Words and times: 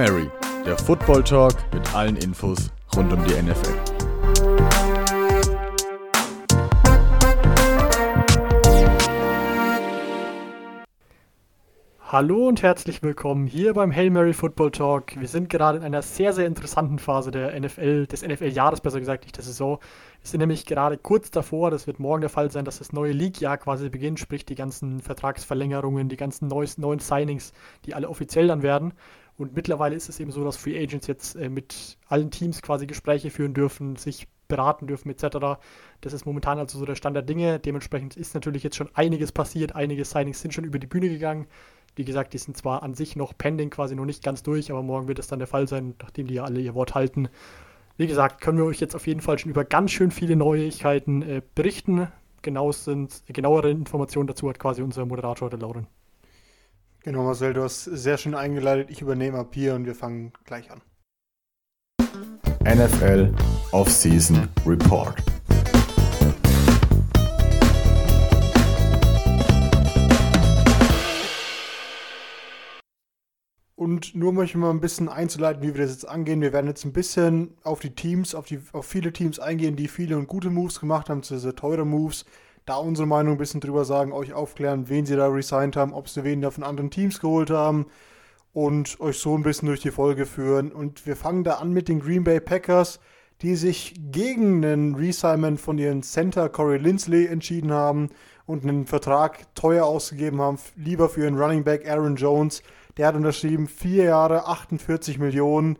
Mary, 0.00 0.30
der 0.64 0.78
Football 0.78 1.22
Talk 1.22 1.52
mit 1.74 1.94
allen 1.94 2.16
Infos 2.16 2.70
rund 2.96 3.12
um 3.12 3.22
die 3.22 3.34
NFL. 3.34 3.74
Hallo 12.00 12.48
und 12.48 12.62
herzlich 12.62 13.02
willkommen 13.02 13.46
hier 13.46 13.74
beim 13.74 13.94
Hail 13.94 14.08
Mary 14.08 14.32
Football 14.32 14.70
Talk. 14.70 15.20
Wir 15.20 15.28
sind 15.28 15.50
gerade 15.50 15.76
in 15.76 15.84
einer 15.84 16.00
sehr, 16.00 16.32
sehr 16.32 16.46
interessanten 16.46 16.98
Phase 16.98 17.30
der 17.30 17.60
NFL, 17.60 18.06
des 18.06 18.26
NFL-Jahres 18.26 18.80
besser 18.80 19.00
gesagt, 19.00 19.24
nicht 19.24 19.36
der 19.36 19.44
Saison. 19.44 19.78
Wir 20.22 20.28
sind 20.30 20.40
nämlich 20.40 20.64
gerade 20.64 20.96
kurz 20.96 21.30
davor, 21.30 21.70
das 21.70 21.86
wird 21.86 22.00
morgen 22.00 22.22
der 22.22 22.30
Fall 22.30 22.50
sein, 22.50 22.64
dass 22.64 22.78
das 22.78 22.94
neue 22.94 23.12
League-Jahr 23.12 23.58
quasi 23.58 23.90
beginnt, 23.90 24.18
sprich 24.18 24.46
die 24.46 24.54
ganzen 24.54 25.00
Vertragsverlängerungen, 25.00 26.08
die 26.08 26.16
ganzen 26.16 26.48
neuen 26.48 27.00
Signings, 27.00 27.52
die 27.84 27.94
alle 27.94 28.08
offiziell 28.08 28.48
dann 28.48 28.62
werden. 28.62 28.94
Und 29.40 29.56
mittlerweile 29.56 29.96
ist 29.96 30.10
es 30.10 30.20
eben 30.20 30.30
so, 30.30 30.44
dass 30.44 30.58
Free 30.58 30.78
Agents 30.78 31.06
jetzt 31.06 31.34
äh, 31.34 31.48
mit 31.48 31.96
allen 32.08 32.30
Teams 32.30 32.60
quasi 32.60 32.86
Gespräche 32.86 33.30
führen 33.30 33.54
dürfen, 33.54 33.96
sich 33.96 34.28
beraten 34.48 34.86
dürfen 34.86 35.08
etc. 35.08 35.58
Das 36.02 36.12
ist 36.12 36.26
momentan 36.26 36.58
also 36.58 36.78
so 36.78 36.84
der 36.84 36.94
Stand 36.94 37.16
der 37.16 37.22
Dinge. 37.22 37.58
Dementsprechend 37.58 38.18
ist 38.18 38.34
natürlich 38.34 38.62
jetzt 38.62 38.76
schon 38.76 38.90
einiges 38.92 39.32
passiert, 39.32 39.74
einige 39.74 40.04
Signings 40.04 40.42
sind 40.42 40.52
schon 40.52 40.64
über 40.64 40.78
die 40.78 40.86
Bühne 40.86 41.08
gegangen. 41.08 41.46
Wie 41.96 42.04
gesagt, 42.04 42.34
die 42.34 42.38
sind 42.38 42.54
zwar 42.54 42.82
an 42.82 42.92
sich 42.92 43.16
noch 43.16 43.32
pending, 43.36 43.70
quasi 43.70 43.94
noch 43.94 44.04
nicht 44.04 44.22
ganz 44.22 44.42
durch, 44.42 44.70
aber 44.70 44.82
morgen 44.82 45.08
wird 45.08 45.18
es 45.18 45.28
dann 45.28 45.38
der 45.38 45.48
Fall 45.48 45.66
sein, 45.66 45.94
nachdem 46.02 46.26
die 46.26 46.34
ja 46.34 46.44
alle 46.44 46.60
ihr 46.60 46.74
Wort 46.74 46.94
halten. 46.94 47.30
Wie 47.96 48.06
gesagt, 48.06 48.42
können 48.42 48.58
wir 48.58 48.66
euch 48.66 48.80
jetzt 48.80 48.94
auf 48.94 49.06
jeden 49.06 49.22
Fall 49.22 49.38
schon 49.38 49.50
über 49.50 49.64
ganz 49.64 49.90
schön 49.90 50.10
viele 50.10 50.36
Neuigkeiten 50.36 51.22
äh, 51.22 51.40
berichten. 51.54 52.08
Genau 52.42 52.72
sind, 52.72 53.22
genauere 53.26 53.70
Informationen 53.70 54.26
dazu 54.26 54.50
hat 54.50 54.58
quasi 54.58 54.82
unser 54.82 55.06
Moderator, 55.06 55.48
der 55.48 55.60
Lauren. 55.60 55.86
Genau, 57.02 57.22
Marcel, 57.22 57.54
du 57.54 57.62
hast 57.62 57.84
sehr 57.84 58.18
schön 58.18 58.34
eingeleitet. 58.34 58.90
Ich 58.90 59.00
übernehme 59.00 59.38
ab 59.38 59.54
hier 59.54 59.74
und 59.74 59.86
wir 59.86 59.94
fangen 59.94 60.34
gleich 60.44 60.70
an. 60.70 60.82
NFL 62.62 63.32
Offseason 63.72 64.46
Report. 64.66 65.16
Und 73.76 74.14
nur 74.14 74.34
möchte 74.34 74.58
ich 74.58 74.60
mal 74.60 74.68
ein 74.68 74.82
bisschen 74.82 75.08
einzuleiten, 75.08 75.62
wie 75.62 75.74
wir 75.74 75.80
das 75.80 75.92
jetzt 75.92 76.06
angehen. 76.06 76.42
Wir 76.42 76.52
werden 76.52 76.66
jetzt 76.66 76.84
ein 76.84 76.92
bisschen 76.92 77.56
auf 77.62 77.80
die 77.80 77.94
Teams, 77.94 78.34
auf, 78.34 78.44
die, 78.44 78.60
auf 78.72 78.84
viele 78.84 79.14
Teams 79.14 79.38
eingehen, 79.38 79.74
die 79.74 79.88
viele 79.88 80.18
und 80.18 80.28
gute 80.28 80.50
Moves 80.50 80.80
gemacht 80.80 81.08
haben, 81.08 81.22
diese 81.22 81.54
teure 81.54 81.86
Moves. 81.86 82.26
Da 82.70 82.76
unsere 82.76 83.08
Meinung 83.08 83.34
ein 83.34 83.38
bisschen 83.38 83.60
drüber 83.60 83.84
sagen, 83.84 84.12
euch 84.12 84.32
aufklären, 84.32 84.88
wen 84.88 85.04
sie 85.04 85.16
da 85.16 85.26
resigned 85.26 85.74
haben, 85.74 85.92
ob 85.92 86.08
sie 86.08 86.22
wen 86.22 86.40
da 86.40 86.52
von 86.52 86.62
anderen 86.62 86.92
Teams 86.92 87.18
geholt 87.18 87.50
haben 87.50 87.86
und 88.52 89.00
euch 89.00 89.18
so 89.18 89.36
ein 89.36 89.42
bisschen 89.42 89.66
durch 89.66 89.80
die 89.80 89.90
Folge 89.90 90.24
führen. 90.24 90.70
Und 90.70 91.04
wir 91.04 91.16
fangen 91.16 91.42
da 91.42 91.54
an 91.54 91.72
mit 91.72 91.88
den 91.88 91.98
Green 91.98 92.22
Bay 92.22 92.38
Packers, 92.38 93.00
die 93.42 93.56
sich 93.56 93.94
gegen 94.12 94.64
einen 94.64 94.94
Resignment 94.94 95.60
von 95.60 95.78
ihren 95.78 96.04
Center 96.04 96.48
Corey 96.48 96.78
Lindsley 96.78 97.26
entschieden 97.26 97.72
haben 97.72 98.10
und 98.46 98.62
einen 98.62 98.86
Vertrag 98.86 99.52
teuer 99.56 99.84
ausgegeben 99.84 100.40
haben, 100.40 100.60
lieber 100.76 101.08
für 101.08 101.22
ihren 101.22 101.36
Running 101.36 101.64
Back 101.64 101.90
Aaron 101.90 102.14
Jones 102.14 102.62
der 102.98 103.08
hat 103.08 103.16
unterschrieben, 103.16 103.66
vier 103.66 104.04
Jahre, 104.04 104.46
48 104.46 105.18
Millionen. 105.18 105.76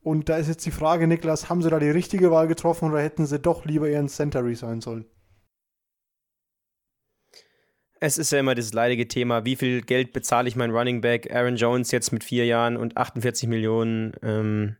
Und 0.00 0.28
da 0.28 0.36
ist 0.36 0.46
jetzt 0.46 0.64
die 0.64 0.70
Frage, 0.70 1.08
Niklas, 1.08 1.50
haben 1.50 1.60
sie 1.60 1.70
da 1.70 1.80
die 1.80 1.90
richtige 1.90 2.30
Wahl 2.30 2.46
getroffen 2.46 2.92
oder 2.92 3.02
hätten 3.02 3.26
sie 3.26 3.40
doch 3.40 3.64
lieber 3.64 3.88
ihren 3.88 4.08
Center 4.08 4.44
resignen 4.44 4.80
sollen? 4.80 5.06
Es 8.02 8.16
ist 8.16 8.32
ja 8.32 8.40
immer 8.40 8.54
das 8.54 8.72
leidige 8.72 9.06
Thema, 9.08 9.44
wie 9.44 9.56
viel 9.56 9.82
Geld 9.82 10.14
bezahle 10.14 10.48
ich 10.48 10.56
meinen 10.56 10.74
Running 10.74 11.02
Back 11.02 11.30
Aaron 11.30 11.56
Jones 11.56 11.90
jetzt 11.90 12.12
mit 12.12 12.24
vier 12.24 12.46
Jahren 12.46 12.78
und 12.78 12.96
48 12.96 13.46
Millionen. 13.46 14.14
Ähm, 14.22 14.76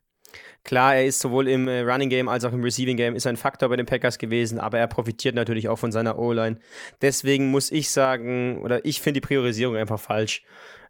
klar, 0.63 0.95
er 0.95 1.05
ist 1.05 1.19
sowohl 1.19 1.47
im 1.47 1.67
äh, 1.67 1.81
Running 1.81 2.09
Game 2.09 2.27
als 2.27 2.45
auch 2.45 2.51
im 2.51 2.63
Receiving 2.63 2.97
Game 2.97 3.15
ist 3.15 3.27
ein 3.27 3.37
Faktor 3.37 3.69
bei 3.69 3.75
den 3.75 3.85
Packers 3.85 4.17
gewesen, 4.17 4.59
aber 4.59 4.79
er 4.79 4.87
profitiert 4.87 5.35
natürlich 5.35 5.69
auch 5.69 5.77
von 5.77 5.91
seiner 5.91 6.17
O-Line. 6.17 6.57
Deswegen 7.03 7.51
muss 7.51 7.71
ich 7.71 7.91
sagen, 7.91 8.59
oder 8.63 8.83
ich 8.85 9.01
finde 9.01 9.21
die 9.21 9.27
Priorisierung 9.27 9.75
einfach 9.75 9.99
falsch. 9.99 10.43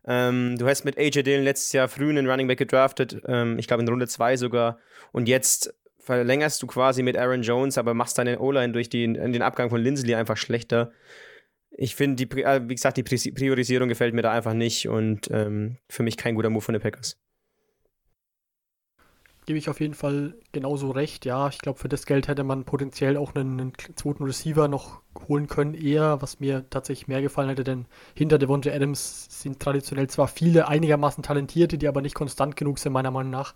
Ähm, 0.08 0.58
du 0.58 0.66
hast 0.68 0.86
mit 0.86 0.98
AJ 0.98 1.24
Dillon 1.24 1.44
letztes 1.44 1.74
Jahr 1.74 1.90
früh 1.90 2.10
einen 2.10 2.30
Running 2.30 2.48
Back 2.48 2.60
gedraftet, 2.60 3.22
ähm, 3.28 3.60
ich 3.60 3.68
glaube 3.68 3.84
in 3.84 3.90
Runde 3.90 4.08
2 4.08 4.38
sogar. 4.38 4.80
Und 5.12 5.28
jetzt 5.28 5.76
verlängerst 6.00 6.64
du 6.64 6.68
quasi 6.68 7.04
mit 7.04 7.18
Aaron 7.18 7.42
Jones, 7.42 7.78
aber 7.78 7.94
machst 7.94 8.18
deine 8.18 8.40
O-Line 8.40 8.72
durch 8.72 8.88
die, 8.88 9.06
den 9.12 9.42
Abgang 9.42 9.70
von 9.70 9.82
Lindsley 9.82 10.16
einfach 10.16 10.38
schlechter. 10.38 10.94
Ich 11.72 11.96
finde, 11.96 12.24
äh, 12.24 12.62
wie 12.68 12.76
gesagt, 12.76 12.98
die 12.98 13.04
Priorisierung 13.04 13.88
gefällt 13.88 14.14
mir 14.14 14.22
da 14.22 14.32
einfach 14.32 14.54
nicht 14.54 14.88
und 14.88 15.30
ähm, 15.32 15.78
für 15.90 16.04
mich 16.04 16.18
kein 16.18 16.36
guter 16.36 16.50
Move 16.50 16.62
von 16.62 16.74
den 16.74 16.82
Packers 16.82 17.18
gebe 19.46 19.58
ich 19.58 19.70
auf 19.70 19.80
jeden 19.82 19.94
Fall 19.96 20.36
genauso 20.52 20.92
recht. 20.92 21.26
Ja, 21.26 21.48
ich 21.50 21.60
glaube, 21.60 21.80
für 21.80 21.90
das 21.90 22.06
Geld 22.06 22.28
hätte 22.28 22.44
man 22.44 22.64
potenziell 22.64 23.18
auch 23.18 23.36
einen, 23.36 23.60
einen, 23.60 23.74
zweiten 23.96 24.24
Receiver 24.24 24.68
noch 24.68 25.01
holen 25.28 25.48
können, 25.48 25.74
eher, 25.74 26.22
was 26.22 26.40
mir 26.40 26.70
tatsächlich 26.70 27.08
mehr 27.08 27.22
gefallen 27.22 27.50
hätte, 27.50 27.64
denn 27.64 27.86
hinter 28.16 28.38
Devonta 28.38 28.72
Adams 28.72 29.28
sind 29.42 29.60
traditionell 29.60 30.08
zwar 30.08 30.28
viele 30.28 30.68
einigermaßen 30.68 31.24
Talentierte, 31.24 31.78
die 31.78 31.88
aber 31.88 32.02
nicht 32.02 32.16
konstant 32.16 32.56
genug 32.56 32.80
sind, 32.80 32.94
meiner 32.94 33.12
Meinung 33.12 33.32
nach. 33.32 33.54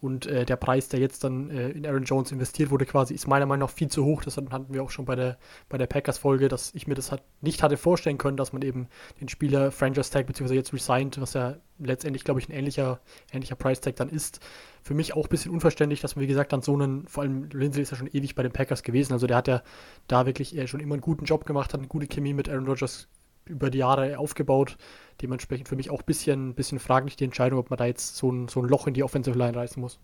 Und 0.00 0.26
äh, 0.26 0.44
der 0.44 0.56
Preis, 0.56 0.88
der 0.88 1.00
jetzt 1.00 1.24
dann 1.24 1.50
äh, 1.50 1.70
in 1.70 1.86
Aaron 1.86 2.04
Jones 2.04 2.30
investiert 2.30 2.70
wurde, 2.70 2.86
quasi, 2.86 3.14
ist 3.14 3.26
meiner 3.26 3.46
Meinung 3.46 3.66
nach 3.66 3.74
viel 3.74 3.88
zu 3.88 4.04
hoch. 4.04 4.22
Das 4.22 4.36
hatten 4.36 4.72
wir 4.74 4.82
auch 4.82 4.90
schon 4.90 5.06
bei 5.06 5.16
der, 5.16 5.38
bei 5.68 5.78
der 5.78 5.86
Packers-Folge, 5.86 6.48
dass 6.48 6.74
ich 6.74 6.86
mir 6.86 6.94
das 6.94 7.10
halt 7.10 7.22
nicht 7.40 7.62
hatte 7.62 7.76
vorstellen 7.76 8.18
können, 8.18 8.36
dass 8.36 8.52
man 8.52 8.62
eben 8.62 8.88
den 9.20 9.28
Spieler 9.28 9.72
Franchise 9.72 10.10
Tag 10.10 10.26
bzw. 10.26 10.54
jetzt 10.54 10.72
resigned, 10.72 11.20
was 11.20 11.34
ja 11.34 11.56
letztendlich, 11.78 12.24
glaube 12.24 12.40
ich, 12.40 12.48
ein 12.48 12.52
ähnlicher, 12.52 13.00
ähnlicher 13.32 13.56
Price 13.56 13.80
Tag 13.80 13.96
dann 13.96 14.08
ist. 14.08 14.40
Für 14.82 14.94
mich 14.94 15.14
auch 15.14 15.26
ein 15.26 15.30
bisschen 15.30 15.52
unverständlich, 15.52 16.00
dass 16.00 16.16
man, 16.16 16.22
wie 16.22 16.28
gesagt, 16.28 16.52
dann 16.52 16.62
so 16.62 16.74
einen, 16.74 17.06
vor 17.06 17.22
allem 17.22 17.48
Lindsay 17.52 17.82
ist 17.82 17.90
ja 17.90 17.96
schon 17.96 18.08
ewig 18.08 18.34
bei 18.34 18.42
den 18.42 18.52
Packers 18.52 18.82
gewesen, 18.82 19.12
also 19.12 19.26
der 19.26 19.36
hat 19.36 19.48
ja 19.48 19.62
da 20.06 20.26
wirklich 20.26 20.56
äh, 20.56 20.66
schon 20.66 20.80
immer 20.80 20.97
einen 20.98 21.02
guten 21.02 21.24
Job 21.24 21.46
gemacht, 21.46 21.72
hat 21.72 21.80
eine 21.80 21.88
gute 21.88 22.06
Chemie 22.06 22.34
mit 22.34 22.48
Aaron 22.48 22.66
Rodgers 22.66 23.08
über 23.46 23.70
die 23.70 23.78
Jahre 23.78 24.18
aufgebaut. 24.18 24.76
Dementsprechend 25.22 25.68
für 25.68 25.76
mich 25.76 25.90
auch 25.90 26.00
ein 26.00 26.06
bisschen, 26.06 26.54
bisschen 26.54 26.78
fraglich 26.78 27.16
die 27.16 27.24
Entscheidung, 27.24 27.58
ob 27.58 27.70
man 27.70 27.78
da 27.78 27.86
jetzt 27.86 28.16
so 28.16 28.30
ein, 28.30 28.48
so 28.48 28.60
ein 28.60 28.68
Loch 28.68 28.86
in 28.86 28.94
die 28.94 29.02
Offensive 29.02 29.38
Line 29.38 29.56
reißen 29.56 29.80
muss. 29.80 29.98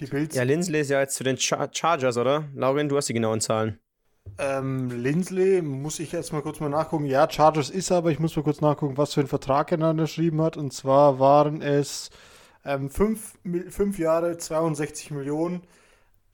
Die 0.00 0.06
Bills. 0.06 0.34
Ja, 0.34 0.42
Lindsley 0.42 0.80
ist 0.80 0.90
ja 0.90 1.00
jetzt 1.00 1.14
zu 1.14 1.24
den 1.24 1.36
Char 1.36 1.70
Chargers, 1.72 2.16
oder? 2.16 2.44
Laurin, 2.54 2.88
du 2.88 2.96
hast 2.96 3.08
die 3.08 3.14
genauen 3.14 3.40
Zahlen. 3.40 3.78
Ähm, 4.38 4.90
Lindsley, 4.90 5.62
muss 5.62 5.98
ich 5.98 6.12
jetzt 6.12 6.32
mal 6.32 6.42
kurz 6.42 6.60
mal 6.60 6.68
nachgucken. 6.68 7.06
Ja, 7.06 7.28
Chargers 7.28 7.70
ist 7.70 7.90
er, 7.90 7.98
aber 7.98 8.10
ich 8.10 8.18
muss 8.18 8.36
mal 8.36 8.42
kurz 8.42 8.60
nachgucken, 8.60 8.96
was 8.96 9.14
für 9.14 9.20
einen 9.20 9.28
Vertrag 9.28 9.70
er 9.72 9.78
dann 9.78 9.90
unterschrieben 9.90 10.40
hat. 10.42 10.56
Und 10.56 10.72
zwar 10.72 11.18
waren 11.18 11.60
es 11.60 12.10
ähm, 12.64 12.88
fünf, 12.88 13.38
fünf 13.68 13.98
Jahre, 13.98 14.36
62 14.36 15.10
Millionen. 15.10 15.62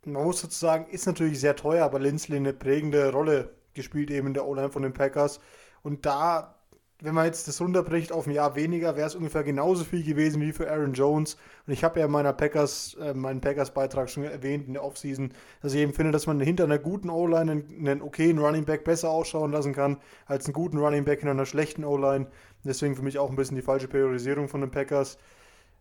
Man 0.04 0.24
muss 0.24 0.40
sozusagen, 0.40 0.86
ist 0.90 1.06
natürlich 1.06 1.40
sehr 1.40 1.56
teuer, 1.56 1.84
aber 1.84 1.98
Lindsley 1.98 2.36
eine 2.36 2.52
prägende 2.52 3.10
Rolle 3.10 3.57
gespielt 3.78 4.10
eben 4.10 4.26
in 4.26 4.34
der 4.34 4.46
O-Line 4.46 4.70
von 4.70 4.82
den 4.82 4.92
Packers. 4.92 5.40
Und 5.82 6.04
da 6.04 6.58
wenn 7.00 7.14
man 7.14 7.26
jetzt 7.26 7.46
das 7.46 7.60
runterbricht 7.60 8.10
auf 8.10 8.26
ein 8.26 8.32
Jahr 8.32 8.56
weniger, 8.56 8.96
wäre 8.96 9.06
es 9.06 9.14
ungefähr 9.14 9.44
genauso 9.44 9.84
viel 9.84 10.02
gewesen 10.02 10.42
wie 10.42 10.52
für 10.52 10.68
Aaron 10.68 10.94
Jones. 10.94 11.36
Und 11.66 11.72
ich 11.72 11.84
habe 11.84 12.00
ja 12.00 12.06
in 12.06 12.12
meiner 12.12 12.32
Packers, 12.32 12.96
äh, 13.00 13.14
meinen 13.14 13.40
Packers-Beitrag 13.40 14.10
schon 14.10 14.24
erwähnt 14.24 14.66
in 14.66 14.72
der 14.72 14.82
Offseason, 14.82 15.32
dass 15.62 15.74
ich 15.74 15.80
eben 15.80 15.92
finde, 15.92 16.10
dass 16.10 16.26
man 16.26 16.40
hinter 16.40 16.64
einer 16.64 16.78
guten 16.78 17.08
O-Line 17.08 17.52
einen, 17.52 17.86
einen 17.86 18.02
okayen 18.02 18.38
Running 18.38 18.64
Back 18.64 18.82
besser 18.82 19.10
ausschauen 19.10 19.52
lassen 19.52 19.74
kann, 19.74 19.98
als 20.26 20.46
einen 20.46 20.54
guten 20.54 20.78
Running 20.78 21.04
Back 21.04 21.22
in 21.22 21.28
einer 21.28 21.46
schlechten 21.46 21.84
O-Line. 21.84 22.26
Deswegen 22.64 22.96
für 22.96 23.02
mich 23.02 23.18
auch 23.18 23.30
ein 23.30 23.36
bisschen 23.36 23.56
die 23.56 23.62
falsche 23.62 23.86
Priorisierung 23.86 24.48
von 24.48 24.60
den 24.60 24.72
Packers. 24.72 25.18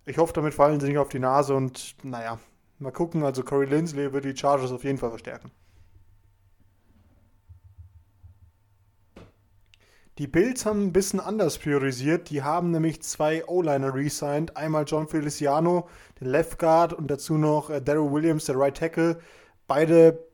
Ich 0.06 0.20
hoffe, 0.20 0.34
damit 0.34 0.54
fallen 0.54 0.80
sie 0.80 0.88
nicht 0.88 1.00
auf 1.00 1.10
die 1.10 1.20
Nase 1.20 1.56
und 1.56 1.96
naja, 2.04 2.38
mal 2.78 2.92
gucken. 2.92 3.24
Also 3.24 3.44
Corey 3.44 3.66
Lindsley 3.66 4.14
wird 4.14 4.24
die 4.24 4.38
Chargers 4.38 4.72
auf 4.72 4.84
jeden 4.84 5.00
Fall 5.00 5.10
verstärken. 5.10 5.52
Die 10.18 10.26
Bills 10.26 10.66
haben 10.66 10.82
ein 10.82 10.94
bisschen 10.94 11.20
anders 11.20 11.60
priorisiert. 11.60 12.32
Die 12.32 12.42
haben 12.42 12.72
nämlich 12.72 13.04
zwei 13.04 13.46
O-Liner 13.46 13.94
resigned. 13.94 14.58
Einmal 14.58 14.86
John 14.88 15.08
Feliciano, 15.08 15.88
den 16.20 16.30
Left 16.30 16.58
Guard, 16.58 16.94
und 16.94 17.12
dazu 17.12 17.38
noch 17.38 17.70
äh, 17.70 17.80
Daryl 17.80 18.12
Williams, 18.12 18.46
der 18.46 18.58
Right 18.58 18.76
Tackle. 18.76 19.20
Beide 19.68 20.28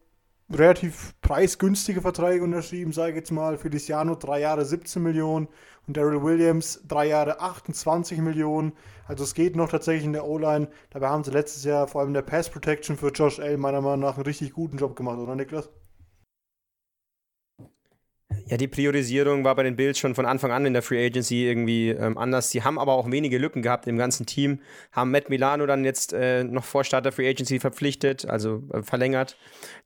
relativ 0.49 1.13
preisgünstige 1.19 2.01
Verträge 2.01 2.45
unterschrieben, 2.45 2.93
sage 2.93 3.09
ich 3.11 3.17
jetzt 3.17 3.31
mal. 3.31 3.57
Feliciano 3.57 4.15
drei 4.15 4.39
Jahre 4.39 4.63
17 4.63 5.03
Millionen 5.03 5.49
und 5.85 5.97
Daryl 5.97 6.23
Williams 6.23 6.81
drei 6.87 7.07
Jahre 7.07 7.41
28 7.41 8.19
Millionen. 8.19 8.71
Also 9.05 9.25
es 9.25 9.33
geht 9.33 9.57
noch 9.57 9.69
tatsächlich 9.69 10.05
in 10.05 10.13
der 10.13 10.25
O-Line. 10.25 10.69
Dabei 10.91 11.09
haben 11.09 11.25
sie 11.25 11.31
letztes 11.31 11.65
Jahr 11.65 11.87
vor 11.87 11.99
allem 11.99 12.11
in 12.11 12.13
der 12.13 12.21
Pass 12.21 12.49
Protection 12.49 12.95
für 12.95 13.09
Josh 13.09 13.39
L. 13.39 13.57
meiner 13.57 13.81
Meinung 13.81 13.99
nach 13.99 14.15
einen 14.15 14.25
richtig 14.25 14.53
guten 14.53 14.77
Job 14.77 14.95
gemacht, 14.95 15.17
oder 15.17 15.35
Niklas? 15.35 15.69
Ja, 18.45 18.57
die 18.57 18.67
Priorisierung 18.67 19.45
war 19.45 19.55
bei 19.55 19.63
den 19.63 19.77
Bills 19.77 19.97
schon 19.97 20.15
von 20.15 20.25
Anfang 20.25 20.51
an 20.51 20.65
in 20.65 20.73
der 20.73 20.81
Free 20.81 21.05
Agency 21.05 21.45
irgendwie 21.47 21.89
ähm, 21.91 22.17
anders. 22.17 22.51
Sie 22.51 22.61
haben 22.61 22.77
aber 22.77 22.93
auch 22.93 23.09
wenige 23.09 23.37
Lücken 23.37 23.61
gehabt 23.61 23.87
im 23.87 23.97
ganzen 23.97 24.25
Team. 24.25 24.59
Haben 24.91 25.11
Matt 25.11 25.29
Milano 25.29 25.65
dann 25.65 25.85
jetzt 25.85 26.11
äh, 26.11 26.43
noch 26.43 26.65
vor 26.65 26.83
Start 26.83 27.05
der 27.05 27.13
Free 27.13 27.29
Agency 27.29 27.61
verpflichtet, 27.61 28.25
also 28.25 28.61
äh, 28.73 28.83
verlängert. 28.83 29.37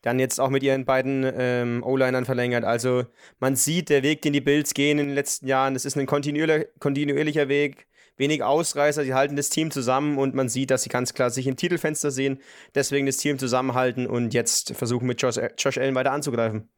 Dann 0.02 0.18
jetzt 0.18 0.40
auch 0.40 0.50
mit 0.50 0.64
ihren 0.64 0.86
beiden 0.86 1.24
ähm, 1.38 1.84
O-Linern 1.84 2.26
verlängert. 2.26 2.64
Also 2.64 3.06
man 3.40 3.56
sieht, 3.56 3.90
der 3.90 4.02
Weg, 4.02 4.24
den 4.24 4.34
die 4.34 4.42
Bills 4.42 4.74
gehen 4.74 4.98
in 4.98 5.08
den 5.08 5.16
letzten 5.16 5.46
Jahren, 5.48 5.76
das 5.76 5.86
ist 5.86 5.96
ein 5.96 6.08
kontinuierlicher, 6.08 6.66
kontinuierlicher 6.80 7.50
Weg. 7.50 7.86
wenig 8.18 8.42
Ausreißer, 8.42 9.04
sie 9.04 9.14
halten 9.14 9.36
das 9.36 9.50
Team 9.50 9.70
zusammen 9.70 10.18
und 10.18 10.34
man 10.34 10.50
sieht, 10.50 10.72
dass 10.72 10.82
sie 10.82 10.90
ganz 10.90 11.14
klar 11.14 11.30
sich 11.30 11.46
im 11.46 11.58
Titelfenster 11.58 12.10
sehen, 12.10 12.40
deswegen 12.74 13.06
das 13.06 13.18
Team 13.18 13.38
zusammenhalten 13.38 14.08
und 14.08 14.34
jetzt 14.34 14.74
versuchen 14.76 15.06
mit 15.08 15.22
Josh, 15.22 15.40
Josh 15.58 15.78
Allen 15.78 15.94
weiter 15.94 16.12
anzugreifen. 16.12 16.70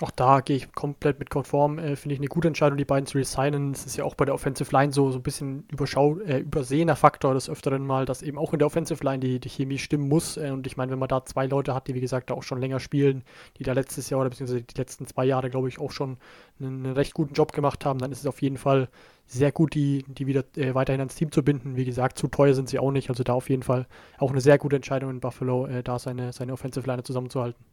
Auch 0.00 0.10
da 0.10 0.40
gehe 0.40 0.56
ich 0.56 0.72
komplett 0.72 1.18
mit 1.18 1.28
konform. 1.28 1.78
Äh, 1.78 1.96
Finde 1.96 2.14
ich 2.14 2.20
eine 2.20 2.28
gute 2.28 2.48
Entscheidung, 2.48 2.78
die 2.78 2.84
beiden 2.84 3.06
zu 3.06 3.18
resignen. 3.18 3.72
Es 3.72 3.84
ist 3.84 3.96
ja 3.96 4.04
auch 4.04 4.14
bei 4.14 4.24
der 4.24 4.34
Offensive 4.34 4.72
Line 4.72 4.90
so, 4.90 5.10
so 5.10 5.18
ein 5.18 5.22
bisschen 5.22 5.64
überschau 5.70 6.18
äh, 6.20 6.38
übersehener 6.38 6.96
Faktor 6.96 7.34
des 7.34 7.50
Öfteren 7.50 7.86
mal, 7.86 8.06
dass 8.06 8.22
eben 8.22 8.38
auch 8.38 8.54
in 8.54 8.58
der 8.58 8.66
Offensive 8.66 9.04
Line 9.04 9.20
die, 9.20 9.38
die 9.38 9.50
Chemie 9.50 9.76
stimmen 9.76 10.08
muss. 10.08 10.38
Äh, 10.38 10.50
und 10.50 10.66
ich 10.66 10.78
meine, 10.78 10.92
wenn 10.92 10.98
man 10.98 11.08
da 11.08 11.24
zwei 11.26 11.46
Leute 11.46 11.74
hat, 11.74 11.88
die 11.88 11.94
wie 11.94 12.00
gesagt 12.00 12.30
da 12.30 12.34
auch 12.34 12.42
schon 12.42 12.58
länger 12.58 12.80
spielen, 12.80 13.22
die 13.58 13.64
da 13.64 13.74
letztes 13.74 14.08
Jahr 14.08 14.20
oder 14.20 14.30
beziehungsweise 14.30 14.62
die 14.62 14.78
letzten 14.78 15.06
zwei 15.06 15.26
Jahre, 15.26 15.50
glaube 15.50 15.68
ich, 15.68 15.78
auch 15.78 15.90
schon 15.90 16.16
einen, 16.58 16.86
einen, 16.86 16.94
recht 16.94 17.12
guten 17.12 17.34
Job 17.34 17.52
gemacht 17.52 17.84
haben, 17.84 17.98
dann 17.98 18.12
ist 18.12 18.20
es 18.20 18.26
auf 18.26 18.40
jeden 18.40 18.56
Fall 18.56 18.88
sehr 19.26 19.52
gut, 19.52 19.74
die, 19.74 20.04
die 20.08 20.26
wieder 20.26 20.44
äh, 20.56 20.74
weiterhin 20.74 21.00
ans 21.00 21.16
Team 21.16 21.30
zu 21.30 21.44
binden. 21.44 21.76
Wie 21.76 21.84
gesagt, 21.84 22.18
zu 22.18 22.28
teuer 22.28 22.54
sind 22.54 22.70
sie 22.70 22.78
auch 22.78 22.92
nicht. 22.92 23.10
Also 23.10 23.24
da 23.24 23.34
auf 23.34 23.50
jeden 23.50 23.62
Fall 23.62 23.86
auch 24.18 24.30
eine 24.30 24.40
sehr 24.40 24.56
gute 24.56 24.76
Entscheidung 24.76 25.10
in 25.10 25.20
Buffalo, 25.20 25.66
äh, 25.66 25.82
da 25.82 25.98
seine, 25.98 26.32
seine 26.32 26.54
Offensive 26.54 26.86
Line 26.86 27.02
zusammenzuhalten. 27.02 27.71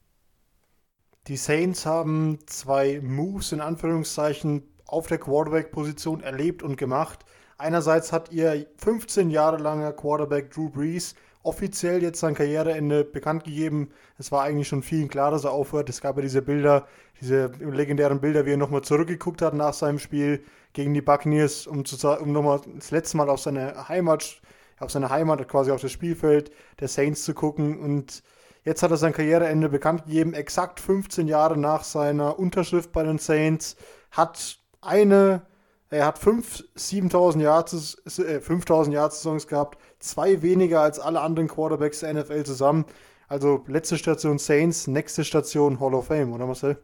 Die 1.28 1.38
Saints 1.38 1.86
haben 1.86 2.40
zwei 2.48 3.00
Moves 3.02 3.52
in 3.52 3.62
Anführungszeichen 3.62 4.64
auf 4.88 5.08
der 5.08 5.20
Quarterback-Position 5.20 6.22
erlebt 6.22 6.64
und 6.64 6.78
gemacht. 6.78 7.26
Einerseits 7.58 8.12
hat 8.12 8.32
ihr 8.32 8.66
15 8.78 9.30
Jahre 9.30 9.58
langer 9.58 9.92
Quarterback 9.94 10.52
Drew 10.52 10.70
Brees 10.70 11.14
offiziell 11.44 12.02
jetzt 12.04 12.20
sein 12.20 12.34
Karriereende 12.34 13.04
bekannt 13.04 13.44
gegeben. 13.44 13.90
Es 14.18 14.32
war 14.32 14.44
eigentlich 14.44 14.68
schon 14.68 14.84
vielen 14.84 15.08
klar, 15.08 15.32
dass 15.32 15.46
er 15.46 15.52
aufhört. 15.52 15.90
Es 15.90 16.02
gab 16.02 16.18
ja 16.18 16.22
diese 16.22 16.42
Bilder, 16.42 16.88
diese 17.22 17.48
legendären 17.60 18.20
Bilder, 18.22 18.46
wie 18.46 18.52
er 18.52 18.58
nochmal 18.58 18.82
zurückgeguckt 18.82 19.42
hat 19.42 19.54
nach 19.54 19.74
seinem 19.74 20.00
Spiel 20.00 20.44
gegen 20.74 20.94
die 20.94 21.02
Buccaneers, 21.02 21.68
um, 21.68 21.84
um 22.22 22.32
nochmal 22.32 22.62
das 22.76 22.92
letzte 22.92 23.18
Mal 23.18 23.30
auf 23.30 23.40
seine 23.40 23.88
Heimat, 23.88 24.42
auf 24.80 24.92
seine 24.92 25.10
Heimat, 25.10 25.48
quasi 25.48 25.72
auf 25.72 25.82
das 25.82 25.92
Spielfeld 25.92 26.52
der 26.80 26.88
Saints 26.88 27.24
zu 27.24 27.34
gucken 27.34 27.80
und 27.80 28.24
Jetzt 28.64 28.84
hat 28.84 28.92
er 28.92 28.98
sein 28.98 29.14
Karriereende 29.14 29.70
bekannt 29.70 30.06
gegeben, 30.06 30.34
exakt 30.34 30.80
15 30.80 31.28
Jahre 31.28 31.58
nach 31.58 31.84
seiner 31.84 32.38
Unterschrift 32.38 32.92
bei 32.92 33.04
den 33.04 33.18
Saints. 33.18 33.76
Hat 34.12 34.58
eine, 34.82 35.44
er 35.90 36.06
hat 36.06 36.20
fünf 36.20 36.64
7000 36.76 37.44
Yards, 37.44 37.98
äh, 38.20 38.42
5000 38.42 38.94
Yards 38.94 39.22
Saisons 39.22 39.48
gehabt, 39.48 39.80
zwei 40.00 40.42
weniger 40.42 40.82
als 40.82 41.00
alle 41.00 41.22
anderen 41.22 41.48
Quarterbacks 41.48 42.02
der 42.02 42.14
NFL 42.14 42.44
zusammen. 42.44 42.86
Also 43.28 43.64
letzte 43.68 43.98
Station 43.98 44.40
Saints, 44.40 44.88
nächste 44.88 45.24
Station 45.24 45.80
Hall 45.80 45.94
of 45.94 46.08
Fame, 46.08 46.34
oder 46.34 46.48
Marcel? 46.48 46.78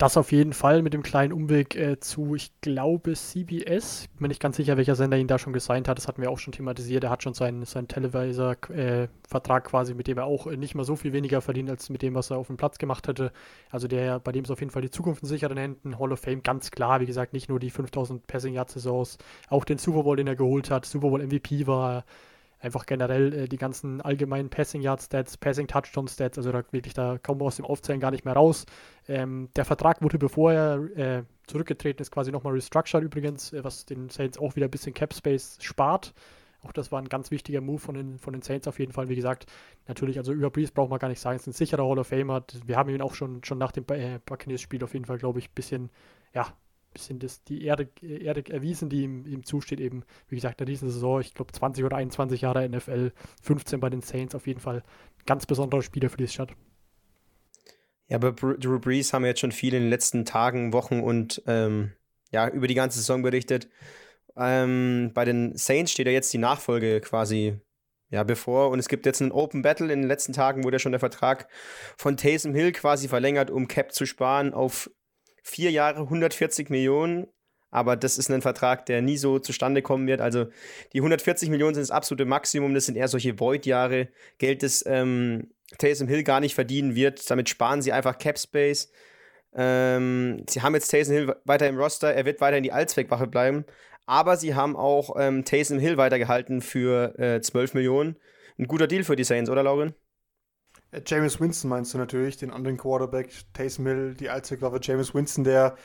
Das 0.00 0.16
auf 0.16 0.32
jeden 0.32 0.54
Fall 0.54 0.80
mit 0.80 0.94
dem 0.94 1.02
kleinen 1.02 1.30
Umweg 1.30 1.76
äh, 1.76 2.00
zu, 2.00 2.34
ich 2.34 2.58
glaube, 2.62 3.12
CBS. 3.12 4.08
Bin 4.08 4.22
mir 4.22 4.28
nicht 4.28 4.40
ganz 4.40 4.56
sicher, 4.56 4.78
welcher 4.78 4.94
Sender 4.94 5.18
ihn 5.18 5.26
da 5.26 5.38
schon 5.38 5.52
gesigned 5.52 5.88
hat. 5.88 5.98
Das 5.98 6.08
hatten 6.08 6.22
wir 6.22 6.30
auch 6.30 6.38
schon 6.38 6.54
thematisiert. 6.54 7.04
Er 7.04 7.10
hat 7.10 7.22
schon 7.22 7.34
seinen, 7.34 7.66
seinen 7.66 7.86
Televisor-Vertrag 7.86 9.66
äh, 9.66 9.68
quasi, 9.68 9.92
mit 9.92 10.06
dem 10.06 10.16
er 10.16 10.24
auch 10.24 10.46
äh, 10.46 10.56
nicht 10.56 10.74
mal 10.74 10.84
so 10.84 10.96
viel 10.96 11.12
weniger 11.12 11.42
verdient, 11.42 11.68
als 11.68 11.90
mit 11.90 12.00
dem, 12.00 12.14
was 12.14 12.30
er 12.30 12.38
auf 12.38 12.46
dem 12.46 12.56
Platz 12.56 12.78
gemacht 12.78 13.08
hätte. 13.08 13.30
Also 13.68 13.88
der, 13.88 14.20
bei 14.20 14.32
dem 14.32 14.44
ist 14.44 14.50
auf 14.50 14.60
jeden 14.60 14.72
Fall 14.72 14.80
die 14.80 14.90
Zukunft 14.90 15.22
in 15.22 15.28
sicheren 15.28 15.58
Händen. 15.58 15.98
Hall 15.98 16.12
of 16.12 16.20
Fame, 16.20 16.42
ganz 16.42 16.70
klar. 16.70 17.02
Wie 17.02 17.06
gesagt, 17.06 17.34
nicht 17.34 17.50
nur 17.50 17.60
die 17.60 17.68
5000 17.68 18.26
Passing 18.26 18.54
Yard 18.54 18.70
Saisons, 18.70 19.18
auch 19.50 19.66
den 19.66 19.76
Super 19.76 20.04
Bowl, 20.04 20.16
den 20.16 20.28
er 20.28 20.36
geholt 20.36 20.70
hat. 20.70 20.86
Super 20.86 21.10
Bowl 21.10 21.22
MVP 21.22 21.66
war 21.66 21.96
er 21.96 22.04
einfach 22.60 22.86
generell 22.86 23.32
äh, 23.32 23.48
die 23.48 23.56
ganzen 23.56 24.00
allgemeinen 24.00 24.50
Passing 24.50 24.82
Yard 24.82 25.02
Stats, 25.02 25.36
Passing 25.36 25.66
Touchdown 25.66 26.06
Stats, 26.06 26.38
also 26.38 26.52
da 26.52 26.62
wirklich 26.70 26.94
da 26.94 27.18
kaum 27.18 27.42
aus 27.42 27.56
dem 27.56 27.64
Aufzählen 27.64 28.00
gar 28.00 28.10
nicht 28.10 28.24
mehr 28.24 28.34
raus. 28.34 28.66
Ähm, 29.08 29.48
der 29.56 29.64
Vertrag 29.64 30.02
wurde, 30.02 30.18
bevor 30.18 30.52
er 30.52 30.76
äh, 30.96 31.22
zurückgetreten 31.46 32.02
ist, 32.02 32.10
quasi 32.10 32.30
nochmal 32.30 32.52
restructured 32.52 33.02
übrigens, 33.02 33.52
äh, 33.52 33.64
was 33.64 33.86
den 33.86 34.10
Saints 34.10 34.38
auch 34.38 34.56
wieder 34.56 34.66
ein 34.66 34.70
bisschen 34.70 34.94
Cap 34.94 35.14
Space 35.14 35.58
spart. 35.60 36.14
Auch 36.62 36.72
das 36.72 36.92
war 36.92 37.00
ein 37.00 37.08
ganz 37.08 37.30
wichtiger 37.30 37.62
Move 37.62 37.78
von 37.78 37.94
den, 37.94 38.18
von 38.18 38.34
den 38.34 38.42
Saints 38.42 38.68
auf 38.68 38.78
jeden 38.78 38.92
Fall. 38.92 39.08
Wie 39.08 39.16
gesagt, 39.16 39.46
natürlich, 39.88 40.18
also 40.18 40.32
über 40.32 40.50
Breeze 40.50 40.72
braucht 40.72 40.90
man 40.90 40.98
gar 40.98 41.08
nicht 41.08 41.20
sagen, 41.20 41.36
es 41.36 41.42
ist 41.42 41.46
ein 41.48 41.52
sicherer 41.52 41.88
Hall 41.88 41.98
of 41.98 42.08
Famer. 42.08 42.44
Wir 42.66 42.76
haben 42.76 42.90
ihn 42.90 43.00
auch 43.00 43.14
schon, 43.14 43.42
schon 43.44 43.56
nach 43.56 43.72
dem 43.72 43.84
äh, 43.88 44.18
Buccaneers-Spiel 44.26 44.84
auf 44.84 44.92
jeden 44.92 45.06
Fall, 45.06 45.16
glaube 45.16 45.38
ich, 45.38 45.48
ein 45.48 45.54
bisschen, 45.54 45.90
ja, 46.34 46.52
bisschen 46.92 47.18
das, 47.18 47.42
die 47.44 47.64
Erde, 47.64 47.88
Erde 48.02 48.44
erwiesen, 48.50 48.88
die 48.88 49.02
ihm, 49.02 49.26
ihm 49.26 49.44
zusteht. 49.44 49.80
Eben, 49.80 50.04
wie 50.28 50.36
gesagt, 50.36 50.60
in 50.60 50.66
dieser 50.66 50.90
Saison, 50.90 51.20
ich 51.20 51.34
glaube 51.34 51.52
20 51.52 51.84
oder 51.84 51.96
21 51.96 52.40
Jahre 52.40 52.68
NFL, 52.68 53.12
15 53.42 53.80
bei 53.80 53.90
den 53.90 54.00
Saints, 54.00 54.34
auf 54.34 54.46
jeden 54.46 54.60
Fall 54.60 54.82
ganz 55.26 55.46
besonderer 55.46 55.82
Spieler 55.82 56.10
für 56.10 56.16
die 56.16 56.28
Stadt. 56.28 56.52
Ja, 58.08 58.16
aber 58.16 58.32
Drew 58.32 58.80
Brees 58.80 59.12
haben 59.12 59.22
wir 59.22 59.28
jetzt 59.28 59.40
schon 59.40 59.52
viel 59.52 59.74
in 59.74 59.82
den 59.82 59.90
letzten 59.90 60.24
Tagen, 60.24 60.72
Wochen 60.72 61.00
und 61.00 61.42
ähm, 61.46 61.92
ja, 62.32 62.48
über 62.48 62.66
die 62.66 62.74
ganze 62.74 62.98
Saison 62.98 63.22
berichtet. 63.22 63.68
Ähm, 64.36 65.12
bei 65.14 65.24
den 65.24 65.56
Saints 65.56 65.92
steht 65.92 66.06
ja 66.06 66.12
jetzt 66.12 66.32
die 66.32 66.38
Nachfolge 66.38 67.00
quasi 67.00 67.60
ja, 68.10 68.24
bevor. 68.24 68.70
Und 68.70 68.78
es 68.78 68.88
gibt 68.88 69.06
jetzt 69.06 69.22
einen 69.22 69.32
Open 69.32 69.62
Battle 69.62 69.92
in 69.92 70.00
den 70.00 70.08
letzten 70.08 70.32
Tagen, 70.32 70.64
wurde 70.64 70.76
ja 70.76 70.78
schon 70.80 70.92
der 70.92 71.00
Vertrag 71.00 71.48
von 71.96 72.16
Taysom 72.16 72.54
Hill 72.54 72.72
quasi 72.72 73.08
verlängert, 73.08 73.50
um 73.50 73.68
Cap 73.68 73.92
zu 73.92 74.04
sparen 74.04 74.52
auf 74.52 74.90
vier 75.42 75.70
Jahre 75.70 76.00
140 76.00 76.70
Millionen. 76.70 77.26
Aber 77.70 77.96
das 77.96 78.18
ist 78.18 78.30
ein 78.30 78.42
Vertrag, 78.42 78.86
der 78.86 79.00
nie 79.00 79.16
so 79.16 79.38
zustande 79.38 79.80
kommen 79.80 80.06
wird. 80.08 80.20
Also 80.20 80.46
die 80.92 80.98
140 80.98 81.50
Millionen 81.50 81.74
sind 81.74 81.82
das 81.82 81.92
absolute 81.92 82.24
Maximum. 82.24 82.74
Das 82.74 82.86
sind 82.86 82.96
eher 82.96 83.08
solche 83.08 83.38
Void-Jahre. 83.38 84.08
Geld, 84.38 84.62
das 84.62 84.84
ähm, 84.86 85.50
Taysom 85.78 86.08
Hill 86.08 86.24
gar 86.24 86.40
nicht 86.40 86.54
verdienen 86.54 86.96
wird. 86.96 87.30
Damit 87.30 87.48
sparen 87.48 87.80
sie 87.80 87.92
einfach 87.92 88.18
Cap 88.18 88.38
Space. 88.38 88.90
Ähm, 89.54 90.44
sie 90.48 90.62
haben 90.62 90.74
jetzt 90.74 90.88
Taysom 90.88 91.14
Hill 91.14 91.36
weiter 91.44 91.68
im 91.68 91.78
Roster. 91.78 92.12
Er 92.12 92.24
wird 92.24 92.40
weiter 92.40 92.56
in 92.56 92.64
die 92.64 92.72
Allzweckwache 92.72 93.28
bleiben. 93.28 93.64
Aber 94.06 94.36
sie 94.36 94.56
haben 94.56 94.76
auch 94.76 95.14
ähm, 95.16 95.44
Taysom 95.44 95.78
Hill 95.78 95.96
weitergehalten 95.96 96.62
für 96.62 97.16
äh, 97.20 97.40
12 97.40 97.74
Millionen. 97.74 98.16
Ein 98.58 98.66
guter 98.66 98.88
Deal 98.88 99.04
für 99.04 99.14
die 99.14 99.24
Saints, 99.24 99.48
oder 99.48 99.62
Lauren? 99.62 99.94
James 101.06 101.40
Winston 101.40 101.68
meinst 101.70 101.94
du 101.94 101.98
natürlich, 101.98 102.36
den 102.36 102.50
anderen 102.50 102.76
Quarterback, 102.76 103.30
Taysom 103.52 103.86
Hill, 103.86 104.14
die 104.14 104.28
Allzweckwaffe 104.28 104.80
James 104.82 105.14
Winston, 105.14 105.44
der 105.44 105.76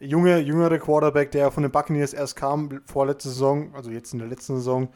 junge, 0.00 0.38
jüngere 0.38 0.78
Quarterback, 0.78 1.30
der 1.32 1.50
von 1.50 1.62
den 1.62 1.72
Buccaneers 1.72 2.14
erst 2.14 2.36
kam, 2.36 2.80
vorletzte 2.86 3.28
Saison, 3.28 3.74
also 3.74 3.90
jetzt 3.90 4.12
in 4.12 4.20
der 4.20 4.28
letzten 4.28 4.56
Saison. 4.56 4.88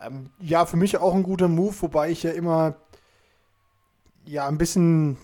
Ähm, 0.00 0.30
ja, 0.40 0.66
für 0.66 0.76
mich 0.76 0.98
auch 0.98 1.14
ein 1.14 1.22
guter 1.22 1.48
Move, 1.48 1.74
wobei 1.80 2.10
ich 2.10 2.22
ja 2.24 2.32
immer 2.32 2.76
ja 4.24 4.46
ein 4.46 4.58
bisschen 4.58 5.18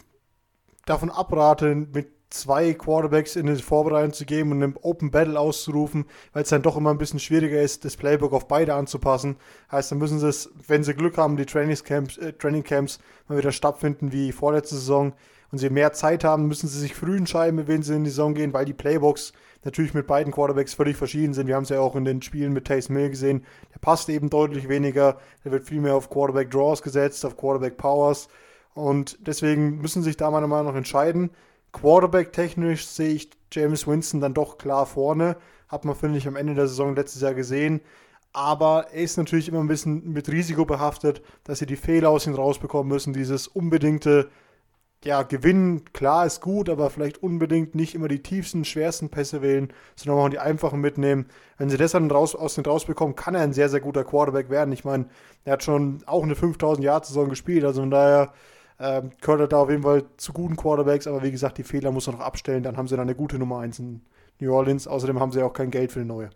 davon 0.87 1.11
abrate, 1.11 1.75
mit 1.75 2.18
zwei 2.31 2.75
Quarterbacks 2.75 3.37
in 3.37 3.47
die 3.47 3.57
Vorbereitung 3.57 4.13
zu 4.13 4.27
geben 4.27 4.53
und 4.53 4.63
einen 4.63 4.77
Open 4.83 5.11
Battle 5.11 5.39
auszurufen, 5.39 6.05
weil 6.33 6.43
es 6.43 6.51
dann 6.51 6.63
doch 6.63 6.77
immer 6.77 6.91
ein 6.91 6.99
bisschen 6.99 7.21
schwieriger 7.21 7.61
ist, 7.61 7.85
das 7.85 7.97
Playbook 7.97 8.33
auf 8.33 8.49
beide 8.49 8.75
anzupassen. 8.75 9.37
Heißt, 9.73 9.91
dann 9.91 9.99
müssen 9.99 10.19
sie 10.19 10.29
es, 10.29 10.51
wenn 10.67 10.85
sie 10.85 10.95
Glück 10.95 11.17
haben, 11.17 11.37
die 11.37 11.47
Trainingscamps, 11.47 12.19
äh, 12.19 12.33
Trainingcamps 12.35 12.99
mal 13.29 13.39
wieder 13.39 13.53
stattfinden 13.53 14.13
wie 14.13 14.33
vorletzte 14.33 14.75
Saison 14.75 15.15
und 15.51 15.59
sie 15.59 15.71
mehr 15.71 15.93
Zeit 15.93 16.25
haben, 16.25 16.47
müssen 16.47 16.69
sie 16.69 16.79
sich 16.79 16.95
früh 16.95 17.17
entscheiden, 17.17 17.57
mit 17.57 17.69
wem 17.69 17.83
sie 17.83 17.95
in 17.95 18.05
die 18.05 18.11
Saison 18.11 18.35
gehen, 18.35 18.53
weil 18.53 18.67
die 18.67 18.75
Playbooks 18.75 19.33
natürlich 19.65 19.95
mit 19.95 20.07
beiden 20.07 20.33
Quarterbacks 20.33 20.75
völlig 20.75 20.97
verschieden 20.97 21.35
sind. 21.35 21.47
Wir 21.47 21.57
haben 21.57 21.65
es 21.65 21.71
ja 21.71 21.81
auch 21.81 21.97
in 21.97 22.05
den 22.05 22.23
Spielen 22.23 22.53
mit 22.53 22.67
Taysom 22.67 22.97
Hill 22.97 23.11
gesehen. 23.11 23.45
Der 23.75 23.79
passt 23.81 24.09
eben 24.09 24.31
deutlich 24.31 24.69
weniger. 24.69 25.19
Der 25.45 25.53
wird 25.53 25.65
viel 25.65 25.81
mehr 25.81 25.95
auf 25.95 26.11
Quarterback 26.11 26.51
Draws 26.51 26.83
gesetzt, 26.83 27.25
auf 27.25 27.37
Quarterback 27.37 27.77
Powers. 27.77 28.29
Und 28.75 29.19
deswegen 29.27 29.79
müssen 29.81 30.03
sich 30.03 30.17
da 30.17 30.31
meiner 30.31 30.47
Meinung 30.47 30.69
nach 30.69 30.77
entscheiden. 30.77 31.31
Quarterback-technisch 31.73 32.87
sehe 32.87 33.15
ich 33.15 33.31
James 33.53 33.87
Winston 33.87 34.21
dann 34.21 34.35
doch 34.35 34.59
klar 34.59 34.87
vorne. 34.87 35.37
Hat 35.69 35.85
man, 35.85 35.95
finde 35.95 36.19
ich, 36.19 36.27
am 36.27 36.37
Ende 36.37 36.55
der 36.55 36.69
Saison 36.69 36.95
letztes 36.95 37.23
Jahr 37.23 37.35
gesehen. 37.35 37.81
Aber 38.33 38.89
er 38.93 39.03
ist 39.03 39.17
natürlich 39.17 39.49
immer 39.49 39.61
ein 39.61 39.69
bisschen 39.69 40.13
mit 40.13 40.29
Risiko 40.29 40.65
behaftet, 40.65 41.23
dass 41.45 41.59
sie 41.59 41.67
die 41.67 41.77
Fehler 41.77 42.11
aus 42.11 42.27
ihm 42.27 42.35
rausbekommen 42.35 42.89
müssen. 42.89 43.13
Dieses 43.13 43.49
unbedingte 43.49 44.29
ja, 45.05 45.23
Gewinnen, 45.23 45.85
klar, 45.93 46.27
ist 46.27 46.41
gut, 46.41 46.69
aber 46.69 46.91
vielleicht 46.91 47.23
unbedingt 47.23 47.75
nicht 47.75 47.95
immer 47.95 48.09
die 48.09 48.23
tiefsten, 48.23 48.65
schwersten 48.65 49.11
Pässe 49.11 49.43
wählen, 49.43 49.73
sondern 49.95 50.19
auch 50.25 50.29
die 50.29 50.41
einfachen 50.41 50.81
mitnehmen. 50.81 51.27
Wenn 51.57 51.71
sie 51.71 51.77
das 51.77 51.93
dann 51.93 52.11
raus, 52.11 52.35
aus 52.35 52.57
den 52.57 52.65
rausbekommen, 52.65 53.15
kann 53.15 53.37
er 53.37 53.43
ein 53.43 53.53
sehr, 53.53 53.69
sehr 53.69 53.81
guter 53.81 54.05
Quarterback 54.05 54.51
werden. 54.51 54.73
Ich 54.73 54.85
meine, 54.85 55.07
er 55.45 55.53
hat 55.55 55.63
schon 55.63 56.03
auch 56.07 56.25
eine 56.25 56.35
5000 56.35 56.85
Yard 56.85 57.07
Saison 57.07 57.29
gespielt, 57.29 57.65
also 57.65 57.81
von 57.81 57.93
daher 57.93 58.33
ähm, 58.79 59.11
er 59.27 59.49
da 59.49 59.59
auf 59.59 59.71
jeden 59.71 59.83
Fall 59.83 60.05
zu 60.17 60.33
guten 60.33 60.57
Quarterbacks, 60.57 61.07
aber 61.07 61.23
wie 61.23 61.31
gesagt, 61.31 61.59
die 61.59 61.65
Fehler 61.65 61.91
muss 61.91 62.07
er 62.07 62.13
noch 62.13 62.21
abstellen, 62.21 62.63
dann 62.63 62.77
haben 62.77 62.87
sie 62.87 62.97
dann 62.97 63.09
eine 63.09 63.17
gute 63.17 63.39
Nummer 63.39 63.59
1 63.61 63.79
in 63.81 64.03
New 64.41 64.53
Orleans. 64.53 64.87
Außerdem 64.87 65.21
haben 65.21 65.33
sie 65.33 65.43
auch 65.43 65.53
kein 65.53 65.71
Geld 65.71 65.93
für 65.93 66.01
eine 66.01 66.09
neue. 66.09 66.31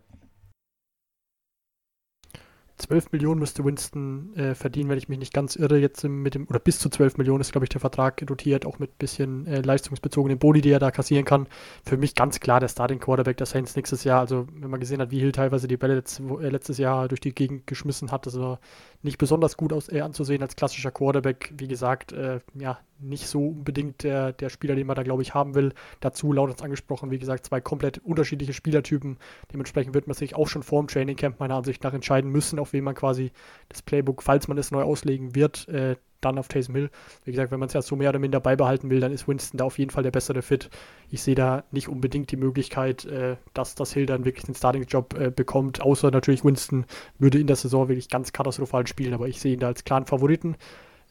12 2.78 3.12
Millionen 3.12 3.38
müsste 3.38 3.64
Winston 3.64 4.34
äh, 4.34 4.54
verdienen, 4.56 4.90
wenn 4.90 4.99
ich 4.99 5.08
mich 5.08 5.18
nicht 5.18 5.32
ganz 5.32 5.54
irre, 5.54 5.78
jetzt 5.78 6.02
mit 6.02 6.34
dem, 6.34 6.49
oder 6.49 6.58
bis 6.58 6.80
zu 6.80 6.88
12 6.88 7.16
Millionen 7.16 7.40
ist, 7.40 7.52
glaube 7.52 7.64
ich, 7.64 7.68
der 7.68 7.80
Vertrag 7.80 8.16
dotiert, 8.26 8.66
auch 8.66 8.80
mit 8.80 8.99
bisschen 8.99 9.46
äh, 9.46 9.61
leistungsbezogenen 9.61 10.38
Boni, 10.38 10.62
die 10.62 10.70
er 10.70 10.80
da 10.80 10.90
kassieren 10.90 11.25
kann. 11.25 11.46
Für 11.84 11.96
mich 11.96 12.16
ganz 12.16 12.40
klar 12.40 12.58
der 12.58 12.68
Starting 12.68 12.99
Quarterback 12.99 13.37
der 13.37 13.46
Saints 13.46 13.76
nächstes 13.76 14.02
Jahr. 14.02 14.20
Also, 14.20 14.49
wenn 14.52 14.70
man 14.70 14.80
gesehen 14.80 15.00
hat, 15.00 15.12
wie 15.12 15.20
Hill 15.20 15.30
teilweise 15.30 15.68
die 15.68 15.76
Bälle 15.76 15.94
letzt, 15.94 16.20
äh, 16.20 16.49
letztes 16.49 16.78
Jahr 16.78 17.06
durch 17.06 17.20
die 17.20 17.34
Gegend 17.34 17.68
geschmissen 17.68 18.11
hat, 18.11 18.26
das 18.26 18.38
war 18.38 18.58
nicht 19.02 19.18
besonders 19.18 19.56
gut 19.56 19.73
aus, 19.73 19.88
äh, 19.88 20.00
anzusehen 20.00 20.42
als 20.42 20.56
klassischer 20.56 20.90
Quarterback. 20.90 21.52
Wie 21.56 21.68
gesagt, 21.68 22.12
äh, 22.12 22.40
ja, 22.54 22.78
nicht 23.00 23.26
so 23.26 23.49
unbedingt 23.49 24.04
der, 24.04 24.32
der 24.32 24.49
Spieler, 24.49 24.75
den 24.75 24.87
man 24.87 24.97
da, 24.97 25.02
glaube 25.02 25.23
ich, 25.23 25.35
haben 25.35 25.54
will. 25.54 25.73
Dazu, 26.00 26.32
laut 26.32 26.50
uns 26.50 26.62
angesprochen, 26.62 27.11
wie 27.11 27.18
gesagt, 27.18 27.47
zwei 27.47 27.61
komplett 27.61 27.99
unterschiedliche 27.99 28.52
Spielertypen. 28.52 29.18
Dementsprechend 29.52 29.94
wird 29.94 30.06
man 30.06 30.14
sich 30.14 30.37
auch 30.37 30.49
schon 30.49 30.62
vor 30.62 30.82
dem 30.82 30.88
Training 30.88 31.16
Camp 31.16 31.40
meiner 31.40 31.56
Ansicht 31.56 31.82
nach 31.82 31.94
entscheiden 31.94 32.30
müssen, 32.30 32.59
auf 32.59 32.73
wen 32.73 32.85
man 32.85 32.94
quasi 32.94 33.32
das 33.68 33.82
Playbook, 33.82 34.23
falls 34.23 34.49
man 34.49 34.59
es 34.59 34.71
neu 34.71 34.82
auslegen 34.82 35.35
wird, 35.35 35.68
äh, 35.68 35.97
dann 36.25 36.38
auf 36.38 36.49
Taysom 36.49 36.75
Hill. 36.75 36.91
Wie 37.25 37.31
gesagt, 37.31 37.52
wenn 37.52 37.61
man 37.61 37.67
es 37.67 37.75
ja 37.75 37.83
so 37.83 37.97
mehr 37.97 38.11
oder 38.11 38.19
minder 38.19 38.41
beibehalten 38.41 38.91
will, 38.91 39.00
dann 39.00 39.12
ist 39.12 39.29
Winston 39.29 39.59
da 39.59 39.64
auf 39.64 39.79
jeden 39.79 39.91
Fall 39.91 40.02
der 40.02 40.11
bessere 40.11 40.43
Fit. 40.43 40.71
Ich 41.11 41.23
sehe 41.23 41.35
da 41.35 41.64
nicht 41.71 41.88
unbedingt 41.88 42.31
die 42.31 42.37
Möglichkeit, 42.37 43.05
äh, 43.05 43.37
dass 43.55 43.75
das 43.75 43.93
Hill 43.93 44.07
dann 44.07 44.25
wirklich 44.25 44.45
den 44.45 44.55
Starting-Job 44.55 45.19
äh, 45.19 45.31
bekommt, 45.31 45.81
außer 45.81 46.11
natürlich 46.11 46.45
Winston 46.45 46.87
würde 47.19 47.38
in 47.38 47.47
der 47.47 47.57
Saison 47.57 47.88
wirklich 47.88 48.09
ganz 48.09 48.33
katastrophal 48.33 48.87
spielen, 48.87 49.14
aber 49.14 49.29
ich 49.29 49.41
sehe 49.41 49.55
ihn 49.55 49.61
da 49.61 49.69
als 49.69 49.85
klaren 49.85 50.07
Favoriten. 50.07 50.57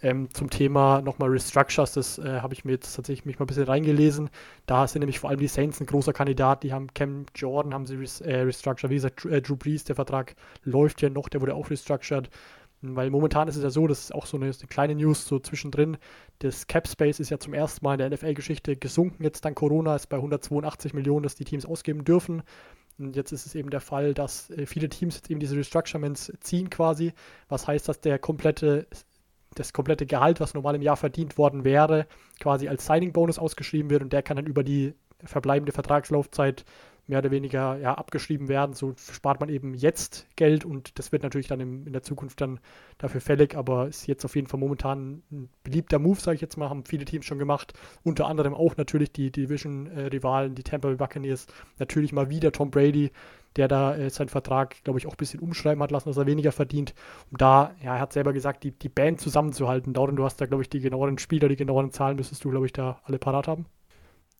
Ähm, 0.03 0.30
zum 0.34 0.50
Thema 0.50 1.01
nochmal 1.01 1.30
Restructures, 1.30 1.94
das 1.94 2.18
äh, 2.18 2.39
habe 2.41 2.56
ich 2.56 2.65
mir 2.65 2.72
jetzt 2.72 2.96
tatsächlich 2.96 3.25
mich 3.25 3.38
mal 3.38 3.44
ein 3.44 3.48
bisschen 3.48 3.65
reingelesen. 3.65 4.32
Da 4.65 4.88
sind 4.88 5.01
nämlich 5.01 5.20
vor 5.20 5.30
allem 5.30 5.39
die 5.39 5.48
Saints 5.48 5.80
ein 5.80 5.86
großer 5.86 6.12
Kandidat. 6.12 6.63
Die 6.63 6.74
haben 6.74 6.91
Cam 6.96 7.27
Jordan, 7.36 7.74
haben 7.74 7.86
sie 7.86 7.96
res 7.96 8.20
äh, 8.22 8.38
restructured. 8.38 8.89
Wie 8.89 8.96
gesagt, 8.96 9.25
äh, 9.25 9.41
Drew 9.41 9.56
Brees, 9.56 9.84
der 9.84 9.96
Vertrag 9.96 10.36
läuft 10.63 11.03
ja 11.03 11.10
noch, 11.10 11.30
der 11.30 11.41
wurde 11.41 11.53
auch 11.53 11.70
restructured. 11.70 12.30
Weil 12.81 13.11
momentan 13.11 13.47
ist 13.47 13.57
es 13.57 13.63
ja 13.63 13.69
so, 13.69 13.85
das 13.85 14.00
ist 14.00 14.15
auch 14.15 14.25
so 14.25 14.38
eine, 14.38 14.47
eine 14.47 14.67
kleine 14.67 14.95
News 14.95 15.27
so 15.27 15.39
zwischendrin. 15.39 15.97
Das 16.39 16.65
Cap 16.65 16.88
Space 16.88 17.19
ist 17.19 17.29
ja 17.29 17.38
zum 17.38 17.53
ersten 17.53 17.85
Mal 17.85 17.93
in 17.93 18.00
der 18.00 18.09
NFL-Geschichte 18.09 18.75
gesunken. 18.75 19.23
Jetzt 19.23 19.45
dank 19.45 19.55
Corona 19.55 19.95
ist 19.95 20.07
bei 20.07 20.17
182 20.17 20.93
Millionen, 20.93 21.21
dass 21.21 21.35
die 21.35 21.45
Teams 21.45 21.65
ausgeben 21.65 22.03
dürfen. 22.03 22.41
Und 22.97 23.15
jetzt 23.15 23.31
ist 23.31 23.45
es 23.45 23.53
eben 23.55 23.69
der 23.69 23.81
Fall, 23.81 24.13
dass 24.13 24.50
äh, 24.50 24.65
viele 24.65 24.89
Teams 24.89 25.15
jetzt 25.15 25.29
eben 25.29 25.39
diese 25.39 25.55
Restructurements 25.55 26.33
ziehen 26.39 26.69
quasi. 26.69 27.13
Was 27.50 27.67
heißt, 27.67 27.88
dass 27.88 28.01
der 28.01 28.17
komplette, 28.17 28.88
das 29.53 29.73
komplette 29.73 30.07
Gehalt, 30.07 30.39
was 30.39 30.55
normal 30.55 30.75
im 30.75 30.81
Jahr 30.81 30.97
verdient 30.97 31.38
worden 31.38 31.63
wäre, 31.63 32.07
quasi 32.39 32.67
als 32.67 32.85
Signing-Bonus 32.88 33.38
ausgeschrieben 33.38 33.91
wird 33.91 34.01
und 34.01 34.11
der 34.11 34.23
kann 34.23 34.38
dann 34.38 34.47
über 34.47 34.63
die 34.63 34.95
verbleibende 35.23 35.71
Vertragslaufzeit 35.71 36.65
mehr 37.12 37.20
oder 37.20 37.30
weniger 37.30 37.77
ja, 37.77 37.94
abgeschrieben 37.94 38.48
werden. 38.48 38.74
So 38.74 38.94
spart 38.96 39.41
man 39.41 39.50
eben 39.50 39.74
jetzt 39.74 40.27
Geld 40.38 40.63
und 40.63 40.98
das 40.98 41.12
wird 41.12 41.24
natürlich 41.24 41.48
dann 41.48 41.60
im, 41.60 41.86
in 41.86 41.94
der 41.94 42.03
Zukunft 42.03 42.39
dann 42.39 42.60
dafür 42.98 43.20
fällig, 43.20 43.56
aber 43.56 43.89
ist 43.89 44.08
jetzt 44.08 44.24
auf 44.24 44.36
jeden 44.36 44.48
Fall 44.48 44.60
momentan 44.60 45.22
ein 45.30 45.50
beliebter 45.63 46.00
Move, 46.00 46.20
sage 46.20 46.36
ich 46.36 46.41
jetzt 46.41 46.58
mal, 46.58 46.70
haben 46.70 46.86
viele 46.86 47.03
Teams 47.03 47.25
schon 47.25 47.38
gemacht. 47.38 47.74
Unter 48.03 48.27
anderem 48.27 48.53
auch 48.53 48.77
natürlich 48.77 49.12
die 49.12 49.30
Division-Rivalen, 49.30 50.56
die 50.56 50.63
Tampa 50.63 50.88
Bay 50.88 50.96
Buccaneers, 50.96 51.48
natürlich 51.80 52.13
mal 52.13 52.30
wieder 52.30 52.53
Tom 52.53 52.72
Brady, 52.72 53.12
der 53.58 53.68
da 53.68 53.94
äh, 53.94 54.10
seinen 54.10 54.30
Vertrag, 54.30 54.82
glaube 54.86 54.98
ich, 54.98 55.06
auch 55.06 55.12
ein 55.13 55.18
bisschen 55.18 55.41
umschreiben 55.41 55.84
hat 55.84 55.91
lassen, 55.91 56.08
dass 56.08 56.18
er 56.18 56.25
weniger 56.25 56.53
verdient. 56.53 56.96
Um 57.30 57.38
da, 57.38 57.75
ja, 57.84 57.96
er 57.96 58.00
hat 58.00 58.13
selber 58.13 58.32
gesagt, 58.32 58.63
die, 58.63 58.72
die 58.72 58.88
Band 58.88 59.20
zusammenzuhalten. 59.20 59.94
Dauren, 59.94 60.15
du 60.15 60.24
hast 60.24 60.39
da, 60.39 60.46
glaube 60.46 60.63
ich, 60.63 60.70
die 60.70 60.80
genaueren 60.80 61.18
Spieler, 61.18 61.50
die 61.50 61.58
genaueren 61.58 61.91
Zahlen 61.91 62.15
müsstest 62.15 62.46
du, 62.46 62.51
glaube 62.51 62.68
ich, 62.68 62.72
da 62.72 63.01
alle 63.03 63.20
parat 63.20 63.50
haben. 63.50 63.65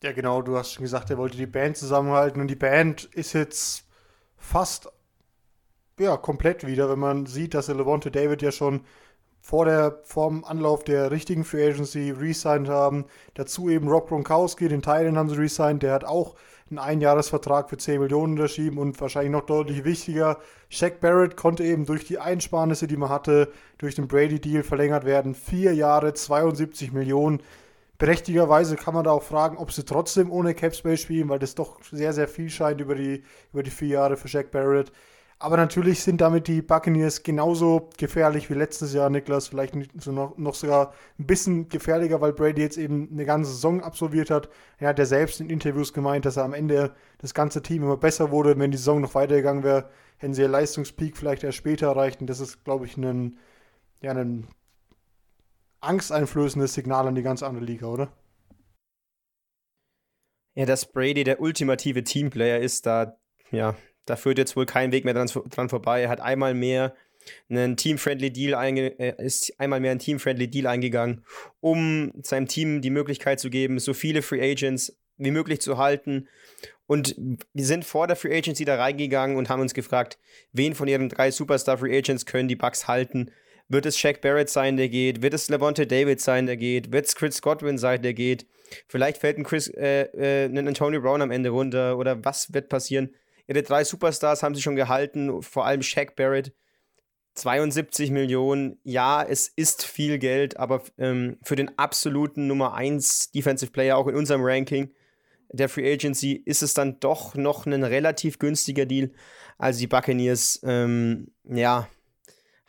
Ja, 0.04 0.14
genau, 0.14 0.42
du 0.42 0.58
hast 0.58 0.74
schon 0.74 0.84
gesagt, 0.84 1.12
er 1.12 1.18
wollte 1.20 1.38
die 1.38 1.46
Band 1.46 1.78
zusammenhalten 1.78 2.42
und 2.42 2.48
die 2.48 2.56
Band 2.56 3.04
ist 3.14 3.34
jetzt 3.34 3.84
fast 4.36 4.92
ja, 6.00 6.18
komplett 6.18 6.66
wieder, 6.66 6.90
wenn 6.90 6.98
man 6.98 7.28
sieht, 7.28 7.54
dass 7.54 7.68
der 7.68 7.76
Levante 7.76 8.10
David 8.10 8.42
ja 8.42 8.52
schon 8.52 8.82
vor 9.42 9.66
der 9.66 10.00
vorm 10.04 10.44
Anlauf 10.44 10.84
der 10.84 11.12
richtigen 11.12 11.44
Free 11.44 11.68
Agency 11.68 12.10
resigned 12.12 12.68
haben. 12.68 13.06
Dazu 13.36 13.70
eben 13.70 13.88
Rob 13.88 14.08
Gronkowski, 14.08 14.68
den 14.68 14.82
Teilen 14.82 15.18
haben 15.18 15.30
sie 15.30 15.38
resigned, 15.38 15.84
der 15.84 15.94
hat 15.94 16.04
auch 16.04 16.36
einen 16.72 16.80
Einjahresvertrag 16.80 17.70
für 17.70 17.78
10 17.78 18.00
Millionen 18.00 18.34
unterschrieben 18.34 18.80
und 18.80 19.00
wahrscheinlich 19.00 19.32
noch 19.32 19.46
deutlich 19.46 19.84
wichtiger, 19.84 20.40
Shaq 20.70 21.00
Barrett 21.00 21.38
konnte 21.38 21.64
eben 21.64 21.86
durch 21.86 22.06
die 22.06 22.18
Einsparnisse, 22.18 22.88
die 22.88 22.98
man 22.98 23.10
hatte, 23.10 23.52
durch 23.78 23.94
den 23.96 24.08
Brady-Deal 24.08 24.64
verlängert 24.64 25.06
werden. 25.06 25.36
Vier 25.36 25.76
Jahre, 25.76 26.14
72 26.14 26.92
Millionen. 26.92 27.42
Berechtigerweise 28.02 28.78
kann 28.78 28.96
man 28.96 29.04
da 29.04 29.12
auch 29.12 29.22
fragen, 29.22 29.58
ob 29.58 29.72
sie 29.72 29.86
trotzdem 29.86 30.32
ohne 30.32 30.56
Capspace 30.56 31.02
spielen, 31.02 31.30
weil 31.30 31.38
das 31.38 31.54
doch 31.54 31.80
sehr, 31.84 32.14
sehr 32.14 32.28
viel 32.28 32.50
scheint 32.50 32.82
über 32.82 32.96
die, 32.96 33.22
über 33.54 33.62
die 33.62 33.70
vier 33.70 33.90
Jahre 33.90 34.18
für 34.18 34.28
Jack 34.28 34.50
Barrett. 34.50 34.92
Aber 35.38 35.56
natürlich 35.56 36.02
sind 36.02 36.20
damit 36.20 36.48
die 36.48 36.64
Buccaneers 36.64 37.22
genauso 37.22 37.92
gefährlich 38.00 38.50
wie 38.50 38.56
letztes 38.56 38.96
Jahr, 38.96 39.12
Niklas. 39.12 39.50
Vielleicht 39.50 39.76
so 40.00 40.12
noch, 40.12 40.36
noch 40.40 40.56
sogar 40.56 40.96
ein 41.20 41.28
bisschen 41.28 41.70
gefährlicher, 41.70 42.20
weil 42.22 42.34
Brady 42.34 42.64
jetzt 42.64 42.78
eben 42.78 43.08
eine 43.12 43.26
ganze 43.26 43.52
Saison 43.52 43.84
absolviert 43.84 44.32
hat. 44.32 44.50
Er 44.80 44.90
hat 44.90 44.98
ja 44.98 45.06
selbst 45.06 45.40
in 45.40 45.52
Interviews 45.52 45.94
gemeint, 45.94 46.26
dass 46.26 46.38
er 46.38 46.46
am 46.46 46.56
Ende 46.56 46.96
das 47.20 47.36
ganze 47.36 47.62
Team 47.62 47.84
immer 47.84 47.98
besser 47.98 48.32
wurde. 48.32 48.58
Wenn 48.58 48.72
die 48.72 48.78
Saison 48.78 49.02
noch 49.02 49.14
weitergegangen 49.14 49.62
wäre, 49.64 49.92
hätten 50.18 50.34
sie 50.34 50.42
ihr 50.42 50.48
Leistungspeak 50.48 51.16
vielleicht 51.18 51.44
erst 51.44 51.60
später 51.60 51.86
erreicht. 51.86 52.20
Und 52.20 52.32
das 52.32 52.40
ist, 52.40 52.64
glaube 52.64 52.88
ich, 52.88 52.98
ein, 52.98 53.38
ja, 54.02 54.10
ein 54.10 54.48
angsteinflößendes 55.82 56.74
Signal 56.74 57.08
an 57.08 57.16
die 57.16 57.24
ganz 57.24 57.44
andere 57.44 57.66
Liga, 57.66 57.88
oder? 57.88 58.12
Ja, 60.54 60.66
dass 60.66 60.92
Brady 60.92 61.24
der 61.24 61.42
ultimative 61.42 62.04
Teamplayer 62.04 62.60
ist, 62.60 62.86
da, 62.86 63.18
ja, 63.52 63.76
da 64.06 64.16
führt 64.16 64.38
jetzt 64.38 64.56
wohl 64.56 64.66
kein 64.66 64.92
Weg 64.92 65.06
mehr 65.06 65.14
dran, 65.14 65.28
dran 65.28 65.70
vorbei. 65.70 66.02
Er 66.04 66.10
hat 66.10 66.20
einmal 66.20 66.54
mehr 66.54 66.94
einen 67.50 67.78
Team-Friendly 67.78 68.32
Deal 68.32 68.56
einge 68.56 69.00
äh, 69.00 69.24
ist 69.24 69.60
einmal 69.60 69.80
mehr 69.80 69.92
ein 69.92 70.00
Team-Friendly 70.00 70.50
Deal 70.50 70.68
eingegangen, 70.68 71.24
um 71.60 72.12
seinem 72.24 72.48
Team 72.48 72.82
die 72.82 72.90
Möglichkeit 72.90 73.40
zu 73.40 73.50
geben, 73.50 73.80
so 73.80 73.94
viele 73.94 74.22
Free 74.22 74.42
Agents 74.42 74.98
wie 75.18 75.32
möglich 75.32 75.62
zu 75.62 75.78
halten. 75.78 76.28
Und 76.88 77.16
wir 77.54 77.66
sind 77.66 77.86
vor 77.86 78.08
der 78.08 78.16
Free 78.16 78.36
Agency 78.36 78.66
da 78.66 78.76
reingegangen 78.76 79.38
und 79.38 79.50
haben 79.50 79.62
uns 79.62 79.74
gefragt, 79.74 80.18
wen 80.52 80.76
von 80.76 80.88
ihren 80.88 81.10
drei 81.10 81.32
Superstar 81.32 81.78
Free 81.78 81.98
Agents 81.98 82.26
können 82.26 82.50
die 82.50 82.56
Bucks 82.56 82.88
halten? 82.88 83.32
Wird 83.72 83.86
es 83.86 83.98
Shaq 83.98 84.20
Barrett 84.20 84.50
sein, 84.50 84.76
der 84.76 84.90
geht? 84.90 85.22
Wird 85.22 85.34
es 85.34 85.48
Levante 85.48 85.88
David 85.88 86.20
sein, 86.20 86.46
der 86.46 86.58
geht? 86.58 86.92
Wird 86.92 87.06
es 87.06 87.16
Chris 87.16 87.42
Godwin 87.42 87.78
sein, 87.78 88.02
der 88.02 88.14
geht? 88.14 88.46
Vielleicht 88.90 89.18
fällt 89.18 89.38
ein, 89.38 89.46
Chris, 89.46 89.70
äh, 89.70 90.04
äh, 90.14 90.46
ein 90.46 90.68
Antonio 90.68 91.00
Brown 91.00 91.22
am 91.22 91.32
Ende 91.32 91.52
runter 91.52 91.98
oder 91.98 92.24
was 92.26 92.54
wird 92.54 92.68
passieren? 92.68 93.12
Ihre 93.48 93.64
drei 93.64 93.86
Superstars 93.86 94.44
haben 94.44 94.56
sie 94.56 94.62
schon 94.62 94.76
gehalten, 94.76 95.42
vor 95.42 95.66
allem 95.66 95.82
Shaq 95.84 96.18
Barrett. 96.18 96.54
72 97.36 98.12
Millionen, 98.12 98.78
ja, 98.84 99.24
es 99.24 99.48
ist 99.48 99.86
viel 99.86 100.18
Geld, 100.18 100.58
aber 100.58 100.84
ähm, 100.98 101.38
für 101.42 101.56
den 101.56 101.78
absoluten 101.78 102.48
Nummer 102.48 102.74
1 102.74 103.32
Defensive 103.32 103.72
Player, 103.72 103.96
auch 103.96 104.08
in 104.08 104.16
unserem 104.16 104.42
Ranking 104.44 104.92
der 105.50 105.70
Free 105.70 105.94
Agency, 105.94 106.34
ist 106.34 106.62
es 106.62 106.74
dann 106.74 107.00
doch 107.00 107.36
noch 107.36 107.66
ein 107.66 107.86
relativ 107.86 108.38
günstiger 108.38 108.86
Deal. 108.86 109.12
Also 109.58 109.80
die 109.80 109.88
Buccaneers, 109.88 110.60
ähm, 110.64 111.32
ja, 111.46 111.88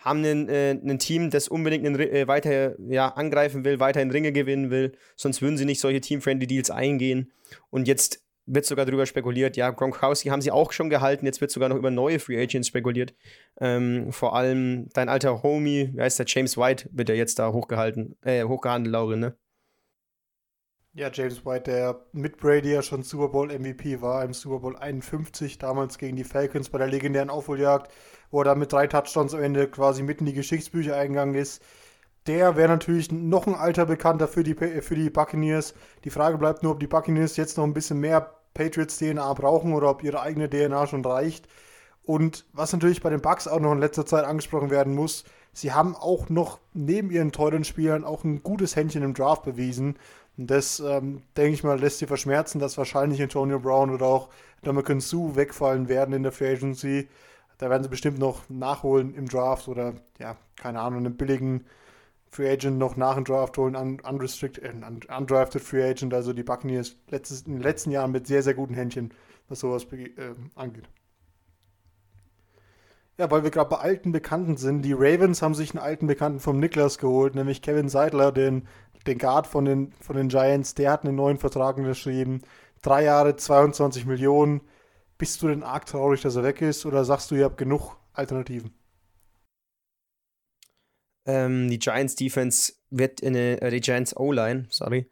haben 0.02 0.24
ein, 0.24 0.48
äh, 0.48 0.98
Team, 0.98 1.30
das 1.30 1.48
unbedingt 1.48 1.86
einen, 1.86 1.98
äh, 1.98 2.28
weiter 2.28 2.74
ja, 2.88 3.08
angreifen 3.08 3.64
will, 3.64 3.80
weiter 3.80 4.02
in 4.02 4.10
Ringe 4.10 4.32
gewinnen 4.32 4.70
will. 4.70 4.92
Sonst 5.16 5.42
würden 5.42 5.56
sie 5.56 5.64
nicht 5.64 5.80
solche 5.80 6.00
Team-Friendly 6.00 6.46
Deals 6.46 6.70
eingehen. 6.70 7.32
Und 7.70 7.88
jetzt 7.88 8.22
wird 8.46 8.66
sogar 8.66 8.84
darüber 8.84 9.06
spekuliert, 9.06 9.56
ja, 9.56 9.70
Gronkowski 9.70 10.28
haben 10.28 10.42
sie 10.42 10.50
auch 10.50 10.72
schon 10.72 10.90
gehalten, 10.90 11.26
jetzt 11.26 11.40
wird 11.40 11.52
sogar 11.52 11.68
noch 11.68 11.76
über 11.76 11.90
neue 11.90 12.18
Free 12.18 12.40
Agents 12.42 12.68
spekuliert. 12.68 13.14
Ähm, 13.60 14.12
vor 14.12 14.34
allem 14.34 14.88
dein 14.94 15.08
alter 15.08 15.42
Homie, 15.42 15.90
wie 15.94 16.00
heißt 16.00 16.18
der, 16.18 16.26
James 16.28 16.56
White, 16.56 16.88
wird 16.92 17.08
ja 17.08 17.14
jetzt 17.14 17.38
da 17.38 17.52
hochgehalten, 17.52 18.16
äh, 18.22 18.44
hochgehandelt, 18.44 18.92
Laurin, 18.92 19.20
ne? 19.20 19.36
Ja, 20.94 21.10
James 21.10 21.46
White, 21.46 21.70
der 21.70 22.04
mit 22.12 22.36
Brady 22.36 22.72
ja 22.72 22.82
schon 22.82 23.02
Super 23.02 23.28
Bowl 23.28 23.48
MVP 23.48 24.02
war, 24.02 24.22
im 24.24 24.34
Super 24.34 24.58
Bowl 24.58 24.76
51, 24.76 25.56
damals 25.56 25.96
gegen 25.96 26.16
die 26.16 26.24
Falcons 26.24 26.68
bei 26.68 26.76
der 26.76 26.88
legendären 26.88 27.30
Aufholjagd 27.30 27.90
er 28.40 28.44
dann 28.44 28.58
mit 28.58 28.72
drei 28.72 28.86
Touchdowns 28.86 29.34
am 29.34 29.42
Ende 29.42 29.68
quasi 29.68 30.02
mitten 30.02 30.26
in 30.26 30.32
die 30.32 30.36
Geschichtsbücher 30.36 30.96
eingegangen 30.96 31.34
ist. 31.34 31.62
Der 32.26 32.56
wäre 32.56 32.68
natürlich 32.68 33.10
noch 33.10 33.46
ein 33.46 33.54
alter 33.54 33.84
Bekannter 33.86 34.28
für 34.28 34.44
die, 34.44 34.54
für 34.54 34.94
die 34.94 35.10
Buccaneers. 35.10 35.74
Die 36.04 36.10
Frage 36.10 36.38
bleibt 36.38 36.62
nur, 36.62 36.72
ob 36.72 36.80
die 36.80 36.86
Buccaneers 36.86 37.36
jetzt 37.36 37.56
noch 37.56 37.64
ein 37.64 37.74
bisschen 37.74 37.98
mehr 37.98 38.34
Patriots-DNA 38.54 39.32
brauchen 39.34 39.74
oder 39.74 39.90
ob 39.90 40.02
ihre 40.04 40.20
eigene 40.20 40.48
DNA 40.48 40.86
schon 40.86 41.04
reicht. 41.04 41.48
Und 42.04 42.44
was 42.52 42.72
natürlich 42.72 43.00
bei 43.00 43.10
den 43.10 43.20
Bucks 43.20 43.46
auch 43.46 43.60
noch 43.60 43.72
in 43.72 43.78
letzter 43.78 44.06
Zeit 44.06 44.24
angesprochen 44.24 44.70
werden 44.70 44.94
muss, 44.94 45.24
sie 45.52 45.72
haben 45.72 45.94
auch 45.94 46.28
noch 46.28 46.58
neben 46.72 47.10
ihren 47.10 47.32
teuren 47.32 47.64
Spielern 47.64 48.04
auch 48.04 48.24
ein 48.24 48.42
gutes 48.42 48.76
Händchen 48.76 49.02
im 49.02 49.14
Draft 49.14 49.44
bewiesen. 49.44 49.96
Und 50.36 50.50
das, 50.50 50.80
ähm, 50.80 51.22
denke 51.36 51.52
ich 51.52 51.64
mal, 51.64 51.78
lässt 51.78 51.98
sie 51.98 52.06
verschmerzen, 52.06 52.58
dass 52.58 52.78
wahrscheinlich 52.78 53.22
Antonio 53.22 53.58
Brown 53.58 53.90
oder 53.90 54.06
auch 54.06 54.28
Dominican 54.62 55.00
Sue 55.00 55.36
wegfallen 55.36 55.88
werden 55.88 56.14
in 56.14 56.22
der 56.22 56.32
Free 56.32 56.52
Agency. 56.52 57.08
Da 57.62 57.70
werden 57.70 57.84
sie 57.84 57.88
bestimmt 57.88 58.18
noch 58.18 58.48
nachholen 58.48 59.14
im 59.14 59.28
Draft 59.28 59.68
oder, 59.68 59.94
ja, 60.18 60.36
keine 60.56 60.80
Ahnung, 60.80 61.06
einen 61.06 61.16
billigen 61.16 61.64
Free 62.28 62.50
Agent 62.50 62.76
noch 62.76 62.96
nach 62.96 63.14
dem 63.14 63.24
Draft 63.24 63.56
holen, 63.56 63.76
un 63.76 64.00
unrestricted, 64.00 64.64
äh, 64.64 65.16
undrafted 65.16 65.62
Free 65.62 65.88
Agent. 65.88 66.12
Also 66.12 66.32
die 66.32 66.42
Buccaneers 66.42 66.96
letztes, 67.08 67.42
in 67.42 67.52
den 67.52 67.62
letzten 67.62 67.92
Jahren 67.92 68.10
mit 68.10 68.26
sehr, 68.26 68.42
sehr 68.42 68.54
guten 68.54 68.74
Händchen, 68.74 69.14
was 69.48 69.60
sowas 69.60 69.84
äh, 69.92 70.34
angeht. 70.56 70.88
Ja, 73.16 73.30
weil 73.30 73.44
wir 73.44 73.52
gerade 73.52 73.70
bei 73.70 73.76
alten 73.76 74.10
Bekannten 74.10 74.56
sind. 74.56 74.82
Die 74.82 74.94
Ravens 74.94 75.40
haben 75.40 75.54
sich 75.54 75.70
einen 75.70 75.84
alten 75.84 76.08
Bekannten 76.08 76.40
vom 76.40 76.58
Niklas 76.58 76.98
geholt, 76.98 77.36
nämlich 77.36 77.62
Kevin 77.62 77.88
Seidler, 77.88 78.32
den, 78.32 78.66
den 79.06 79.18
Guard 79.18 79.46
von 79.46 79.66
den, 79.66 79.92
von 80.00 80.16
den 80.16 80.26
Giants. 80.26 80.74
Der 80.74 80.90
hat 80.90 81.04
einen 81.04 81.14
neuen 81.14 81.38
Vertrag 81.38 81.76
unterschrieben. 81.76 82.42
Drei 82.82 83.04
Jahre, 83.04 83.36
22 83.36 84.04
Millionen. 84.04 84.62
Bist 85.22 85.40
du 85.40 85.46
denn 85.46 85.62
arg 85.62 85.86
traurig, 85.86 86.20
dass 86.22 86.34
er 86.34 86.42
weg 86.42 86.60
ist 86.62 86.84
oder 86.84 87.04
sagst 87.04 87.30
du, 87.30 87.36
ihr 87.36 87.44
habt 87.44 87.56
genug 87.56 87.96
Alternativen? 88.12 88.74
Ähm, 91.26 91.70
die 91.70 91.78
Giants 91.78 92.16
Defense 92.16 92.72
wird 92.90 93.22
eine, 93.22 93.62
äh, 93.62 93.70
die 93.70 93.80
Giants 93.80 94.16
O-Line, 94.16 94.66
sorry, 94.70 95.08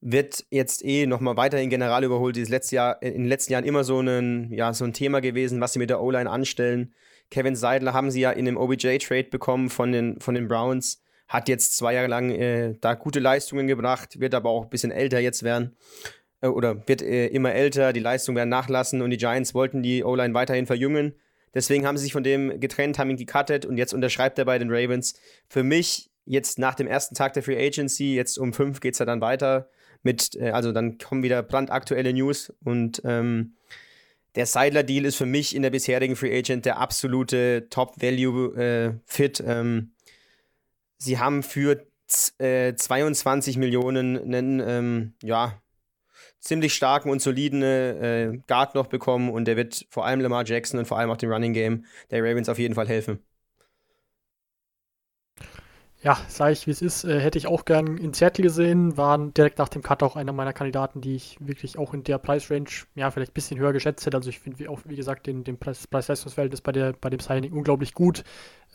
wird 0.00 0.44
jetzt 0.50 0.84
eh 0.84 1.06
nochmal 1.06 1.36
weiterhin 1.36 1.70
general 1.70 2.02
überholt. 2.02 2.34
Dieses 2.34 2.48
letzte 2.48 2.74
Jahr, 2.74 3.00
in 3.00 3.12
den 3.12 3.28
letzten 3.28 3.52
Jahren 3.52 3.64
immer 3.64 3.84
so 3.84 4.00
ein, 4.00 4.50
ja, 4.52 4.72
so 4.74 4.84
ein 4.84 4.92
Thema 4.92 5.20
gewesen, 5.20 5.60
was 5.60 5.74
sie 5.74 5.78
mit 5.78 5.90
der 5.90 6.02
O-Line 6.02 6.28
anstellen. 6.28 6.92
Kevin 7.30 7.54
Seidler 7.54 7.94
haben 7.94 8.10
sie 8.10 8.22
ja 8.22 8.32
in 8.32 8.46
dem 8.46 8.56
OBJ-Trade 8.56 9.28
bekommen 9.30 9.70
von 9.70 9.92
den, 9.92 10.18
von 10.18 10.34
den 10.34 10.48
Browns. 10.48 11.04
Hat 11.28 11.48
jetzt 11.48 11.76
zwei 11.76 11.94
Jahre 11.94 12.08
lang 12.08 12.32
äh, 12.32 12.74
da 12.80 12.94
gute 12.94 13.20
Leistungen 13.20 13.68
gebracht, 13.68 14.18
wird 14.18 14.34
aber 14.34 14.50
auch 14.50 14.64
ein 14.64 14.70
bisschen 14.70 14.90
älter 14.90 15.20
jetzt 15.20 15.44
werden. 15.44 15.76
Äh, 16.46 16.48
oder 16.48 16.86
wird 16.88 17.02
äh, 17.02 17.26
immer 17.28 17.52
älter, 17.52 17.92
die 17.92 18.00
Leistungen 18.00 18.36
werden 18.36 18.48
nachlassen 18.48 19.02
und 19.02 19.10
die 19.10 19.16
Giants 19.16 19.54
wollten 19.54 19.82
die 19.82 20.04
O-Line 20.04 20.34
weiterhin 20.34 20.66
verjüngen. 20.66 21.14
Deswegen 21.54 21.86
haben 21.86 21.96
sie 21.96 22.04
sich 22.04 22.12
von 22.12 22.24
dem 22.24 22.60
getrennt, 22.60 22.98
haben 22.98 23.10
ihn 23.10 23.16
gecuttet 23.16 23.64
und 23.64 23.78
jetzt 23.78 23.94
unterschreibt 23.94 24.38
er 24.38 24.44
bei 24.44 24.58
den 24.58 24.70
Ravens. 24.70 25.18
Für 25.48 25.62
mich 25.62 26.10
jetzt 26.26 26.58
nach 26.58 26.74
dem 26.74 26.86
ersten 26.86 27.14
Tag 27.14 27.32
der 27.32 27.42
Free 27.42 27.56
Agency, 27.56 28.14
jetzt 28.14 28.36
um 28.36 28.52
fünf 28.52 28.80
geht 28.80 28.94
es 28.94 28.98
ja 28.98 29.06
dann 29.06 29.20
weiter 29.20 29.70
mit, 30.02 30.34
äh, 30.36 30.50
also 30.50 30.72
dann 30.72 30.98
kommen 30.98 31.22
wieder 31.22 31.42
brandaktuelle 31.42 32.12
News 32.12 32.52
und 32.64 33.00
ähm, 33.04 33.54
der 34.34 34.44
Seidler-Deal 34.44 35.06
ist 35.06 35.16
für 35.16 35.24
mich 35.24 35.56
in 35.56 35.62
der 35.62 35.70
bisherigen 35.70 36.14
Free 36.14 36.36
Agent 36.36 36.66
der 36.66 36.78
absolute 36.78 37.68
Top-Value-Fit. 37.70 39.40
Äh, 39.40 39.60
ähm, 39.60 39.92
sie 40.98 41.18
haben 41.18 41.42
für 41.42 41.86
äh, 42.36 42.74
22 42.74 43.56
Millionen 43.56 44.18
einen, 44.18 44.60
ähm, 44.60 45.14
ja, 45.22 45.62
ziemlich 46.46 46.74
starken 46.74 47.10
und 47.10 47.20
soliden 47.20 47.62
äh, 47.62 48.38
Guard 48.46 48.74
noch 48.74 48.86
bekommen 48.86 49.30
und 49.30 49.46
der 49.46 49.56
wird 49.56 49.86
vor 49.90 50.06
allem 50.06 50.20
Lamar 50.20 50.44
Jackson 50.46 50.78
und 50.78 50.86
vor 50.86 50.98
allem 50.98 51.10
auch 51.10 51.16
dem 51.16 51.30
Running 51.30 51.52
Game 51.52 51.84
der 52.10 52.22
Ravens 52.22 52.48
auf 52.48 52.58
jeden 52.58 52.74
Fall 52.74 52.88
helfen. 52.88 53.20
Ja, 56.02 56.16
sage 56.28 56.52
ich, 56.52 56.66
wie 56.66 56.70
es 56.70 56.82
ist, 56.82 57.04
äh, 57.04 57.18
hätte 57.20 57.38
ich 57.38 57.46
auch 57.48 57.64
gern 57.64 57.96
in 57.96 58.12
Seattle 58.12 58.42
gesehen, 58.44 58.96
waren 58.96 59.32
direkt 59.34 59.58
nach 59.58 59.68
dem 59.68 59.82
Cut 59.82 60.02
auch 60.02 60.14
einer 60.14 60.32
meiner 60.32 60.52
Kandidaten, 60.52 61.00
die 61.00 61.16
ich 61.16 61.36
wirklich 61.40 61.78
auch 61.78 61.94
in 61.94 62.04
der 62.04 62.18
Preisrange, 62.18 62.68
ja, 62.94 63.10
vielleicht 63.10 63.32
ein 63.32 63.34
bisschen 63.34 63.58
höher 63.58 63.72
geschätzt 63.72 64.06
hätte. 64.06 64.16
Also 64.16 64.28
ich 64.28 64.38
finde 64.38 64.70
auch, 64.70 64.80
wie 64.84 64.94
gesagt, 64.94 65.26
den, 65.26 65.42
den 65.42 65.58
Preis-Leistungsverhältnis 65.58 66.60
bei, 66.60 66.92
bei 66.92 67.10
dem 67.10 67.18
Signing 67.18 67.52
unglaublich 67.52 67.92
gut. 67.94 68.24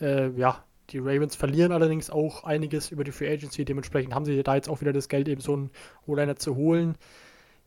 Äh, 0.02 0.32
ja, 0.32 0.66
die 0.90 0.98
Ravens 1.00 1.36
verlieren 1.36 1.72
allerdings 1.72 2.10
auch 2.10 2.44
einiges 2.44 2.92
über 2.92 3.04
die 3.04 3.12
Free 3.12 3.32
Agency, 3.32 3.64
dementsprechend 3.66 4.14
haben 4.14 4.26
sie 4.26 4.42
da 4.44 4.56
jetzt 4.56 4.68
auch 4.68 4.82
wieder 4.82 4.92
das 4.92 5.08
Geld, 5.08 5.30
eben 5.30 5.42
so 5.42 5.54
einen 5.54 5.72
O-Liner 6.08 6.36
zu 6.36 6.56
holen. 6.56 6.98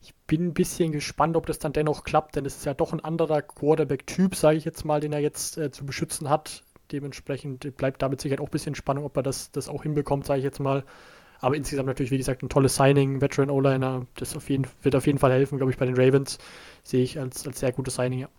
Ich 0.05 0.13
bin 0.27 0.49
ein 0.49 0.53
bisschen 0.53 0.91
gespannt, 0.91 1.35
ob 1.35 1.47
das 1.47 1.57
dann 1.57 1.73
dennoch 1.73 2.03
klappt, 2.03 2.35
denn 2.35 2.45
es 2.45 2.57
ist 2.57 2.65
ja 2.65 2.75
doch 2.75 2.93
ein 2.93 3.03
anderer 3.03 3.41
Quarterback-Typ, 3.41 4.35
sage 4.35 4.55
ich 4.55 4.63
jetzt 4.63 4.85
mal, 4.85 4.99
den 4.99 5.11
er 5.13 5.19
jetzt 5.19 5.57
äh, 5.57 5.71
zu 5.71 5.83
beschützen 5.83 6.29
hat. 6.29 6.63
Dementsprechend 6.91 7.75
bleibt 7.75 8.03
damit 8.03 8.21
sicher 8.21 8.39
auch 8.39 8.45
ein 8.45 8.51
bisschen 8.51 8.75
Spannung, 8.75 9.03
ob 9.03 9.17
er 9.17 9.23
das, 9.23 9.51
das 9.51 9.67
auch 9.67 9.81
hinbekommt, 9.81 10.27
sage 10.27 10.37
ich 10.37 10.43
jetzt 10.43 10.59
mal. 10.59 10.83
Aber 11.39 11.55
insgesamt 11.55 11.87
natürlich, 11.87 12.11
wie 12.11 12.19
gesagt, 12.19 12.43
ein 12.43 12.49
tolles 12.49 12.75
Signing, 12.75 13.19
Veteran 13.19 13.49
O-Liner. 13.49 14.05
Das 14.13 14.35
auf 14.35 14.47
jeden, 14.51 14.67
wird 14.83 14.95
auf 14.95 15.07
jeden 15.07 15.17
Fall 15.17 15.31
helfen, 15.31 15.57
glaube 15.57 15.71
ich, 15.71 15.77
bei 15.79 15.87
den 15.87 15.95
Ravens. 15.95 16.37
Sehe 16.83 17.01
ich 17.01 17.19
als, 17.19 17.47
als 17.47 17.59
sehr 17.59 17.71
gutes 17.71 17.95
Signing, 17.95 18.19
ja. 18.19 18.29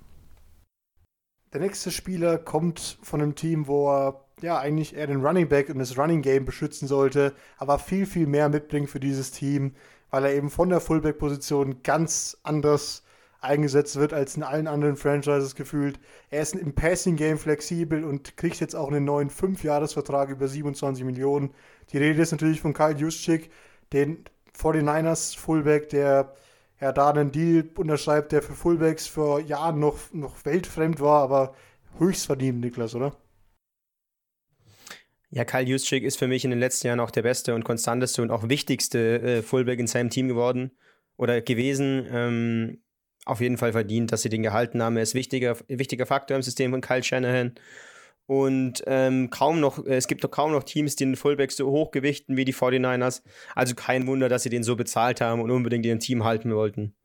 Der 1.53 1.61
nächste 1.61 1.91
Spieler 1.91 2.39
kommt 2.39 2.97
von 3.03 3.21
einem 3.21 3.35
Team, 3.35 3.67
wo 3.67 3.91
er 3.91 4.25
ja 4.41 4.57
eigentlich 4.57 4.95
eher 4.95 5.09
den 5.09 5.25
Running 5.25 5.49
Back 5.49 5.69
und 5.69 5.81
das 5.81 5.99
Running 5.99 6.23
Game 6.23 6.45
beschützen 6.45 6.87
sollte, 6.87 7.35
aber 7.59 7.81
viel, 7.81 8.07
viel 8.07 8.29
mehr 8.29 8.49
mitbringt 8.49 8.89
für 8.89 9.01
dieses 9.01 9.33
Team 9.33 9.75
weil 10.11 10.25
er 10.25 10.35
eben 10.35 10.51
von 10.51 10.69
der 10.69 10.81
Fullback-Position 10.81 11.83
ganz 11.83 12.37
anders 12.43 13.03
eingesetzt 13.41 13.97
wird 13.97 14.13
als 14.13 14.37
in 14.37 14.43
allen 14.43 14.67
anderen 14.67 14.97
Franchises 14.97 15.55
gefühlt. 15.55 16.01
Er 16.31 16.43
ist 16.43 16.55
im 16.55 16.75
Passing-Game 16.75 17.39
flexibel 17.39 18.05
und 18.05 18.37
kriegt 18.37 18.61
jetzt 18.61 18.75
auch 18.75 18.89
einen 18.89 19.05
neuen 19.05 19.31
5-Jahres-Vertrag 19.31 20.31
über 20.31 20.49
27 20.49 21.05
Millionen. 21.05 21.51
Die 21.93 21.99
Rede 21.99 22.23
ist 22.23 22.33
natürlich 22.33 22.61
von 22.61 22.75
Kyle 22.75 22.97
Juszczyk, 22.97 23.51
den 23.93 24.25
49ers 24.59 25.39
Fullback, 25.39 25.91
der 25.91 26.35
ja 26.81 26.93
da 26.93 27.11
einen 27.11 27.33
Deal 27.33 27.69
unterschreibt, 27.77 28.33
der 28.33 28.43
für 28.43 28.55
Fullbacks 28.55 29.07
vor 29.07 29.41
Jahren 29.41 29.79
noch, 29.79 29.97
noch 30.13 30.45
weltfremd 30.45 31.01
war, 31.01 31.23
aber 31.23 31.55
höchst 31.99 32.27
verdient, 32.27 32.61
Niklas, 32.61 32.95
oder? 32.95 33.17
Ja, 35.37 35.45
Kyle 35.45 35.67
Juszczyk 35.67 36.03
ist 36.03 36.19
für 36.19 36.29
mich 36.29 36.45
in 36.45 36.51
den 36.51 36.61
letzten 36.61 36.87
Jahren 36.87 36.99
auch 36.99 37.11
der 37.11 37.21
beste 37.21 37.55
und 37.55 37.63
konstanteste 37.63 38.23
und 38.23 38.31
auch 38.31 38.49
wichtigste 38.49 39.21
äh, 39.21 39.43
Fullback 39.43 39.79
in 39.79 39.87
seinem 39.87 40.09
Team 40.09 40.29
geworden 40.29 40.71
oder 41.19 41.43
gewesen. 41.43 42.07
Ähm, 42.11 42.83
auf 43.27 43.43
jeden 43.43 43.59
Fall 43.59 43.73
verdient, 43.73 44.13
dass 44.13 44.23
sie 44.23 44.31
den 44.31 44.43
gehalten 44.43 44.83
haben. 44.83 44.97
Er 44.97 45.03
ist 45.03 45.13
wichtiger, 45.15 45.59
wichtiger 45.69 46.07
Faktor 46.07 46.39
im 46.39 46.43
System 46.43 46.71
von 46.71 46.81
Kyle 46.81 47.03
Shanahan. 47.03 47.55
Und 48.25 48.83
ähm, 48.87 49.29
kaum 49.29 49.61
noch, 49.61 49.85
es 49.85 50.09
gibt 50.09 50.25
doch 50.25 50.31
kaum 50.31 50.53
noch 50.53 50.65
Teams, 50.65 50.97
die 50.97 51.05
den 51.05 51.17
Fullback 51.17 51.53
so 51.53 51.71
hoch 51.71 51.91
gewichten 51.91 52.39
wie 52.39 52.47
die 52.47 52.55
49ers. 52.55 53.21
Also 53.55 53.75
kein 53.75 54.07
Wunder, 54.07 54.31
dass 54.31 54.43
sie 54.43 54.49
den 54.49 54.63
so 54.63 54.75
bezahlt 54.75 55.21
haben 55.21 55.43
und 55.43 55.51
unbedingt 55.51 55.85
ihren 55.85 56.01
Team 56.01 56.25
halten 56.25 56.55
wollten. 56.55 56.97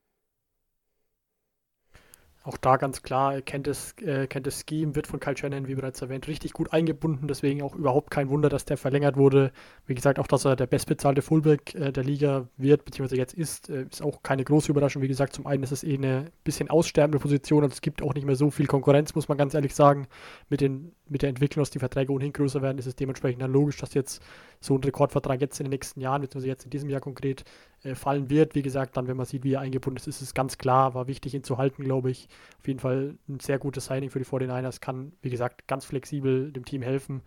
Auch 2.43 2.57
da 2.57 2.77
ganz 2.77 3.03
klar, 3.03 3.35
er 3.35 3.41
kennt 3.43 3.67
das, 3.67 3.93
äh, 4.01 4.25
kennt 4.25 4.47
das 4.47 4.63
Scheme, 4.67 4.95
wird 4.95 5.05
von 5.05 5.19
Kyle 5.19 5.37
Shannon, 5.37 5.67
wie 5.67 5.75
bereits 5.75 6.01
erwähnt, 6.01 6.27
richtig 6.27 6.53
gut 6.53 6.73
eingebunden. 6.73 7.27
Deswegen 7.27 7.61
auch 7.61 7.75
überhaupt 7.75 8.09
kein 8.09 8.29
Wunder, 8.29 8.49
dass 8.49 8.65
der 8.65 8.77
verlängert 8.77 9.15
wurde. 9.15 9.51
Wie 9.85 9.93
gesagt, 9.93 10.17
auch 10.17 10.25
dass 10.25 10.45
er 10.45 10.55
der 10.55 10.65
bestbezahlte 10.65 11.21
Fullback 11.21 11.75
äh, 11.75 11.91
der 11.91 12.03
Liga 12.03 12.47
wird, 12.57 12.83
beziehungsweise 12.83 13.17
jetzt 13.17 13.35
ist, 13.35 13.69
äh, 13.69 13.83
ist 13.83 14.01
auch 14.01 14.23
keine 14.23 14.43
große 14.43 14.71
Überraschung. 14.71 15.03
Wie 15.03 15.07
gesagt, 15.07 15.33
zum 15.33 15.45
einen 15.45 15.61
ist 15.61 15.71
es 15.71 15.83
eh 15.83 15.93
eine 15.93 16.31
bisschen 16.43 16.71
aussterbende 16.71 17.19
Position. 17.19 17.61
Also 17.61 17.73
es 17.73 17.81
gibt 17.81 18.01
auch 18.01 18.15
nicht 18.15 18.25
mehr 18.25 18.35
so 18.35 18.49
viel 18.49 18.65
Konkurrenz, 18.65 19.13
muss 19.13 19.27
man 19.27 19.37
ganz 19.37 19.53
ehrlich 19.53 19.75
sagen. 19.75 20.07
Mit, 20.49 20.61
den, 20.61 20.93
mit 21.09 21.21
der 21.21 21.29
Entwicklung, 21.29 21.61
dass 21.61 21.69
die 21.69 21.79
Verträge 21.79 22.11
ohnehin 22.11 22.33
größer 22.33 22.63
werden, 22.63 22.79
ist 22.79 22.87
es 22.87 22.95
dementsprechend 22.95 23.43
dann 23.43 23.51
logisch, 23.51 23.77
dass 23.77 23.93
jetzt 23.93 24.19
so 24.59 24.75
ein 24.75 24.83
Rekordvertrag 24.83 25.39
jetzt 25.41 25.59
in 25.59 25.65
den 25.65 25.71
nächsten 25.71 26.01
Jahren, 26.01 26.21
beziehungsweise 26.21 26.47
jetzt 26.47 26.63
in 26.63 26.71
diesem 26.71 26.89
Jahr 26.89 27.01
konkret, 27.01 27.43
äh, 27.83 27.95
fallen 27.95 28.29
wird. 28.29 28.55
Wie 28.55 28.61
gesagt, 28.61 28.97
dann, 28.97 29.07
wenn 29.07 29.17
man 29.17 29.25
sieht, 29.25 29.43
wie 29.43 29.53
er 29.53 29.61
eingebunden 29.61 29.97
ist, 29.97 30.07
ist 30.07 30.21
es 30.21 30.33
ganz 30.33 30.57
klar, 30.57 30.93
war 30.93 31.07
wichtig, 31.07 31.33
ihn 31.33 31.43
zu 31.43 31.57
halten, 31.57 31.83
glaube 31.83 32.11
ich. 32.11 32.27
Auf 32.59 32.67
jeden 32.67 32.79
Fall 32.79 33.15
ein 33.27 33.39
sehr 33.39 33.59
gutes 33.59 33.85
Signing 33.85 34.09
für 34.09 34.19
die 34.19 34.25
49ers, 34.25 34.79
kann, 34.79 35.13
wie 35.21 35.29
gesagt, 35.29 35.67
ganz 35.67 35.85
flexibel 35.85 36.51
dem 36.51 36.65
Team 36.65 36.81
helfen. 36.81 37.21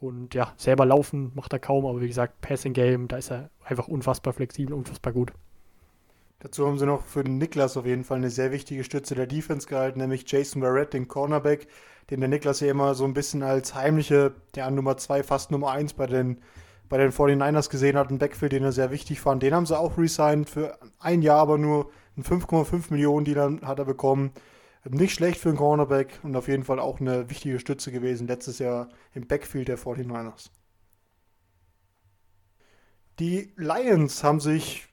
Und 0.00 0.34
ja, 0.34 0.52
selber 0.56 0.86
laufen 0.86 1.32
macht 1.34 1.52
er 1.52 1.58
kaum, 1.58 1.84
aber 1.84 2.00
wie 2.00 2.08
gesagt, 2.08 2.40
Passing 2.40 2.72
Game, 2.72 3.08
da 3.08 3.16
ist 3.16 3.30
er 3.30 3.50
einfach 3.64 3.88
unfassbar 3.88 4.32
flexibel, 4.32 4.74
unfassbar 4.74 5.12
gut. 5.12 5.32
Dazu 6.40 6.66
haben 6.68 6.78
sie 6.78 6.86
noch 6.86 7.02
für 7.02 7.24
den 7.24 7.38
Niklas 7.38 7.76
auf 7.76 7.84
jeden 7.84 8.04
Fall 8.04 8.18
eine 8.18 8.30
sehr 8.30 8.52
wichtige 8.52 8.84
Stütze 8.84 9.16
der 9.16 9.26
Defense 9.26 9.66
gehalten, 9.66 9.98
nämlich 9.98 10.30
Jason 10.30 10.62
Barrett, 10.62 10.92
den 10.92 11.08
Cornerback, 11.08 11.66
den 12.10 12.20
der 12.20 12.28
Niklas 12.28 12.60
ja 12.60 12.70
immer 12.70 12.94
so 12.94 13.04
ein 13.04 13.12
bisschen 13.12 13.42
als 13.42 13.74
heimliche, 13.74 14.34
der 14.54 14.70
Nummer 14.70 14.96
2, 14.96 15.24
fast 15.24 15.50
Nummer 15.50 15.72
1 15.72 15.94
bei 15.94 16.06
den 16.06 16.38
bei 16.88 16.96
den 16.96 17.12
49ers 17.12 17.70
gesehen 17.70 17.96
hat, 17.96 18.08
einen 18.08 18.18
Backfield, 18.18 18.52
den 18.52 18.64
er 18.64 18.72
sehr 18.72 18.90
wichtig 18.90 19.20
fand. 19.20 19.42
Den 19.42 19.54
haben 19.54 19.66
sie 19.66 19.78
auch 19.78 19.98
resigned 19.98 20.48
für 20.48 20.78
ein 20.98 21.22
Jahr, 21.22 21.40
aber 21.40 21.58
nur 21.58 21.90
einen 22.16 22.24
5,5 22.24 22.90
Millionen, 22.90 23.24
dann 23.34 23.60
hat 23.62 23.78
er 23.78 23.84
bekommen. 23.84 24.32
Nicht 24.88 25.14
schlecht 25.14 25.40
für 25.40 25.50
einen 25.50 25.58
Cornerback 25.58 26.20
und 26.22 26.34
auf 26.34 26.48
jeden 26.48 26.64
Fall 26.64 26.78
auch 26.78 27.00
eine 27.00 27.28
wichtige 27.28 27.58
Stütze 27.58 27.92
gewesen 27.92 28.26
letztes 28.26 28.58
Jahr 28.58 28.88
im 29.12 29.26
Backfield 29.26 29.68
der 29.68 29.78
49ers. 29.78 30.50
Die 33.18 33.52
Lions 33.56 34.22
haben 34.22 34.40
sich 34.40 34.86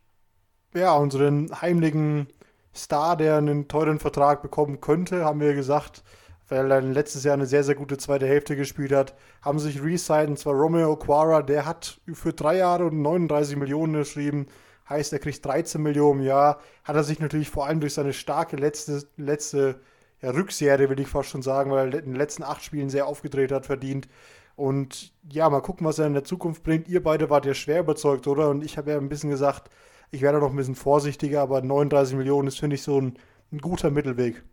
ja 0.74 0.94
unseren 0.96 1.62
heimlichen 1.62 2.28
Star, 2.76 3.16
der 3.16 3.38
einen 3.38 3.68
teuren 3.68 4.00
Vertrag 4.00 4.42
bekommen 4.42 4.82
könnte, 4.82 5.24
haben 5.24 5.40
wir 5.40 5.54
gesagt, 5.54 6.04
weil 6.48 6.72
er 6.72 6.82
letztes 6.82 7.24
Jahr 7.24 7.34
eine 7.34 7.46
sehr, 7.46 7.64
sehr 7.64 7.76
gute 7.76 7.98
zweite 7.98 8.28
Hälfte 8.28 8.56
gespielt 8.56 8.92
hat, 8.92 9.16
haben 9.42 9.60
sich 9.60 9.82
resigned, 9.82 10.30
und 10.30 10.40
zwar 10.40 10.54
Romeo 10.54 10.96
Quara, 10.96 11.42
der 11.42 11.66
hat 11.66 12.00
für 12.14 12.34
drei 12.34 12.58
Jahre 12.58 12.86
und 12.86 13.02
39 13.02 13.58
Millionen 13.58 13.94
geschrieben, 13.94 14.48
heißt, 14.88 15.14
er 15.14 15.20
kriegt 15.20 15.44
13 15.44 15.82
Millionen 15.82 16.20
im 16.20 16.26
Jahr, 16.26 16.60
hat 16.84 16.96
er 16.96 17.04
sich 17.04 17.20
natürlich 17.20 17.50
vor 17.50 17.66
allem 17.66 17.80
durch 17.80 17.94
seine 17.94 18.14
starke 18.14 18.56
letzte, 18.56 19.04
letzte 19.18 19.80
ja, 20.22 20.30
Rückserie, 20.30 20.90
will 20.90 21.00
ich 21.00 21.08
fast 21.08 21.30
schon 21.30 21.42
sagen, 21.42 21.72
weil 21.72 21.94
er 21.94 22.00
in 22.00 22.12
den 22.12 22.16
letzten 22.16 22.44
acht 22.44 22.64
Spielen 22.64 22.90
sehr 22.90 23.08
aufgedreht 23.08 23.52
hat, 23.52 23.66
verdient. 23.66 24.08
Und 24.56 25.14
ja, 25.30 25.50
mal 25.50 25.62
gucken, 25.62 25.86
was 25.86 26.00
er 26.00 26.08
in 26.08 26.14
der 26.14 26.24
Zukunft 26.24 26.64
bringt. 26.64 26.88
Ihr 26.88 27.04
beide 27.04 27.30
wart 27.30 27.46
ja 27.46 27.54
schwer 27.54 27.82
überzeugt, 27.82 28.26
oder? 28.28 28.50
Und 28.50 28.64
ich 28.64 28.78
habe 28.78 28.92
ja 28.92 28.98
ein 28.98 29.10
bisschen 29.10 29.30
gesagt, 29.30 29.70
ich 30.12 30.22
werde 30.22 30.40
noch 30.40 30.52
ein 30.52 30.56
bisschen 30.56 30.76
vorsichtiger, 30.76 31.42
aber 31.42 31.62
39 31.62 32.16
Millionen 32.16 32.48
ist, 32.48 32.60
finde 32.60 32.76
ich, 32.76 32.84
so 32.84 33.02
ein, 33.02 33.18
ein 33.52 33.58
guter 33.58 33.92
Mittelweg 33.92 34.44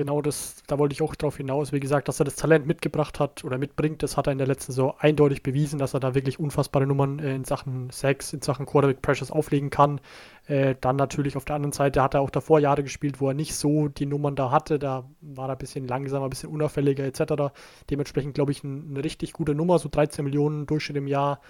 genau 0.00 0.22
das, 0.22 0.62
da 0.66 0.78
wollte 0.78 0.94
ich 0.94 1.02
auch 1.02 1.14
darauf 1.14 1.36
hinaus. 1.36 1.72
Wie 1.72 1.80
gesagt, 1.80 2.08
dass 2.08 2.20
er 2.20 2.24
das 2.24 2.36
Talent 2.36 2.66
mitgebracht 2.66 3.20
hat 3.20 3.44
oder 3.44 3.58
mitbringt, 3.58 4.02
das 4.02 4.16
hat 4.16 4.26
er 4.26 4.32
in 4.32 4.38
der 4.38 4.46
letzten 4.46 4.72
Saison 4.72 4.94
eindeutig 4.98 5.42
bewiesen, 5.42 5.78
dass 5.78 5.92
er 5.92 6.00
da 6.00 6.14
wirklich 6.14 6.40
unfassbare 6.40 6.86
Nummern 6.86 7.18
äh, 7.18 7.34
in 7.34 7.44
Sachen 7.44 7.90
Sex, 7.90 8.32
in 8.32 8.40
Sachen 8.40 8.64
Quarterback 8.64 9.02
Pressures 9.02 9.30
auflegen 9.30 9.68
kann. 9.68 10.00
Äh, 10.46 10.74
dann 10.80 10.96
natürlich 10.96 11.36
auf 11.36 11.44
der 11.44 11.56
anderen 11.56 11.72
Seite 11.72 12.02
hat 12.02 12.14
er 12.14 12.22
auch 12.22 12.30
davor 12.30 12.60
Jahre 12.60 12.82
gespielt, 12.82 13.20
wo 13.20 13.28
er 13.28 13.34
nicht 13.34 13.54
so 13.54 13.88
die 13.88 14.06
Nummern 14.06 14.36
da 14.36 14.50
hatte. 14.50 14.78
Da 14.78 15.04
war 15.20 15.48
er 15.50 15.52
ein 15.52 15.58
bisschen 15.58 15.86
langsamer, 15.86 16.24
ein 16.24 16.30
bisschen 16.30 16.50
unauffälliger 16.50 17.04
etc. 17.04 17.52
Dementsprechend 17.90 18.34
glaube 18.34 18.52
ich 18.52 18.64
ein, 18.64 18.86
eine 18.90 19.04
richtig 19.04 19.34
gute 19.34 19.54
Nummer, 19.54 19.78
so 19.78 19.90
13 19.90 20.24
Millionen 20.24 20.64
Durchschnitt 20.64 20.96
im 20.96 21.06
Jahr. 21.08 21.40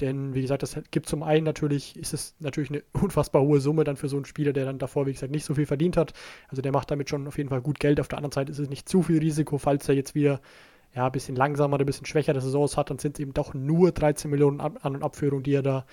Denn 0.00 0.34
wie 0.34 0.42
gesagt, 0.42 0.62
das 0.62 0.76
gibt 0.90 1.08
zum 1.08 1.22
einen 1.22 1.44
natürlich, 1.44 1.96
ist 1.96 2.14
es 2.14 2.34
natürlich 2.40 2.70
eine 2.70 2.82
unfassbar 3.02 3.42
hohe 3.42 3.60
Summe 3.60 3.84
dann 3.84 3.96
für 3.96 4.08
so 4.08 4.16
einen 4.16 4.24
Spieler, 4.24 4.52
der 4.52 4.64
dann 4.64 4.78
davor, 4.78 5.06
wie 5.06 5.12
gesagt, 5.12 5.32
nicht 5.32 5.44
so 5.44 5.54
viel 5.54 5.66
verdient 5.66 5.96
hat. 5.96 6.12
Also 6.48 6.62
der 6.62 6.72
macht 6.72 6.90
damit 6.90 7.08
schon 7.10 7.26
auf 7.26 7.38
jeden 7.38 7.50
Fall 7.50 7.60
gut 7.60 7.80
Geld. 7.80 8.00
Auf 8.00 8.08
der 8.08 8.18
anderen 8.18 8.32
Seite 8.32 8.52
ist 8.52 8.58
es 8.58 8.68
nicht 8.68 8.88
zu 8.88 9.02
viel 9.02 9.18
Risiko, 9.18 9.58
falls 9.58 9.88
er 9.88 9.94
jetzt 9.94 10.14
wieder 10.14 10.40
ja, 10.94 11.06
ein 11.06 11.12
bisschen 11.12 11.36
langsamer, 11.36 11.78
ein 11.78 11.86
bisschen 11.86 12.06
schwächere 12.06 12.40
Saisons 12.40 12.76
hat, 12.76 12.90
dann 12.90 12.98
sind 12.98 13.16
es 13.16 13.20
eben 13.20 13.34
doch 13.34 13.52
nur 13.52 13.92
13 13.92 14.30
Millionen 14.30 14.60
An- 14.60 14.76
und 14.76 15.02
Abführung, 15.02 15.42
die 15.42 15.54
er 15.54 15.62
da 15.62 15.86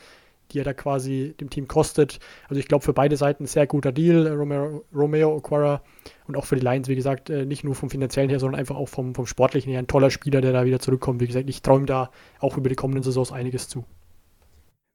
die 0.53 0.59
er 0.59 0.63
da 0.63 0.73
quasi 0.73 1.33
dem 1.39 1.49
Team 1.49 1.67
kostet. 1.67 2.19
Also 2.47 2.59
ich 2.59 2.67
glaube 2.67 2.83
für 2.83 2.93
beide 2.93 3.17
Seiten 3.17 3.43
ein 3.43 3.47
sehr 3.47 3.67
guter 3.67 3.91
Deal, 3.91 4.27
Romeo, 4.27 4.85
Romeo 4.93 5.37
Aquara 5.37 5.81
und 6.27 6.37
auch 6.37 6.45
für 6.45 6.55
die 6.55 6.65
Lions, 6.65 6.87
wie 6.87 6.95
gesagt, 6.95 7.29
äh, 7.29 7.45
nicht 7.45 7.63
nur 7.63 7.75
vom 7.75 7.89
finanziellen 7.89 8.29
her, 8.29 8.39
sondern 8.39 8.59
einfach 8.59 8.75
auch 8.75 8.89
vom, 8.89 9.15
vom 9.15 9.25
sportlichen 9.25 9.71
her 9.71 9.79
ein 9.79 9.87
toller 9.87 10.11
Spieler, 10.11 10.41
der 10.41 10.53
da 10.53 10.65
wieder 10.65 10.79
zurückkommt. 10.79 11.21
Wie 11.21 11.27
gesagt, 11.27 11.49
ich 11.49 11.61
träume 11.61 11.85
da 11.85 12.11
auch 12.39 12.57
über 12.57 12.69
die 12.69 12.75
kommenden 12.75 13.03
Saisons 13.03 13.31
einiges 13.31 13.67
zu. 13.67 13.85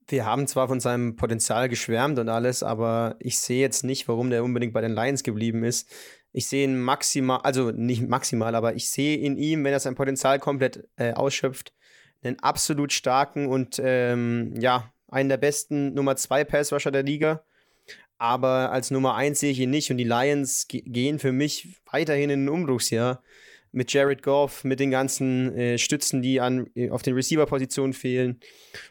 Wir 0.09 0.25
haben 0.25 0.47
zwar 0.47 0.69
von 0.69 0.79
seinem 0.79 1.17
Potenzial 1.17 1.69
geschwärmt 1.69 2.19
und 2.21 2.29
alles, 2.29 2.63
aber 2.63 3.17
ich 3.19 3.39
sehe 3.39 3.61
jetzt 3.61 3.83
nicht, 3.83 4.07
warum 4.07 4.31
der 4.31 4.45
unbedingt 4.45 4.73
bei 4.73 4.81
den 4.81 4.93
Lions 4.93 5.25
geblieben 5.25 5.65
ist. 5.65 5.91
Ich 6.33 6.47
sehe 6.47 6.65
ihn 6.65 6.81
maximal, 6.81 7.41
also 7.43 7.73
nicht 7.73 8.07
maximal, 8.07 8.55
aber 8.55 8.75
ich 8.77 8.89
sehe 8.89 9.19
in 9.19 9.37
ihm, 9.37 9.65
wenn 9.65 9.73
er 9.73 9.81
sein 9.81 9.97
Potenzial 9.97 10.39
komplett 10.39 10.87
äh, 10.97 11.13
ausschöpft, 11.13 11.73
einen 12.23 12.39
absolut 12.41 12.93
starken 12.93 13.47
und 13.49 13.81
ähm, 13.83 14.55
ja, 14.61 14.93
einen 15.17 15.29
der 15.31 15.39
besten 15.39 15.95
Nummer 15.95 16.15
2 16.15 16.45
Pass-Rusher 16.45 16.91
der 16.91 17.03
Liga. 17.03 17.43
Aber 18.19 18.71
als 18.71 18.91
Nummer 18.91 19.15
1 19.15 19.41
sehe 19.41 19.51
ich 19.51 19.61
ihn 19.61 19.71
nicht. 19.71 19.91
Und 19.91 19.97
die 19.97 20.05
Lions 20.05 20.67
gehen 20.69 21.19
für 21.19 21.33
mich 21.33 21.81
weiterhin 21.91 22.31
in 22.31 22.45
ein 22.45 22.49
Umbruchsjahr. 22.49 23.23
Mit 23.73 23.93
Jared 23.93 24.23
Goff, 24.23 24.65
mit 24.65 24.81
den 24.81 24.91
ganzen 24.91 25.55
äh, 25.55 25.77
Stützen, 25.77 26.23
die 26.23 26.41
an, 26.41 26.71
äh, 26.75 26.89
auf 26.89 27.03
den 27.03 27.13
Receiver-Positionen 27.15 27.93
fehlen. 27.93 28.41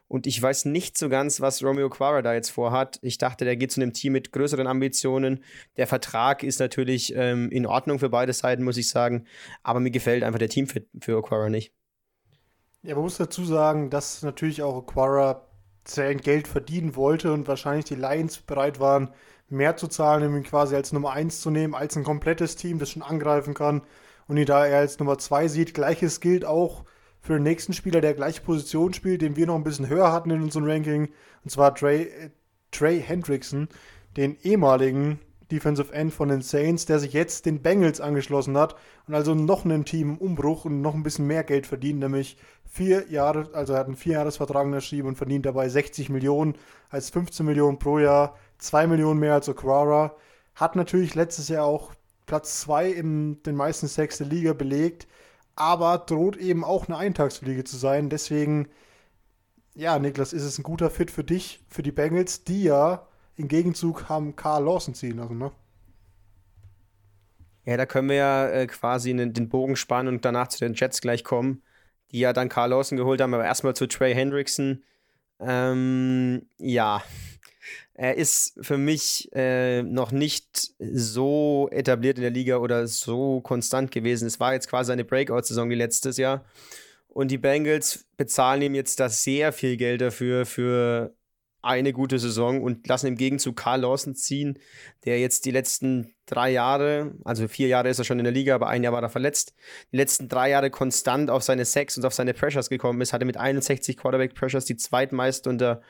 Und 0.07 0.27
ich 0.27 0.39
weiß 0.39 0.65
nicht 0.65 0.95
so 0.95 1.09
ganz, 1.09 1.41
was 1.41 1.63
Romeo 1.63 1.89
Quara 1.89 2.21
da 2.21 2.35
jetzt 2.35 2.49
vorhat. 2.49 2.99
Ich 3.01 3.17
dachte, 3.17 3.45
der 3.45 3.55
geht 3.55 3.71
zu 3.71 3.81
einem 3.81 3.93
Team 3.93 4.13
mit 4.13 4.31
größeren 4.31 4.67
Ambitionen. 4.67 5.43
Der 5.77 5.87
Vertrag 5.87 6.43
ist 6.43 6.59
natürlich 6.59 7.15
ähm, 7.15 7.49
in 7.49 7.65
Ordnung 7.65 7.97
für 7.97 8.09
beide 8.09 8.33
Seiten, 8.33 8.63
muss 8.63 8.77
ich 8.77 8.89
sagen. 8.89 9.25
Aber 9.63 9.79
mir 9.79 9.91
gefällt 9.91 10.23
einfach 10.23 10.39
der 10.39 10.49
Teamfit 10.49 10.87
für 10.99 11.17
Aquara 11.17 11.49
nicht. 11.49 11.71
Ja, 12.83 12.93
man 12.93 13.05
muss 13.05 13.17
dazu 13.17 13.43
sagen, 13.43 13.89
dass 13.89 14.21
natürlich 14.21 14.61
auch 14.61 14.77
Aquara 14.77 15.47
sein 15.87 16.17
Geld 16.17 16.47
verdienen 16.47 16.95
wollte 16.95 17.31
und 17.33 17.47
wahrscheinlich 17.47 17.85
die 17.85 17.95
Lions 17.95 18.37
bereit 18.37 18.79
waren, 18.79 19.09
mehr 19.49 19.77
zu 19.77 19.87
zahlen, 19.87 20.27
um 20.27 20.35
ihn 20.35 20.43
quasi 20.43 20.75
als 20.75 20.91
Nummer 20.91 21.11
1 21.11 21.41
zu 21.41 21.51
nehmen, 21.51 21.75
als 21.75 21.95
ein 21.95 22.03
komplettes 22.03 22.55
Team, 22.55 22.79
das 22.79 22.89
schon 22.89 23.03
angreifen 23.03 23.53
kann 23.53 23.81
und 24.27 24.37
ihn 24.37 24.45
da 24.45 24.65
er 24.65 24.79
als 24.79 24.99
Nummer 24.99 25.17
2 25.17 25.47
sieht. 25.47 25.73
Gleiches 25.73 26.19
gilt 26.19 26.45
auch 26.45 26.83
für 27.19 27.33
den 27.33 27.43
nächsten 27.43 27.73
Spieler, 27.73 28.01
der 28.01 28.13
gleiche 28.13 28.41
Position 28.41 28.93
spielt, 28.93 29.21
den 29.21 29.35
wir 29.35 29.47
noch 29.47 29.55
ein 29.55 29.63
bisschen 29.63 29.89
höher 29.89 30.11
hatten 30.11 30.31
in 30.31 30.41
unserem 30.41 30.65
Ranking, 30.65 31.09
und 31.43 31.49
zwar 31.49 31.73
Trey, 31.73 32.03
äh, 32.03 32.29
Trey 32.71 33.01
Hendrickson, 33.01 33.67
den 34.17 34.37
ehemaligen 34.43 35.19
Defensive 35.51 35.93
End 35.93 36.13
von 36.13 36.29
den 36.29 36.41
Saints, 36.41 36.85
der 36.85 36.99
sich 36.99 37.13
jetzt 37.13 37.45
den 37.45 37.61
Bengals 37.61 38.01
angeschlossen 38.01 38.57
hat 38.57 38.75
und 39.07 39.13
also 39.13 39.35
noch 39.35 39.65
einen 39.65 39.85
Team 39.85 40.11
im 40.11 40.17
Umbruch 40.17 40.65
und 40.65 40.81
noch 40.81 40.95
ein 40.95 41.03
bisschen 41.03 41.27
mehr 41.27 41.43
Geld 41.43 41.67
verdient, 41.67 41.99
nämlich 41.99 42.37
vier 42.65 43.09
Jahre, 43.09 43.49
also 43.53 43.73
er 43.73 43.79
hat 43.79 43.87
einen 43.87 43.95
Vierjahresvertrag 43.95 44.65
unterschrieben 44.65 45.07
und 45.07 45.15
verdient 45.15 45.45
dabei 45.45 45.69
60 45.69 46.09
Millionen, 46.09 46.55
als 46.89 47.09
15 47.09 47.45
Millionen 47.45 47.79
pro 47.79 47.99
Jahr, 47.99 48.35
2 48.57 48.87
Millionen 48.87 49.19
mehr 49.19 49.33
als 49.33 49.47
Okwara. 49.47 50.15
Hat 50.55 50.75
natürlich 50.75 51.15
letztes 51.15 51.47
Jahr 51.47 51.65
auch 51.65 51.93
Platz 52.25 52.61
2 52.61 52.89
in 52.89 53.43
den 53.43 53.55
meisten 53.55 53.87
Sacks 53.87 54.17
der 54.17 54.27
Liga 54.27 54.53
belegt, 54.53 55.07
aber 55.55 55.99
droht 55.99 56.37
eben 56.37 56.63
auch 56.63 56.87
eine 56.87 56.97
Eintagsfliege 56.97 57.63
zu 57.63 57.77
sein. 57.77 58.09
Deswegen, 58.09 58.67
ja, 59.75 59.99
Niklas, 59.99 60.33
ist 60.33 60.43
es 60.43 60.57
ein 60.57 60.63
guter 60.63 60.89
Fit 60.89 61.11
für 61.11 61.23
dich, 61.23 61.63
für 61.69 61.83
die 61.83 61.91
Bengals, 61.91 62.43
die 62.43 62.63
ja 62.63 63.07
im 63.37 63.47
Gegenzug 63.47 64.09
haben 64.09 64.35
Carl 64.35 64.63
Lawson 64.63 64.93
ziehen 64.93 65.17
lassen, 65.17 65.37
ne? 65.37 65.51
Ja, 67.65 67.77
da 67.77 67.85
können 67.85 68.09
wir 68.09 68.15
ja 68.15 68.49
äh, 68.49 68.67
quasi 68.67 69.13
den, 69.13 69.33
den 69.33 69.49
Bogen 69.49 69.75
spannen 69.75 70.13
und 70.13 70.23
danach 70.23 70.49
zu 70.49 70.59
den 70.59 70.75
Jets 70.75 71.01
gleich 71.01 71.23
kommen, 71.23 71.63
die 72.11 72.19
ja 72.19 72.31
dann 72.31 72.47
Carl 72.47 72.69
Lawson 72.69 72.97
geholt 72.97 73.21
haben, 73.21 73.33
aber 73.33 73.45
erstmal 73.45 73.75
zu 73.75 73.87
Trey 73.87 74.13
Hendrickson. 74.13 74.83
Ähm, 75.39 76.47
ja, 76.59 77.03
er 77.95 78.15
ist 78.15 78.57
für 78.61 78.77
mich 78.77 79.29
äh, 79.33 79.81
noch 79.81 80.11
nicht 80.11 80.73
so 80.79 81.67
etabliert 81.71 82.17
in 82.17 82.21
der 82.21 82.31
Liga 82.31 82.57
oder 82.57 82.87
so 82.87 83.41
konstant 83.41 83.91
gewesen. 83.91 84.27
Es 84.27 84.39
war 84.39 84.53
jetzt 84.53 84.69
quasi 84.69 84.91
eine 84.91 85.05
Breakout-Saison 85.05 85.69
wie 85.69 85.75
letztes 85.75 86.17
Jahr. 86.17 86.45
Und 87.07 87.31
die 87.31 87.37
Bengals 87.37 88.05
bezahlen 88.17 88.61
ihm 88.61 88.75
jetzt 88.75 88.99
da 88.99 89.09
sehr 89.09 89.53
viel 89.53 89.77
Geld 89.77 90.01
dafür, 90.01 90.45
für 90.45 91.15
eine 91.65 91.93
gute 91.93 92.19
Saison 92.19 92.61
und 92.61 92.87
lassen 92.87 93.07
im 93.07 93.15
Gegenzug 93.15 93.55
Carl 93.55 93.81
Lawson 93.81 94.15
ziehen, 94.15 94.59
der 95.03 95.19
jetzt 95.19 95.45
die 95.45 95.51
letzten 95.51 96.13
drei 96.25 96.51
Jahre, 96.51 97.13
also 97.23 97.47
vier 97.47 97.67
Jahre 97.67 97.89
ist 97.89 97.99
er 97.99 98.05
schon 98.05 98.19
in 98.19 98.23
der 98.23 98.33
Liga, 98.33 98.55
aber 98.55 98.67
ein 98.67 98.83
Jahr 98.83 98.93
war 98.93 99.01
er 99.01 99.09
verletzt, 99.09 99.53
die 99.91 99.97
letzten 99.97 100.29
drei 100.29 100.49
Jahre 100.49 100.69
konstant 100.69 101.29
auf 101.29 101.43
seine 101.43 101.65
Sex 101.65 101.97
und 101.97 102.05
auf 102.05 102.13
seine 102.13 102.33
Pressures 102.33 102.69
gekommen 102.69 103.01
ist, 103.01 103.13
hatte 103.13 103.25
mit 103.25 103.37
61 103.37 103.97
Quarterback 103.97 104.35
Pressures 104.35 104.65
die 104.65 104.77
zweitmeisten 104.77 105.51
unter 105.51 105.81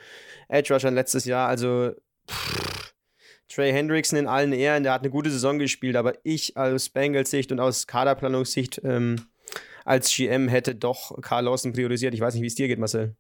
Edge 0.48 0.74
Rushern 0.74 0.96
letztes 0.96 1.26
Jahr, 1.26 1.48
also 1.48 1.92
pff, 2.30 2.94
Trey 3.48 3.72
Hendrickson 3.72 4.18
in 4.18 4.28
allen 4.28 4.54
Ehren, 4.54 4.84
der 4.84 4.94
hat 4.94 5.02
eine 5.02 5.12
gute 5.12 5.30
Saison 5.30 5.60
gespielt, 5.60 5.96
aber 5.96 6.14
ich 6.24 6.58
aus 6.58 6.90
Bengals 6.90 7.30
Sicht 7.30 7.52
und 7.52 7.60
aus 7.60 7.86
Kaderplanungssicht 7.86 8.82
ähm, 8.84 9.28
als 9.86 10.14
GM 10.14 10.48
hätte 10.48 10.74
doch 10.76 11.22
Carl 11.22 11.46
Lawson 11.46 11.74
priorisiert. 11.74 12.14
Ich 12.16 12.22
weiß 12.22 12.34
nicht, 12.34 12.42
wie 12.42 12.48
es 12.48 12.56
dir 12.56 12.68
geht, 12.68 12.80
Marcel. 12.80 13.16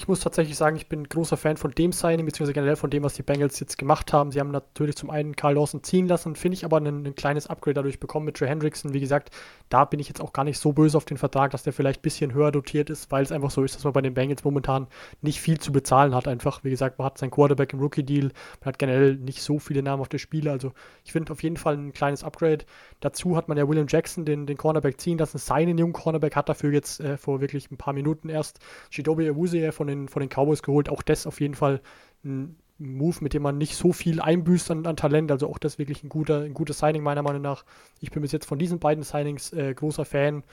Ich 0.00 0.06
muss 0.06 0.20
tatsächlich 0.20 0.56
sagen, 0.56 0.76
ich 0.76 0.88
bin 0.88 1.08
großer 1.08 1.36
Fan 1.36 1.56
von 1.56 1.72
dem 1.72 1.90
Signing, 1.90 2.24
beziehungsweise 2.24 2.52
generell 2.52 2.76
von 2.76 2.88
dem, 2.88 3.02
was 3.02 3.14
die 3.14 3.24
Bengals 3.24 3.58
jetzt 3.58 3.78
gemacht 3.78 4.12
haben. 4.12 4.30
Sie 4.30 4.38
haben 4.38 4.52
natürlich 4.52 4.94
zum 4.94 5.10
einen 5.10 5.34
Carl 5.34 5.54
Lawson 5.54 5.82
ziehen 5.82 6.06
lassen, 6.06 6.36
finde 6.36 6.54
ich 6.54 6.64
aber 6.64 6.76
ein, 6.76 7.04
ein, 7.04 7.14
kleines 7.16 7.48
Upgrade 7.48 7.74
dadurch 7.74 7.98
bekommen 7.98 8.24
mit 8.24 8.36
Trey 8.36 8.46
Hendrickson. 8.46 8.94
Wie 8.94 9.00
gesagt, 9.00 9.32
da 9.70 9.84
bin 9.84 9.98
ich 9.98 10.06
jetzt 10.06 10.20
auch 10.20 10.32
gar 10.32 10.44
nicht 10.44 10.60
so 10.60 10.72
böse 10.72 10.96
auf 10.96 11.04
den 11.04 11.18
Vertrag, 11.18 11.50
dass 11.50 11.64
der 11.64 11.72
vielleicht 11.72 11.98
ein 11.98 12.02
bisschen 12.02 12.32
höher 12.32 12.52
dotiert 12.52 12.90
ist, 12.90 13.10
weil 13.10 13.24
es 13.24 13.32
einfach 13.32 13.50
so 13.50 13.64
ist, 13.64 13.74
dass 13.74 13.82
man 13.82 13.92
bei 13.92 14.00
den 14.00 14.14
Bengals 14.14 14.44
momentan 14.44 14.86
nicht 15.20 15.40
viel 15.40 15.58
zu 15.58 15.72
bezahlen 15.72 16.14
hat. 16.14 16.28
Einfach, 16.28 16.62
wie 16.62 16.70
gesagt, 16.70 17.00
man 17.00 17.06
hat 17.06 17.18
seinen 17.18 17.32
Quarterback 17.32 17.72
im 17.72 17.80
Rookie-Deal, 17.80 18.30
man 18.60 18.66
hat 18.66 18.78
generell 18.78 19.16
nicht 19.16 19.42
so 19.42 19.58
viele 19.58 19.82
Namen 19.82 20.00
auf 20.00 20.08
der 20.08 20.18
Spiele. 20.18 20.52
Also 20.52 20.74
ich 21.04 21.10
finde 21.10 21.32
auf 21.32 21.42
jeden 21.42 21.56
Fall 21.56 21.76
ein 21.76 21.92
kleines 21.92 22.22
Upgrade. 22.22 22.64
Dazu 23.00 23.36
hat 23.36 23.48
man 23.48 23.58
ja 23.58 23.68
William 23.68 23.88
Jackson, 23.88 24.24
den, 24.24 24.46
den 24.46 24.58
Cornerback, 24.58 25.00
ziehen 25.00 25.18
lassen. 25.18 25.38
Seinen 25.38 25.76
jungen 25.76 25.92
Cornerback 25.92 26.36
hat 26.36 26.48
dafür 26.48 26.72
jetzt 26.72 27.00
äh, 27.00 27.16
vor 27.16 27.40
wirklich 27.40 27.68
ein 27.72 27.76
paar 27.76 27.94
Minuten 27.94 28.28
erst 28.28 28.60
Shidobi 28.90 29.28
Awuzie 29.28 29.72
von 29.72 29.87
den, 29.88 30.08
von 30.08 30.20
den 30.20 30.28
Cowboys 30.28 30.62
geholt. 30.62 30.88
Auch 30.88 31.02
das 31.02 31.26
auf 31.26 31.40
jeden 31.40 31.54
Fall 31.54 31.80
ein 32.24 32.56
Move, 32.78 33.16
mit 33.20 33.34
dem 33.34 33.42
man 33.42 33.58
nicht 33.58 33.74
so 33.74 33.92
viel 33.92 34.20
einbüßt 34.20 34.70
an, 34.70 34.86
an 34.86 34.96
Talent. 34.96 35.32
Also 35.32 35.48
auch 35.48 35.58
das 35.58 35.78
wirklich 35.78 36.04
ein, 36.04 36.08
guter, 36.08 36.42
ein 36.42 36.54
gutes 36.54 36.78
Signing, 36.78 37.02
meiner 37.02 37.22
Meinung 37.22 37.42
nach. 37.42 37.64
Ich 38.00 38.10
bin 38.10 38.22
bis 38.22 38.32
jetzt 38.32 38.46
von 38.46 38.58
diesen 38.58 38.78
beiden 38.78 39.02
Signings 39.02 39.52
äh, 39.52 39.74
großer 39.74 40.04
Fan. 40.04 40.44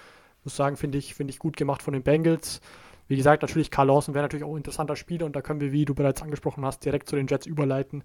Muss 0.43 0.55
sagen, 0.55 0.77
finde 0.77 0.97
ich, 0.97 1.13
find 1.15 1.29
ich 1.29 1.39
gut 1.39 1.57
gemacht 1.57 1.81
von 1.81 1.93
den 1.93 2.03
Bengals. 2.03 2.61
Wie 3.07 3.17
gesagt, 3.17 3.43
natürlich 3.43 3.69
Carl 3.69 3.87
Lawson 3.87 4.15
wäre 4.15 4.23
natürlich 4.23 4.43
auch 4.43 4.53
ein 4.53 4.57
interessanter 4.57 4.95
Spieler 4.95 5.27
und 5.27 5.35
da 5.35 5.41
können 5.41 5.61
wir, 5.61 5.71
wie 5.71 5.85
du 5.85 5.93
bereits 5.93 6.23
angesprochen 6.23 6.65
hast, 6.65 6.83
direkt 6.85 7.07
zu 7.07 7.15
den 7.15 7.27
Jets 7.27 7.45
überleiten. 7.45 8.03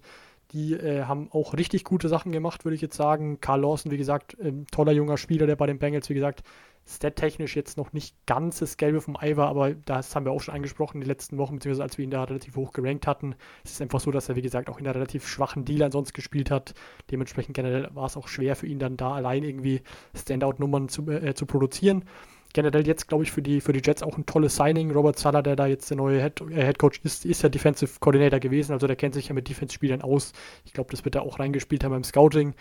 Die 0.51 0.73
äh, 0.73 1.03
haben 1.03 1.29
auch 1.31 1.53
richtig 1.53 1.83
gute 1.83 2.09
Sachen 2.09 2.31
gemacht, 2.31 2.65
würde 2.65 2.75
ich 2.75 2.81
jetzt 2.81 2.97
sagen. 2.97 3.39
Carl 3.39 3.61
Lawson, 3.61 3.91
wie 3.91 3.97
gesagt, 3.97 4.35
ähm, 4.41 4.65
toller 4.71 4.91
junger 4.91 5.17
Spieler, 5.17 5.47
der 5.47 5.55
bei 5.55 5.67
den 5.67 5.79
Bengals, 5.79 6.09
wie 6.09 6.13
gesagt, 6.13 6.43
stat-technisch 6.87 7.55
jetzt 7.55 7.77
noch 7.77 7.93
nicht 7.93 8.15
ganz 8.25 8.59
das 8.59 8.75
Gelbe 8.75 9.01
vom 9.01 9.15
Ei 9.15 9.37
war, 9.37 9.47
aber 9.47 9.73
das 9.73 10.15
haben 10.15 10.25
wir 10.25 10.31
auch 10.31 10.41
schon 10.41 10.55
angesprochen 10.55 10.97
in 10.97 11.01
den 11.01 11.07
letzten 11.07 11.37
Wochen, 11.37 11.55
beziehungsweise 11.55 11.83
als 11.83 11.97
wir 11.97 12.03
ihn 12.03 12.11
da 12.11 12.23
relativ 12.23 12.55
hoch 12.55 12.73
gerankt 12.73 13.07
hatten. 13.07 13.35
Es 13.63 13.71
ist 13.71 13.81
einfach 13.81 13.99
so, 13.99 14.11
dass 14.11 14.29
er, 14.29 14.35
wie 14.35 14.41
gesagt, 14.41 14.69
auch 14.69 14.79
in 14.79 14.85
einer 14.85 14.95
relativ 14.95 15.27
schwachen 15.27 15.63
Deal 15.63 15.83
ansonsten 15.83 16.15
gespielt 16.15 16.51
hat. 16.51 16.73
Dementsprechend 17.09 17.55
generell 17.55 17.89
war 17.93 18.07
es 18.07 18.17
auch 18.17 18.27
schwer 18.27 18.55
für 18.55 18.67
ihn 18.67 18.79
dann 18.79 18.97
da 18.97 19.13
allein 19.13 19.43
irgendwie 19.43 19.81
Standout-Nummern 20.15 20.89
zu, 20.89 21.09
äh, 21.09 21.33
zu 21.33 21.45
produzieren 21.45 22.05
generell 22.53 22.85
jetzt, 22.87 23.07
glaube 23.07 23.23
ich, 23.23 23.31
für 23.31 23.41
die, 23.41 23.61
für 23.61 23.73
die 23.73 23.81
Jets 23.83 24.03
auch 24.03 24.17
ein 24.17 24.25
tolles 24.25 24.55
Signing. 24.55 24.91
Robert 24.91 25.17
Sala, 25.17 25.41
der 25.41 25.55
da 25.55 25.65
jetzt 25.65 25.89
der 25.89 25.97
neue 25.97 26.21
Head, 26.21 26.41
äh, 26.41 26.65
Head 26.65 26.79
Coach 26.79 27.01
ist, 27.03 27.25
ist 27.25 27.41
ja 27.41 27.49
Defensive 27.49 27.99
Coordinator 27.99 28.39
gewesen, 28.39 28.73
also 28.73 28.87
der 28.87 28.95
kennt 28.95 29.13
sich 29.13 29.27
ja 29.27 29.33
mit 29.33 29.47
Defense-Spielern 29.47 30.01
aus. 30.01 30.33
Ich 30.65 30.73
glaube, 30.73 30.91
das 30.91 31.05
wird 31.05 31.15
er 31.15 31.23
auch 31.23 31.39
reingespielt 31.39 31.83
haben 31.83 31.91
beim 31.91 32.03
Scouting. 32.03 32.53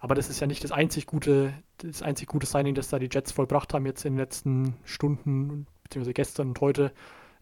Aber 0.00 0.14
das 0.14 0.28
ist 0.28 0.40
ja 0.40 0.46
nicht 0.46 0.62
das 0.62 0.70
einzig 0.70 1.06
gute, 1.06 1.54
das 1.78 2.02
einzig 2.02 2.28
gute 2.28 2.46
Signing, 2.46 2.74
das 2.74 2.88
da 2.88 2.98
die 2.98 3.08
Jets 3.10 3.32
vollbracht 3.32 3.72
haben 3.72 3.86
jetzt 3.86 4.04
in 4.04 4.12
den 4.12 4.18
letzten 4.18 4.76
Stunden, 4.84 5.66
beziehungsweise 5.82 6.12
gestern 6.12 6.48
und 6.48 6.60
heute. 6.60 6.92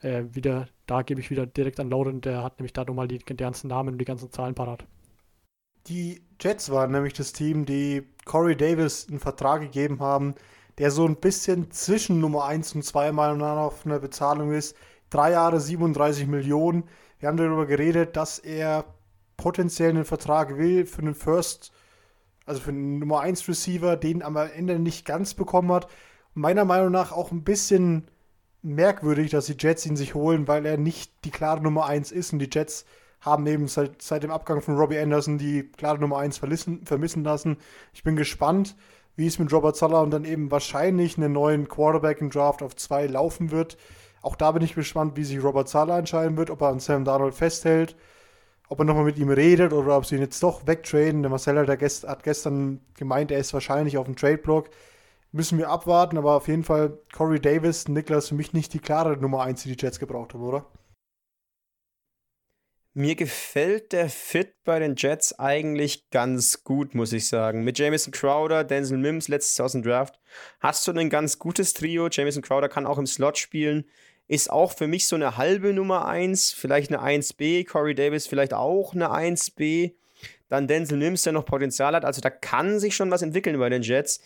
Äh, 0.01 0.25
wieder, 0.33 0.69
da 0.87 1.03
gebe 1.03 1.21
ich 1.21 1.31
wieder 1.31 1.47
direkt 1.47 1.81
an 1.81 1.91
Lauren, 1.91 2.21
der 2.21 2.43
hat 2.43 2.59
nämlich 2.59 2.73
da 2.73 2.85
nochmal 2.85 3.09
die, 3.09 3.19
die 3.19 3.37
ganzen 3.37 3.69
Namen 3.69 3.95
und 3.95 3.99
die 3.99 4.05
ganzen 4.05 4.31
Zahlen 4.31 4.55
parat. 4.55 4.85
Die 5.87 6.23
Jets 6.41 6.71
waren 6.71 6.93
nämlich 6.93 7.13
das 7.15 7.33
Team, 7.33 7.67
die 7.67 8.03
Corey 8.25 8.57
Davis 8.57 9.09
einen 9.09 9.19
Vertrag 9.19 9.63
gegeben 9.63 10.01
haben, 10.01 10.35
der 10.79 10.91
so 10.91 11.07
ein 11.07 11.17
bisschen 11.17 11.71
zwischen 11.71 12.21
Nummer 12.21 12.45
1 12.45 12.75
und 12.75 12.85
2 12.85 13.13
Mal 13.13 13.41
auf 13.41 13.87
einer 13.87 13.99
Bezahlung 13.99 14.53
ist. 14.53 14.77
Drei 15.11 15.33
Jahre 15.33 15.61
37 15.61 16.27
Millionen. 16.27 16.85
Wir 17.19 17.29
haben 17.29 17.37
darüber 17.37 17.67
geredet, 17.67 18.17
dass 18.17 18.39
er 18.39 18.85
potenziell 19.37 19.91
einen 19.91 20.05
Vertrag 20.05 20.57
will 20.57 20.87
für 20.87 21.03
einen 21.03 21.15
First 21.15 21.73
also 22.47 22.61
für 22.61 22.71
einen 22.71 22.99
Nummer 22.99 23.21
1 23.21 23.49
Receiver, 23.49 23.97
den 23.97 24.23
am 24.23 24.37
Ende 24.37 24.79
nicht 24.79 25.05
ganz 25.05 25.35
bekommen 25.35 25.73
hat. 25.73 25.89
Meiner 26.35 26.65
Meinung 26.65 26.91
nach 26.91 27.13
auch 27.13 27.31
ein 27.31 27.45
bisschen 27.45 28.09
merkwürdig, 28.63 29.31
dass 29.31 29.47
die 29.47 29.57
Jets 29.59 29.87
ihn 29.87 29.97
sich 29.97 30.15
holen, 30.15 30.49
weil 30.49 30.67
er 30.67 30.77
nicht 30.77 31.13
die 31.25 31.31
klare 31.31 31.61
Nummer 31.61 31.87
1 31.87 32.13
ist 32.13 32.33
und 32.33 32.39
die 32.39 32.51
Jets 32.51 32.85
haben 33.21 33.47
eben 33.47 33.69
seit, 33.69 34.03
seit 34.03 34.25
dem 34.25 34.31
Abgang 34.31 34.61
von 34.61 34.77
Robbie 34.77 34.99
Anderson 34.99 35.39
die 35.39 35.71
klare 35.77 35.99
Nummer 35.99 36.19
1 36.19 36.39
vermissen, 36.39 36.85
vermissen 36.85 37.23
lassen. 37.23 37.59
Ich 37.93 38.03
bin 38.03 38.17
gespannt, 38.17 38.77
wie 39.17 39.27
es 39.27 39.39
mit 39.39 39.53
Robert 39.53 39.77
Sala 39.77 40.01
und 40.01 40.11
dann 40.11 40.25
eben 40.25 40.51
wahrscheinlich 40.51 41.17
einen 41.17 41.33
neuen 41.33 41.69
Quarterback 41.69 42.21
im 42.21 42.31
Draft 42.31 42.63
auf 42.63 42.77
zwei 42.77 43.07
laufen 43.07 43.51
wird. 43.51 43.77
Auch 44.23 44.37
da 44.37 44.53
bin 44.53 44.63
ich 44.63 44.75
gespannt, 44.75 45.17
wie 45.17 45.25
sich 45.25 45.43
Robert 45.43 45.69
Sala 45.69 45.99
entscheiden 45.99 46.37
wird, 46.37 46.51
ob 46.51 46.61
er 46.63 46.69
an 46.69 46.81
Sam 46.81 47.05
Darnold 47.05 47.35
festhält, 47.35 47.97
ob 48.69 48.79
er 48.79 48.85
nochmal 48.85 49.05
mit 49.05 49.19
ihm 49.19 49.31
redet 49.31 49.73
oder 49.73 49.97
ob 49.97 50.07
sie 50.07 50.15
ihn 50.15 50.21
jetzt 50.23 50.43
doch 50.43 50.67
wegtraden. 50.67 51.23
Der 51.23 51.31
Marcel 51.31 51.59
hat, 51.59 51.79
gest 51.79 52.07
hat 52.07 52.23
gestern 52.23 52.81
gemeint, 52.95 53.31
er 53.31 53.39
ist 53.39 53.53
wahrscheinlich 53.53 53.99
auf 53.99 54.07
dem 54.07 54.17
Trade-Block. 54.17 54.71
Müssen 55.33 55.59
wir 55.59 55.71
abwarten, 55.71 56.19
aber 56.19 56.37
auf 56.37 56.49
jeden 56.49 56.63
Fall 56.65 56.99
Corey 57.13 57.41
Davis, 57.41 57.89
Niklas, 57.89 58.29
für 58.29 58.35
mich 58.35 58.53
nicht 58.53 58.75
die 58.75 58.81
klare 58.81 59.17
Nummer 59.17 59.43
1, 59.43 59.63
die 59.63 59.75
die 59.75 59.83
Jets 59.83 59.99
gebraucht 59.99 60.35
haben, 60.35 60.43
oder? 60.43 60.67
Mir 62.95 63.15
gefällt 63.15 63.93
der 63.93 64.11
Fit 64.11 64.53
bei 64.65 64.79
den 64.79 64.97
Jets 64.97 65.39
eigentlich 65.39 66.11
ganz 66.11 66.63
gut, 66.63 66.95
muss 66.95 67.15
ich 67.15 67.27
sagen. 67.27 67.65
Mit 67.65 67.79
Jamison 67.79 68.13
Crowder, 68.13 68.65
Denzel 68.65 68.99
Mims 68.99 69.29
letztes 69.29 69.59
aus 69.61 69.73
dem 69.73 69.83
Draft 69.83 70.21
hast 70.61 70.87
du 70.87 70.93
ein 70.93 71.09
ganz 71.09 71.39
gutes 71.39 71.73
Trio. 71.73 72.09
Jamison 72.11 72.43
Crowder 72.43 72.69
kann 72.69 72.85
auch 72.85 72.99
im 72.99 73.07
Slot 73.07 73.39
spielen. 73.39 73.87
Ist 74.29 74.51
auch 74.51 74.73
für 74.73 74.89
mich 74.89 75.07
so 75.07 75.17
eine 75.17 75.39
halbe 75.39 75.73
Nummer 75.73 76.07
1, 76.07 76.53
vielleicht 76.53 76.93
eine 76.93 77.03
1B. 77.03 77.67
Corey 77.67 77.95
Davis 77.95 78.27
vielleicht 78.27 78.53
auch 78.53 78.95
eine 78.95 79.09
1B. 79.09 79.95
Dann 80.49 80.69
Denzel 80.69 80.99
Mims, 80.99 81.23
der 81.23 81.33
noch 81.33 81.47
Potenzial 81.47 81.95
hat. 81.95 82.05
Also 82.05 82.21
da 82.21 82.29
kann 82.29 82.79
sich 82.79 82.95
schon 82.95 83.11
was 83.11 83.23
entwickeln 83.23 83.59
bei 83.59 83.71
den 83.71 83.81
Jets. 83.81 84.21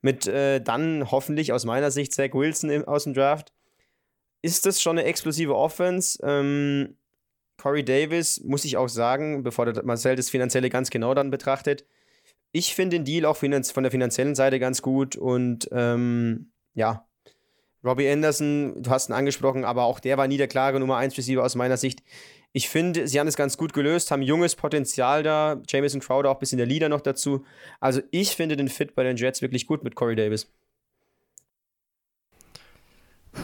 Mit 0.00 0.26
äh, 0.26 0.60
dann 0.60 1.08
hoffentlich 1.12 1.52
aus 1.52 1.64
meiner 1.64 1.92
Sicht 1.92 2.12
Zach 2.12 2.34
Wilson 2.34 2.70
im, 2.70 2.84
aus 2.84 3.04
dem 3.04 3.14
Draft. 3.14 3.52
Ist 4.42 4.66
das 4.66 4.82
schon 4.82 4.98
eine 4.98 5.06
explosive 5.06 5.54
Offense? 5.54 6.18
Ähm, 6.24 6.96
Corey 7.58 7.84
Davis, 7.84 8.40
muss 8.44 8.64
ich 8.64 8.76
auch 8.76 8.88
sagen, 8.88 9.42
bevor 9.42 9.66
Marcel 9.82 10.16
das 10.16 10.30
Finanzielle 10.30 10.70
ganz 10.70 10.90
genau 10.90 11.12
dann 11.12 11.30
betrachtet, 11.30 11.84
ich 12.52 12.74
finde 12.74 12.96
den 12.96 13.04
Deal 13.04 13.26
auch 13.26 13.36
von 13.36 13.50
der 13.50 13.90
finanziellen 13.90 14.34
Seite 14.34 14.58
ganz 14.58 14.80
gut 14.80 15.16
und 15.16 15.68
ähm, 15.72 16.50
ja, 16.74 17.06
Robbie 17.84 18.08
Anderson, 18.08 18.82
du 18.82 18.90
hast 18.90 19.10
ihn 19.10 19.12
angesprochen, 19.12 19.64
aber 19.64 19.84
auch 19.84 20.00
der 20.00 20.16
war 20.16 20.26
nie 20.26 20.36
der 20.36 20.48
klare 20.48 20.80
Nummer 20.80 20.96
1 20.96 21.16
Receiver 21.16 21.44
aus 21.44 21.54
meiner 21.54 21.76
Sicht. 21.76 22.02
Ich 22.52 22.68
finde, 22.68 23.06
sie 23.06 23.20
haben 23.20 23.28
es 23.28 23.36
ganz 23.36 23.56
gut 23.56 23.72
gelöst, 23.72 24.10
haben 24.10 24.22
junges 24.22 24.56
Potenzial 24.56 25.22
da. 25.22 25.60
Jamison 25.68 26.00
Crowder 26.00 26.30
auch 26.30 26.36
ein 26.36 26.40
bisschen 26.40 26.58
der 26.58 26.66
Leader 26.66 26.88
noch 26.88 27.02
dazu. 27.02 27.44
Also 27.78 28.00
ich 28.10 28.34
finde 28.34 28.56
den 28.56 28.68
Fit 28.68 28.94
bei 28.94 29.04
den 29.04 29.16
Jets 29.16 29.42
wirklich 29.42 29.66
gut 29.66 29.84
mit 29.84 29.94
Corey 29.94 30.16
Davis. 30.16 30.50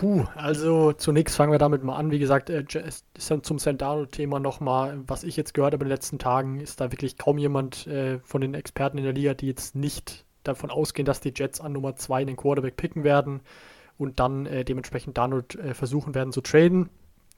Puh, 0.00 0.24
also 0.35 0.92
zunächst 0.92 1.37
fangen 1.37 1.52
wir 1.52 1.59
damit 1.59 1.85
mal 1.85 1.96
an. 1.96 2.11
Wie 2.11 2.18
gesagt, 2.18 2.50
äh, 2.50 2.64
zum 2.66 3.59
Sandaro-Thema 3.59 4.40
nochmal, 4.40 5.00
was 5.07 5.24
ich 5.24 5.37
jetzt 5.37 5.54
gehört 5.54 5.72
habe 5.72 5.85
in 5.85 5.88
den 5.88 5.94
letzten 5.94 6.18
Tagen, 6.18 6.61
ist 6.61 6.80
da 6.80 6.90
wirklich 6.90 7.16
kaum 7.16 7.38
jemand 7.38 7.87
äh, 7.87 8.18
von 8.20 8.40
den 8.40 8.54
Experten 8.54 8.98
in 8.98 9.04
der 9.04 9.12
Liga, 9.12 9.35
die 9.35 9.46
jetzt 9.46 9.76
nicht 9.76 10.24
davon 10.42 10.70
ausgehen, 10.70 11.07
dass 11.07 11.20
die 11.20 11.33
Jets 11.35 11.61
an 11.61 11.72
Nummer 11.72 11.96
2 11.96 12.24
den 12.24 12.37
Quarterback 12.37 12.76
picken 12.76 13.04
werden 13.04 13.40
und 13.96 14.20
dann 14.20 14.46
äh, 14.46 14.64
dementsprechend 14.64 15.16
Darnold 15.16 15.54
äh, 15.57 15.74
versuchen 15.74 16.14
werden 16.14 16.33
zu 16.33 16.40
traden. 16.40 16.90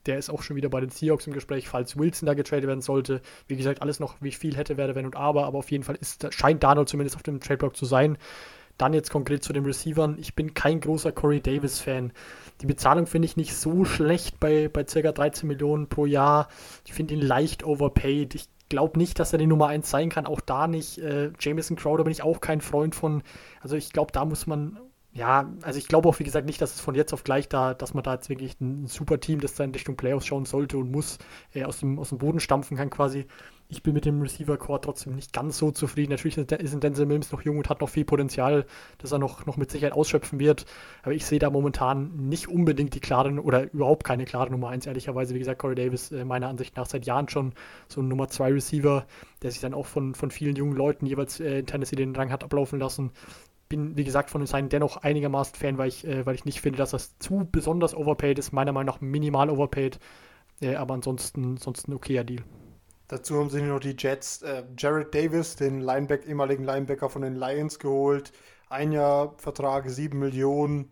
Der 0.05 0.17
ist 0.17 0.29
auch 0.29 0.41
schon 0.41 0.55
wieder 0.55 0.69
bei 0.69 0.79
den 0.79 0.89
Seahawks 0.89 1.27
im 1.27 1.33
Gespräch, 1.33 1.67
falls 1.67 1.97
Wilson 1.97 2.25
da 2.25 2.33
getradet 2.33 2.67
werden 2.67 2.81
sollte. 2.81 3.21
Wie 3.47 3.57
gesagt, 3.57 3.81
alles 3.81 3.99
noch, 3.99 4.15
wie 4.21 4.31
viel 4.31 4.55
hätte, 4.55 4.77
wäre, 4.77 4.95
wenn 4.95 5.05
und 5.05 5.15
aber, 5.15 5.45
aber 5.45 5.59
auf 5.59 5.69
jeden 5.69 5.83
Fall 5.83 5.95
ist, 5.95 6.33
scheint 6.33 6.63
Darnold 6.63 6.89
zumindest 6.89 7.15
auf 7.17 7.23
dem 7.23 7.39
Trade-Block 7.39 7.75
zu 7.75 7.85
sein. 7.85 8.17
Dann 8.77 8.93
jetzt 8.93 9.09
konkret 9.09 9.43
zu 9.43 9.53
den 9.53 9.65
Receivern. 9.65 10.17
Ich 10.19 10.35
bin 10.35 10.53
kein 10.53 10.79
großer 10.79 11.11
Corey 11.11 11.41
Davis-Fan. 11.41 12.11
Die 12.61 12.65
Bezahlung 12.65 13.07
finde 13.07 13.25
ich 13.27 13.37
nicht 13.37 13.55
so 13.55 13.85
schlecht 13.85 14.39
bei, 14.39 14.67
bei 14.67 14.83
ca. 14.83 15.11
13 15.11 15.47
Millionen 15.47 15.87
pro 15.87 16.05
Jahr. 16.05 16.47
Ich 16.85 16.93
finde 16.93 17.13
ihn 17.13 17.21
leicht 17.21 17.63
overpaid. 17.63 18.35
Ich 18.35 18.47
glaube 18.69 18.99
nicht, 18.99 19.19
dass 19.19 19.33
er 19.33 19.39
die 19.39 19.47
Nummer 19.47 19.67
1 19.67 19.89
sein 19.89 20.09
kann. 20.09 20.25
Auch 20.25 20.41
da 20.41 20.67
nicht. 20.67 20.97
Äh, 20.99 21.31
Jameson 21.39 21.77
Crowder 21.77 22.03
bin 22.03 22.11
ich 22.11 22.23
auch 22.23 22.41
kein 22.41 22.61
Freund 22.61 22.95
von. 22.95 23.23
Also 23.61 23.75
ich 23.75 23.93
glaube, 23.93 24.11
da 24.11 24.25
muss 24.25 24.47
man 24.47 24.77
ja, 25.17 25.51
also 25.63 25.79
ich 25.79 25.87
glaube 25.87 26.07
auch, 26.07 26.19
wie 26.19 26.23
gesagt, 26.23 26.45
nicht, 26.45 26.61
dass 26.61 26.75
es 26.75 26.79
von 26.79 26.93
jetzt 26.93 27.11
auf 27.11 27.23
gleich 27.23 27.49
da, 27.49 27.73
dass 27.73 27.95
man 27.95 28.03
da 28.03 28.13
jetzt 28.13 28.29
wirklich 28.29 28.61
ein, 28.61 28.85
super 28.85 29.19
Team, 29.19 29.41
das 29.41 29.55
da 29.55 29.63
in 29.63 29.71
Richtung 29.71 29.97
Playoffs 29.97 30.27
schauen 30.27 30.45
sollte 30.45 30.77
und 30.77 30.91
muss, 30.91 31.17
äh, 31.55 31.63
aus, 31.63 31.79
dem, 31.79 31.97
aus 31.97 32.09
dem 32.09 32.19
Boden 32.19 32.39
stampfen 32.39 32.77
kann 32.77 32.91
quasi. 32.91 33.25
Ich 33.67 33.81
bin 33.81 33.95
mit 33.95 34.05
dem 34.05 34.21
Receiver-Core 34.21 34.79
trotzdem 34.79 35.15
nicht 35.15 35.33
ganz 35.33 35.57
so 35.57 35.71
zufrieden. 35.71 36.11
Natürlich 36.11 36.37
ist, 36.37 36.51
ist 36.51 36.83
Denzel 36.83 37.07
Mims 37.07 37.31
noch 37.31 37.41
jung 37.41 37.57
und 37.57 37.67
hat 37.67 37.81
noch 37.81 37.89
viel 37.89 38.05
Potenzial, 38.05 38.65
das 38.99 39.11
er 39.11 39.17
noch, 39.17 39.45
noch 39.47 39.57
mit 39.57 39.71
Sicherheit 39.71 39.93
ausschöpfen 39.93 40.39
wird. 40.39 40.65
Aber 41.01 41.13
ich 41.13 41.25
sehe 41.25 41.39
da 41.39 41.49
momentan 41.49 42.15
nicht 42.15 42.47
unbedingt 42.47 42.93
die 42.93 42.99
klare 42.99 43.31
oder 43.41 43.73
überhaupt 43.73 44.03
keine 44.03 44.23
klare 44.23 44.51
Nummer 44.51 44.69
1, 44.69 44.85
ehrlicherweise. 44.85 45.33
Wie 45.33 45.39
gesagt, 45.39 45.59
Corey 45.59 45.75
Davis 45.75 46.11
äh, 46.11 46.23
meiner 46.25 46.47
Ansicht 46.47 46.77
nach 46.77 46.85
seit 46.85 47.07
Jahren 47.07 47.27
schon 47.27 47.53
so 47.87 48.01
ein 48.01 48.07
Nummer 48.07 48.29
2 48.29 48.53
Receiver, 48.53 49.05
der 49.41 49.51
sich 49.51 49.59
dann 49.59 49.73
auch 49.73 49.87
von, 49.87 50.13
von 50.15 50.31
vielen 50.31 50.55
jungen 50.55 50.77
Leuten 50.77 51.07
jeweils 51.07 51.39
äh, 51.39 51.59
in 51.59 51.65
Tennessee 51.65 51.95
den 51.95 52.15
Rang 52.15 52.31
hat 52.31 52.43
ablaufen 52.43 52.79
lassen 52.79 53.11
bin, 53.69 53.97
wie 53.97 54.03
gesagt, 54.03 54.29
von 54.29 54.45
seinen 54.45 54.69
dennoch 54.69 54.97
einigermaßen 54.97 55.55
Fan, 55.55 55.77
weil 55.77 55.89
ich, 55.89 56.05
äh, 56.07 56.25
weil 56.25 56.35
ich 56.35 56.45
nicht 56.45 56.61
finde, 56.61 56.77
dass 56.77 56.91
das 56.91 57.17
zu 57.19 57.47
besonders 57.51 57.95
overpaid 57.95 58.39
ist. 58.39 58.51
Meiner 58.51 58.71
Meinung 58.71 58.93
nach 58.93 59.01
minimal 59.01 59.49
overpaid. 59.49 59.99
Äh, 60.61 60.75
aber 60.75 60.95
ansonsten, 60.95 61.43
ansonsten 61.43 61.93
okayer 61.93 62.23
Deal. 62.23 62.43
Dazu 63.07 63.39
haben 63.39 63.49
sie 63.49 63.61
noch 63.61 63.79
die 63.79 63.95
Jets 63.97 64.41
äh, 64.41 64.63
Jared 64.77 65.15
Davis, 65.15 65.55
den 65.55 65.79
Lineback, 65.79 66.27
ehemaligen 66.27 66.63
Linebacker 66.63 67.09
von 67.09 67.21
den 67.21 67.35
Lions 67.35 67.79
geholt. 67.79 68.33
Ein 68.69 68.91
Jahr 68.91 69.33
Vertrag, 69.37 69.89
7 69.89 70.17
Millionen 70.19 70.89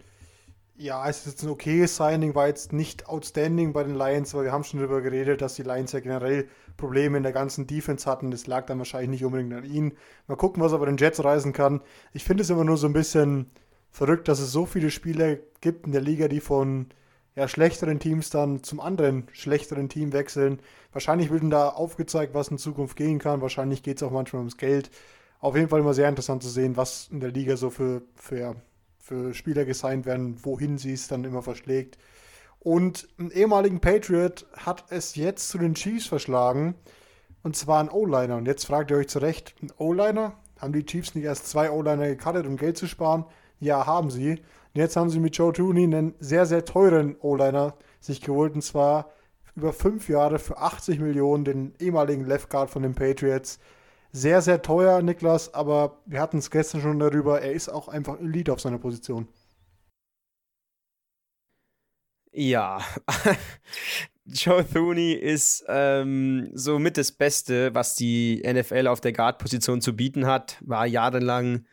ja, 0.77 1.07
es 1.07 1.19
ist 1.19 1.25
jetzt 1.27 1.43
ein 1.43 1.49
okayes 1.49 1.95
Signing, 1.95 2.35
war 2.35 2.47
jetzt 2.47 2.73
nicht 2.73 3.07
outstanding 3.07 3.71
bei 3.71 3.83
den 3.83 3.95
Lions, 3.95 4.33
aber 4.33 4.43
wir 4.43 4.51
haben 4.51 4.63
schon 4.63 4.79
darüber 4.79 5.01
geredet, 5.01 5.41
dass 5.41 5.55
die 5.55 5.63
Lions 5.63 5.93
ja 5.93 6.01
generell 6.01 6.49
Probleme 6.75 7.17
in 7.17 7.23
der 7.23 7.31
ganzen 7.31 7.65
Defense 7.65 8.09
hatten. 8.09 8.31
Das 8.31 8.47
lag 8.47 8.65
dann 8.65 8.77
wahrscheinlich 8.79 9.09
nicht 9.09 9.25
unbedingt 9.25 9.53
an 9.53 9.63
ihnen. 9.63 9.93
Mal 10.27 10.35
gucken, 10.35 10.61
was 10.61 10.73
er 10.73 10.79
bei 10.79 10.85
den 10.85 10.97
Jets 10.97 11.23
reisen 11.23 11.53
kann. 11.53 11.81
Ich 12.11 12.25
finde 12.25 12.43
es 12.43 12.49
immer 12.49 12.65
nur 12.65 12.77
so 12.77 12.87
ein 12.87 12.93
bisschen 12.93 13.51
verrückt, 13.89 14.27
dass 14.27 14.39
es 14.39 14.51
so 14.51 14.65
viele 14.65 14.91
Spieler 14.91 15.37
gibt 15.61 15.85
in 15.85 15.93
der 15.93 16.01
Liga, 16.01 16.27
die 16.27 16.41
von 16.41 16.87
ja, 17.35 17.47
schlechteren 17.47 17.99
Teams 17.99 18.29
dann 18.29 18.63
zum 18.63 18.81
anderen 18.81 19.27
schlechteren 19.31 19.87
Team 19.87 20.11
wechseln. 20.11 20.59
Wahrscheinlich 20.91 21.31
wird 21.31 21.43
da 21.51 21.69
aufgezeigt, 21.69 22.33
was 22.33 22.49
in 22.49 22.57
Zukunft 22.57 22.97
gehen 22.97 23.19
kann. 23.19 23.41
Wahrscheinlich 23.41 23.83
geht 23.83 23.97
es 23.97 24.03
auch 24.03 24.11
manchmal 24.11 24.41
ums 24.41 24.57
Geld. 24.57 24.91
Auf 25.39 25.55
jeden 25.55 25.69
Fall 25.69 25.79
immer 25.79 25.93
sehr 25.93 26.09
interessant 26.09 26.43
zu 26.43 26.49
sehen, 26.49 26.75
was 26.75 27.07
in 27.11 27.21
der 27.21 27.31
Liga 27.31 27.55
so 27.55 27.69
für, 27.69 28.01
für 28.15 28.55
für 29.05 29.35
Spieler 29.35 29.65
gesigned 29.65 30.07
werden, 30.07 30.43
wohin 30.43 30.79
sie 30.79 30.93
es 30.93 31.07
dann 31.07 31.25
immer 31.25 31.43
verschlägt. 31.43 31.99
Und 32.59 33.07
ein 33.19 33.29
ehemaligen 33.29 33.79
Patriot 33.79 34.47
hat 34.53 34.85
es 34.89 35.13
jetzt 35.13 35.49
zu 35.49 35.59
den 35.59 35.75
Chiefs 35.75 36.07
verschlagen. 36.07 36.73
Und 37.43 37.55
zwar 37.55 37.79
ein 37.79 37.91
O-Liner. 37.91 38.37
Und 38.37 38.47
jetzt 38.47 38.65
fragt 38.65 38.89
ihr 38.89 38.97
euch 38.97 39.07
zurecht, 39.07 39.53
ein 39.61 39.71
O-Liner? 39.77 40.33
Haben 40.57 40.73
die 40.73 40.83
Chiefs 40.83 41.13
nicht 41.13 41.25
erst 41.25 41.47
zwei 41.47 41.69
O-Liner 41.69 42.07
gecuttet, 42.07 42.47
um 42.47 42.57
Geld 42.57 42.77
zu 42.77 42.87
sparen? 42.87 43.25
Ja, 43.59 43.85
haben 43.85 44.09
sie. 44.09 44.31
Und 44.31 44.39
jetzt 44.73 44.95
haben 44.95 45.11
sie 45.11 45.19
mit 45.19 45.37
Joe 45.37 45.53
Tooney 45.53 45.83
einen 45.83 46.15
sehr, 46.19 46.47
sehr 46.47 46.65
teuren 46.65 47.15
O-Liner 47.21 47.75
sich 47.99 48.21
geholt. 48.21 48.55
Und 48.55 48.63
zwar 48.63 49.11
über 49.55 49.71
fünf 49.71 50.09
Jahre 50.09 50.39
für 50.39 50.57
80 50.57 50.99
Millionen 50.99 51.45
den 51.45 51.75
ehemaligen 51.79 52.25
Left 52.25 52.49
Guard 52.49 52.71
von 52.71 52.81
den 52.81 52.95
Patriots 52.95 53.59
sehr, 54.15 54.41
sehr 54.41 54.61
teuer, 54.61 55.01
Niklas, 55.01 55.53
aber 55.53 56.01
wir 56.05 56.21
hatten 56.21 56.37
es 56.37 56.49
gestern 56.49 56.81
schon 56.81 56.99
darüber, 56.99 57.41
er 57.41 57.51
ist 57.51 57.67
auch 57.67 57.89
einfach 57.89 58.17
Elite 58.19 58.53
auf 58.53 58.61
seiner 58.61 58.77
Position. 58.77 59.27
Ja, 62.31 62.79
Joe 64.25 64.65
Thuney 64.65 65.13
ist 65.13 65.65
ähm, 65.67 66.49
somit 66.53 66.97
das 66.97 67.11
Beste, 67.11 67.75
was 67.75 67.95
die 67.95 68.41
NFL 68.45 68.87
auf 68.87 69.01
der 69.01 69.11
Guard-Position 69.11 69.81
zu 69.81 69.95
bieten 69.95 70.25
hat. 70.25 70.57
War 70.61 70.85
jahrelang 70.85 71.65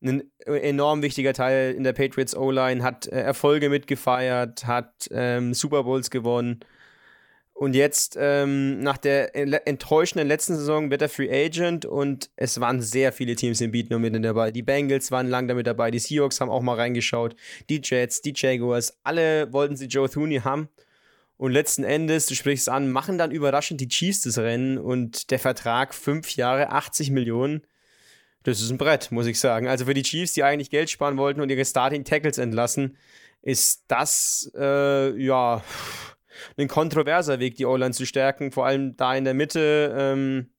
ein 0.00 0.30
enorm 0.46 1.02
wichtiger 1.02 1.32
Teil 1.32 1.74
in 1.74 1.82
der 1.82 1.92
Patriots 1.92 2.36
O-Line, 2.36 2.82
hat 2.84 3.08
äh, 3.08 3.20
Erfolge 3.20 3.68
mitgefeiert, 3.68 4.66
hat 4.66 5.08
ähm, 5.10 5.52
Super 5.52 5.82
Bowls 5.82 6.10
gewonnen 6.10 6.60
und 7.58 7.74
jetzt, 7.74 8.16
ähm, 8.16 8.78
nach 8.78 8.98
der 8.98 9.34
enttäuschenden 9.66 10.28
letzten 10.28 10.54
Saison, 10.54 10.92
wird 10.92 11.02
er 11.02 11.08
Free 11.08 11.28
Agent 11.28 11.84
und 11.84 12.30
es 12.36 12.60
waren 12.60 12.80
sehr 12.80 13.12
viele 13.12 13.34
Teams 13.34 13.60
im 13.60 13.72
Beat 13.72 13.90
nur 13.90 13.98
mit 13.98 14.14
dabei. 14.24 14.52
Die 14.52 14.62
Bengals 14.62 15.10
waren 15.10 15.26
lang 15.26 15.48
damit 15.48 15.66
dabei, 15.66 15.90
die 15.90 15.98
Seahawks 15.98 16.40
haben 16.40 16.50
auch 16.50 16.62
mal 16.62 16.76
reingeschaut, 16.76 17.34
die 17.68 17.80
Jets, 17.82 18.22
die 18.22 18.32
Jaguars, 18.32 19.00
alle 19.02 19.52
wollten 19.52 19.76
sie 19.76 19.86
Joe 19.86 20.08
Thuney 20.08 20.38
haben. 20.38 20.68
Und 21.36 21.50
letzten 21.50 21.82
Endes, 21.82 22.26
du 22.26 22.36
sprichst 22.36 22.68
an, 22.68 22.92
machen 22.92 23.18
dann 23.18 23.32
überraschend 23.32 23.80
die 23.80 23.88
Chiefs 23.88 24.20
das 24.20 24.38
Rennen 24.38 24.78
und 24.78 25.32
der 25.32 25.40
Vertrag 25.40 25.94
fünf 25.94 26.36
Jahre, 26.36 26.70
80 26.70 27.10
Millionen. 27.10 27.62
Das 28.44 28.60
ist 28.60 28.70
ein 28.70 28.78
Brett, 28.78 29.10
muss 29.10 29.26
ich 29.26 29.40
sagen. 29.40 29.66
Also 29.66 29.86
für 29.86 29.94
die 29.94 30.04
Chiefs, 30.04 30.32
die 30.32 30.44
eigentlich 30.44 30.70
Geld 30.70 30.90
sparen 30.90 31.16
wollten 31.16 31.40
und 31.40 31.50
ihre 31.50 31.64
Starting 31.64 32.04
Tackles 32.04 32.38
entlassen, 32.38 32.96
ist 33.42 33.82
das, 33.88 34.48
äh, 34.56 35.20
ja 35.20 35.64
ein 36.56 36.68
kontroverser 36.68 37.38
Weg, 37.40 37.56
die 37.56 37.66
O-Line 37.66 37.92
zu 37.92 38.06
stärken, 38.06 38.52
vor 38.52 38.66
allem 38.66 38.96
da 38.96 39.14
in 39.14 39.24
der 39.24 39.34
Mitte. 39.34 39.94
Ähm, 39.96 40.50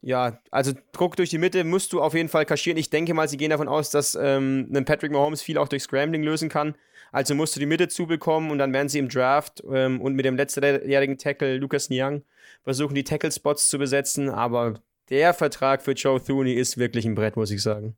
ja, 0.00 0.38
also 0.50 0.72
Druck 0.92 1.16
durch 1.16 1.30
die 1.30 1.38
Mitte 1.38 1.64
musst 1.64 1.92
du 1.92 2.00
auf 2.00 2.14
jeden 2.14 2.28
Fall 2.28 2.46
kaschieren. 2.46 2.78
Ich 2.78 2.90
denke 2.90 3.14
mal, 3.14 3.28
sie 3.28 3.36
gehen 3.36 3.50
davon 3.50 3.68
aus, 3.68 3.90
dass 3.90 4.16
ähm, 4.20 4.70
ein 4.74 4.84
Patrick 4.84 5.12
Mahomes 5.12 5.42
viel 5.42 5.58
auch 5.58 5.68
durch 5.68 5.82
Scrambling 5.82 6.22
lösen 6.22 6.48
kann. 6.48 6.76
Also 7.10 7.34
musst 7.34 7.56
du 7.56 7.60
die 7.60 7.66
Mitte 7.66 7.88
zubekommen 7.88 8.50
und 8.50 8.58
dann 8.58 8.72
werden 8.72 8.88
sie 8.88 8.98
im 8.98 9.08
Draft 9.08 9.62
ähm, 9.72 10.00
und 10.00 10.14
mit 10.14 10.24
dem 10.24 10.36
letztjährigen 10.36 11.18
Tackle 11.18 11.56
Lucas 11.56 11.88
Niang 11.90 12.22
versuchen, 12.62 12.94
die 12.94 13.04
Tackle-Spots 13.04 13.68
zu 13.68 13.78
besetzen. 13.78 14.28
Aber 14.28 14.74
der 15.08 15.34
Vertrag 15.34 15.82
für 15.82 15.92
Joe 15.92 16.22
Thuney 16.22 16.52
ist 16.52 16.78
wirklich 16.78 17.06
ein 17.06 17.14
Brett, 17.14 17.36
muss 17.36 17.50
ich 17.50 17.62
sagen. 17.62 17.96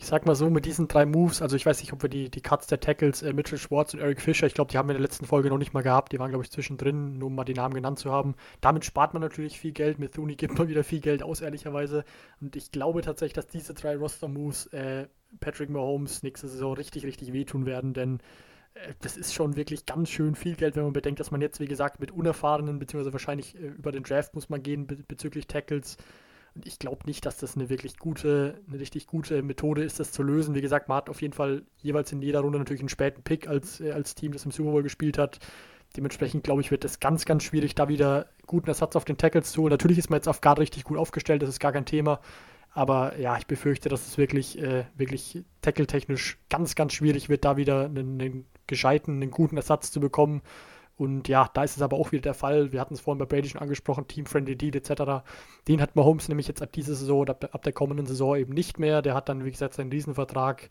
Ich 0.00 0.06
sag 0.06 0.24
mal 0.24 0.34
so, 0.34 0.48
mit 0.48 0.64
diesen 0.64 0.88
drei 0.88 1.04
Moves, 1.04 1.42
also 1.42 1.56
ich 1.56 1.66
weiß 1.66 1.78
nicht, 1.80 1.92
ob 1.92 2.00
wir 2.00 2.08
die, 2.08 2.30
die 2.30 2.40
Cuts 2.40 2.66
der 2.66 2.80
Tackles, 2.80 3.20
äh, 3.22 3.34
Mitchell 3.34 3.58
Schwartz 3.58 3.92
und 3.92 4.00
Eric 4.00 4.22
Fischer, 4.22 4.46
ich 4.46 4.54
glaube, 4.54 4.70
die 4.70 4.78
haben 4.78 4.88
wir 4.88 4.94
in 4.94 4.98
der 4.98 5.06
letzten 5.06 5.26
Folge 5.26 5.50
noch 5.50 5.58
nicht 5.58 5.74
mal 5.74 5.82
gehabt, 5.82 6.12
die 6.12 6.18
waren, 6.18 6.30
glaube 6.30 6.42
ich, 6.42 6.50
zwischendrin, 6.50 7.18
nur 7.18 7.26
um 7.26 7.34
mal 7.34 7.44
die 7.44 7.52
Namen 7.52 7.74
genannt 7.74 7.98
zu 7.98 8.10
haben. 8.10 8.34
Damit 8.62 8.86
spart 8.86 9.12
man 9.12 9.20
natürlich 9.20 9.60
viel 9.60 9.72
Geld, 9.72 9.98
mit 9.98 10.14
Thuni 10.14 10.36
gibt 10.36 10.56
man 10.56 10.68
wieder 10.68 10.84
viel 10.84 11.00
Geld 11.00 11.22
aus, 11.22 11.42
ehrlicherweise. 11.42 12.04
Und 12.40 12.56
ich 12.56 12.72
glaube 12.72 13.02
tatsächlich, 13.02 13.34
dass 13.34 13.46
diese 13.46 13.74
drei 13.74 13.94
Roster-Moves 13.94 14.68
äh, 14.68 15.06
Patrick 15.38 15.68
Mahomes 15.68 16.22
nächste 16.22 16.48
Saison 16.48 16.72
richtig, 16.72 17.04
richtig 17.04 17.34
wehtun 17.34 17.66
werden, 17.66 17.92
denn 17.92 18.20
äh, 18.72 18.94
das 19.02 19.18
ist 19.18 19.34
schon 19.34 19.56
wirklich 19.56 19.84
ganz 19.84 20.08
schön 20.08 20.34
viel 20.34 20.56
Geld, 20.56 20.76
wenn 20.76 20.84
man 20.84 20.94
bedenkt, 20.94 21.20
dass 21.20 21.30
man 21.30 21.42
jetzt, 21.42 21.60
wie 21.60 21.68
gesagt, 21.68 22.00
mit 22.00 22.10
unerfahrenen, 22.10 22.78
beziehungsweise 22.78 23.12
wahrscheinlich 23.12 23.54
äh, 23.54 23.66
über 23.66 23.92
den 23.92 24.04
Draft 24.04 24.34
muss 24.34 24.48
man 24.48 24.62
gehen 24.62 24.86
be 24.86 24.96
bezüglich 25.06 25.46
Tackles, 25.46 25.98
und 26.54 26.66
ich 26.66 26.78
glaube 26.78 27.06
nicht, 27.06 27.24
dass 27.26 27.36
das 27.38 27.56
eine 27.56 27.68
wirklich 27.68 27.98
gute, 27.98 28.60
eine 28.68 28.80
richtig 28.80 29.06
gute 29.06 29.42
Methode 29.42 29.84
ist, 29.84 30.00
das 30.00 30.12
zu 30.12 30.22
lösen. 30.22 30.54
Wie 30.54 30.60
gesagt, 30.60 30.88
man 30.88 30.96
hat 30.96 31.10
auf 31.10 31.22
jeden 31.22 31.34
Fall 31.34 31.62
jeweils 31.78 32.12
in 32.12 32.22
jeder 32.22 32.40
Runde 32.40 32.58
natürlich 32.58 32.80
einen 32.80 32.88
späten 32.88 33.22
Pick 33.22 33.48
als, 33.48 33.80
äh, 33.80 33.92
als 33.92 34.14
Team, 34.14 34.32
das 34.32 34.44
im 34.44 34.50
Super 34.50 34.72
Bowl 34.72 34.82
gespielt 34.82 35.18
hat. 35.18 35.38
Dementsprechend, 35.96 36.44
glaube 36.44 36.60
ich, 36.60 36.70
wird 36.70 36.84
es 36.84 37.00
ganz, 37.00 37.24
ganz 37.24 37.42
schwierig, 37.42 37.74
da 37.74 37.88
wieder 37.88 38.26
guten 38.46 38.68
Ersatz 38.68 38.94
auf 38.96 39.04
den 39.04 39.16
Tackles 39.16 39.52
zu 39.52 39.62
holen. 39.62 39.70
Natürlich 39.70 39.98
ist 39.98 40.10
man 40.10 40.18
jetzt 40.18 40.28
auf 40.28 40.40
Guard 40.40 40.60
richtig 40.60 40.84
gut 40.84 40.98
aufgestellt, 40.98 41.42
das 41.42 41.48
ist 41.48 41.60
gar 41.60 41.72
kein 41.72 41.84
Thema. 41.84 42.20
Aber 42.72 43.18
ja, 43.18 43.36
ich 43.36 43.46
befürchte, 43.46 43.88
dass 43.88 44.06
es 44.06 44.16
wirklich, 44.16 44.60
äh, 44.60 44.84
wirklich 44.96 45.42
tackle-technisch 45.62 46.38
ganz, 46.48 46.76
ganz 46.76 46.92
schwierig 46.92 47.28
wird, 47.28 47.44
da 47.44 47.56
wieder 47.56 47.86
einen, 47.86 48.20
einen 48.20 48.46
gescheiten, 48.68 49.14
einen 49.14 49.32
guten 49.32 49.56
Ersatz 49.56 49.90
zu 49.90 49.98
bekommen. 49.98 50.42
Und 51.00 51.28
ja, 51.28 51.48
da 51.54 51.64
ist 51.64 51.78
es 51.78 51.82
aber 51.82 51.96
auch 51.96 52.12
wieder 52.12 52.20
der 52.20 52.34
Fall. 52.34 52.72
Wir 52.72 52.80
hatten 52.80 52.92
es 52.92 53.00
vorhin 53.00 53.18
bei 53.18 53.24
Brady 53.24 53.48
schon 53.48 53.62
angesprochen, 53.62 54.06
Team-Friendly 54.06 54.54
Deal 54.54 54.76
etc. 54.76 55.24
Den 55.66 55.80
hat 55.80 55.96
Mahomes 55.96 56.28
nämlich 56.28 56.46
jetzt 56.46 56.60
ab 56.60 56.72
dieser 56.72 56.94
Saison 56.94 57.20
oder 57.20 57.38
ab 57.52 57.62
der 57.62 57.72
kommenden 57.72 58.04
Saison 58.04 58.36
eben 58.36 58.52
nicht 58.52 58.78
mehr. 58.78 59.00
Der 59.00 59.14
hat 59.14 59.30
dann, 59.30 59.42
wie 59.46 59.50
gesagt, 59.50 59.72
seinen 59.72 59.90
Riesenvertrag, 59.90 60.68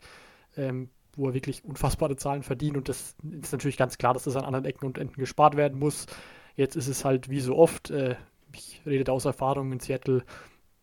ähm, 0.56 0.88
wo 1.16 1.26
er 1.26 1.34
wirklich 1.34 1.64
unfassbare 1.64 2.14
Zahlen 2.14 2.44
verdient. 2.44 2.76
Und 2.76 2.88
das 2.88 3.16
ist 3.42 3.50
natürlich 3.50 3.76
ganz 3.76 3.98
klar, 3.98 4.14
dass 4.14 4.22
das 4.22 4.36
an 4.36 4.44
anderen 4.44 4.66
Ecken 4.66 4.86
und 4.86 4.98
Enden 4.98 5.18
gespart 5.18 5.56
werden 5.56 5.80
muss. 5.80 6.06
Jetzt 6.54 6.76
ist 6.76 6.86
es 6.86 7.04
halt 7.04 7.28
wie 7.28 7.40
so 7.40 7.56
oft, 7.56 7.90
äh, 7.90 8.14
ich 8.54 8.82
rede 8.86 9.02
da 9.02 9.10
aus 9.10 9.24
Erfahrung 9.24 9.72
in 9.72 9.80
Seattle, 9.80 10.22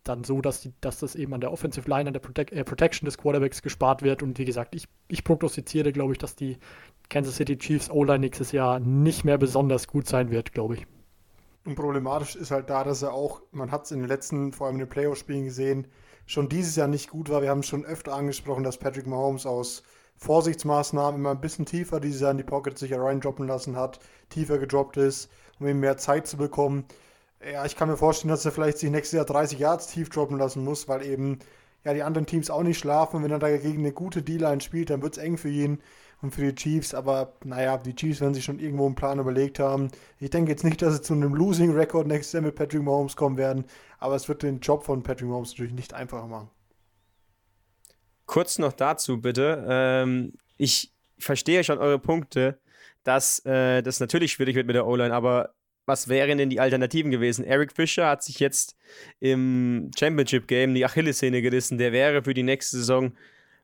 dann 0.04 0.24
so, 0.24 0.42
dass, 0.42 0.60
die, 0.60 0.74
dass 0.82 1.00
das 1.00 1.14
eben 1.14 1.32
an 1.32 1.40
der 1.40 1.52
Offensive 1.52 1.88
Line, 1.88 2.08
an 2.08 2.12
der 2.12 2.20
Protect, 2.20 2.52
äh, 2.52 2.64
Protection 2.64 3.06
des 3.06 3.16
Quarterbacks 3.16 3.62
gespart 3.62 4.02
wird. 4.02 4.22
Und 4.22 4.38
wie 4.38 4.44
gesagt, 4.44 4.74
ich, 4.74 4.88
ich 5.08 5.24
prognostiziere, 5.24 5.92
glaube 5.92 6.12
ich, 6.12 6.18
dass 6.18 6.36
die 6.36 6.58
Kansas 7.08 7.36
City 7.36 7.56
Chiefs 7.56 7.90
O-Line 7.90 8.20
nächstes 8.20 8.52
Jahr 8.52 8.80
nicht 8.80 9.24
mehr 9.24 9.38
besonders 9.38 9.86
gut 9.86 10.06
sein 10.06 10.30
wird, 10.30 10.52
glaube 10.52 10.74
ich. 10.74 10.86
Und 11.64 11.74
problematisch 11.74 12.36
ist 12.36 12.50
halt 12.50 12.70
da, 12.70 12.84
dass 12.84 13.02
er 13.02 13.12
auch, 13.12 13.42
man 13.50 13.70
hat 13.70 13.84
es 13.84 13.90
in 13.90 14.00
den 14.00 14.08
letzten, 14.08 14.52
vor 14.52 14.66
allem 14.66 14.76
in 14.76 14.80
den 14.80 14.88
Playoff-Spielen 14.88 15.44
gesehen, 15.44 15.86
schon 16.26 16.48
dieses 16.48 16.76
Jahr 16.76 16.88
nicht 16.88 17.10
gut 17.10 17.30
war. 17.30 17.42
Wir 17.42 17.50
haben 17.50 17.62
schon 17.62 17.84
öfter 17.84 18.14
angesprochen, 18.14 18.64
dass 18.64 18.78
Patrick 18.78 19.06
Mahomes 19.06 19.46
aus 19.46 19.82
Vorsichtsmaßnahmen 20.16 21.20
immer 21.20 21.30
ein 21.30 21.40
bisschen 21.40 21.66
tiefer 21.66 22.00
dieses 22.00 22.20
Jahr 22.20 22.32
in 22.32 22.38
die 22.38 22.44
Pocket 22.44 22.76
sich 22.76 22.92
reindroppen 22.92 23.46
lassen 23.46 23.76
hat, 23.76 24.00
tiefer 24.28 24.58
gedroppt 24.58 24.96
ist, 24.96 25.30
um 25.60 25.66
ihm 25.68 25.80
mehr 25.80 25.96
Zeit 25.96 26.26
zu 26.26 26.36
bekommen. 26.36 26.84
Ja, 27.52 27.64
ich 27.64 27.76
kann 27.76 27.88
mir 27.88 27.96
vorstellen, 27.96 28.30
dass 28.30 28.44
er 28.44 28.52
vielleicht 28.52 28.78
sich 28.78 28.90
nächstes 28.90 29.16
Jahr 29.16 29.24
30 29.24 29.58
Yards 29.58 29.86
tief 29.86 30.10
droppen 30.10 30.38
lassen 30.38 30.64
muss, 30.64 30.88
weil 30.88 31.06
eben 31.06 31.38
ja 31.84 31.94
die 31.94 32.02
anderen 32.02 32.26
Teams 32.26 32.50
auch 32.50 32.64
nicht 32.64 32.78
schlafen. 32.78 33.22
Wenn 33.22 33.30
er 33.30 33.38
dagegen 33.38 33.78
eine 33.78 33.92
gute 33.92 34.22
D-Line 34.22 34.60
spielt, 34.60 34.90
dann 34.90 35.02
wird 35.02 35.16
es 35.16 35.22
eng 35.22 35.38
für 35.38 35.50
ihn 35.50 35.80
und 36.22 36.34
für 36.34 36.42
die 36.42 36.54
Chiefs. 36.54 36.94
Aber 36.94 37.34
naja, 37.44 37.78
die 37.78 37.94
Chiefs 37.94 38.20
werden 38.20 38.34
sich 38.34 38.44
schon 38.44 38.58
irgendwo 38.58 38.86
einen 38.86 38.94
Plan 38.94 39.18
überlegt 39.18 39.58
haben. 39.58 39.88
Ich 40.18 40.30
denke 40.30 40.50
jetzt 40.50 40.64
nicht, 40.64 40.82
dass 40.82 40.94
sie 40.94 41.02
zu 41.02 41.14
einem 41.14 41.34
Losing 41.34 41.72
Record 41.72 42.06
nächstes 42.06 42.32
Jahr 42.32 42.42
mit 42.42 42.54
Patrick 42.54 42.82
Mahomes 42.82 43.16
kommen 43.16 43.36
werden, 43.36 43.64
aber 43.98 44.14
es 44.14 44.28
wird 44.28 44.42
den 44.42 44.60
Job 44.60 44.84
von 44.84 45.02
Patrick 45.02 45.28
Mahomes 45.28 45.50
natürlich 45.50 45.72
nicht 45.72 45.94
einfacher 45.94 46.26
machen. 46.26 46.50
Kurz 48.26 48.58
noch 48.58 48.72
dazu 48.72 49.20
bitte. 49.20 49.64
Ähm, 49.68 50.34
ich 50.56 50.92
verstehe 51.18 51.64
schon 51.64 51.78
eure 51.78 51.98
Punkte, 51.98 52.58
dass 53.02 53.44
äh, 53.46 53.82
das 53.82 54.00
natürlich 54.00 54.32
schwierig 54.32 54.54
wird 54.54 54.66
mit 54.66 54.76
der 54.76 54.86
O-Line, 54.86 55.14
aber 55.14 55.54
was 55.86 56.08
wären 56.08 56.36
denn 56.36 56.50
die 56.50 56.60
Alternativen 56.60 57.10
gewesen? 57.10 57.46
Eric 57.46 57.72
Fischer 57.72 58.06
hat 58.06 58.22
sich 58.22 58.38
jetzt 58.40 58.76
im 59.20 59.90
Championship 59.98 60.46
Game 60.46 60.74
die 60.74 60.84
Achillessehne 60.84 61.40
gerissen. 61.40 61.78
Der 61.78 61.92
wäre 61.92 62.22
für 62.22 62.34
die 62.34 62.42
nächste 62.42 62.76
Saison 62.76 63.12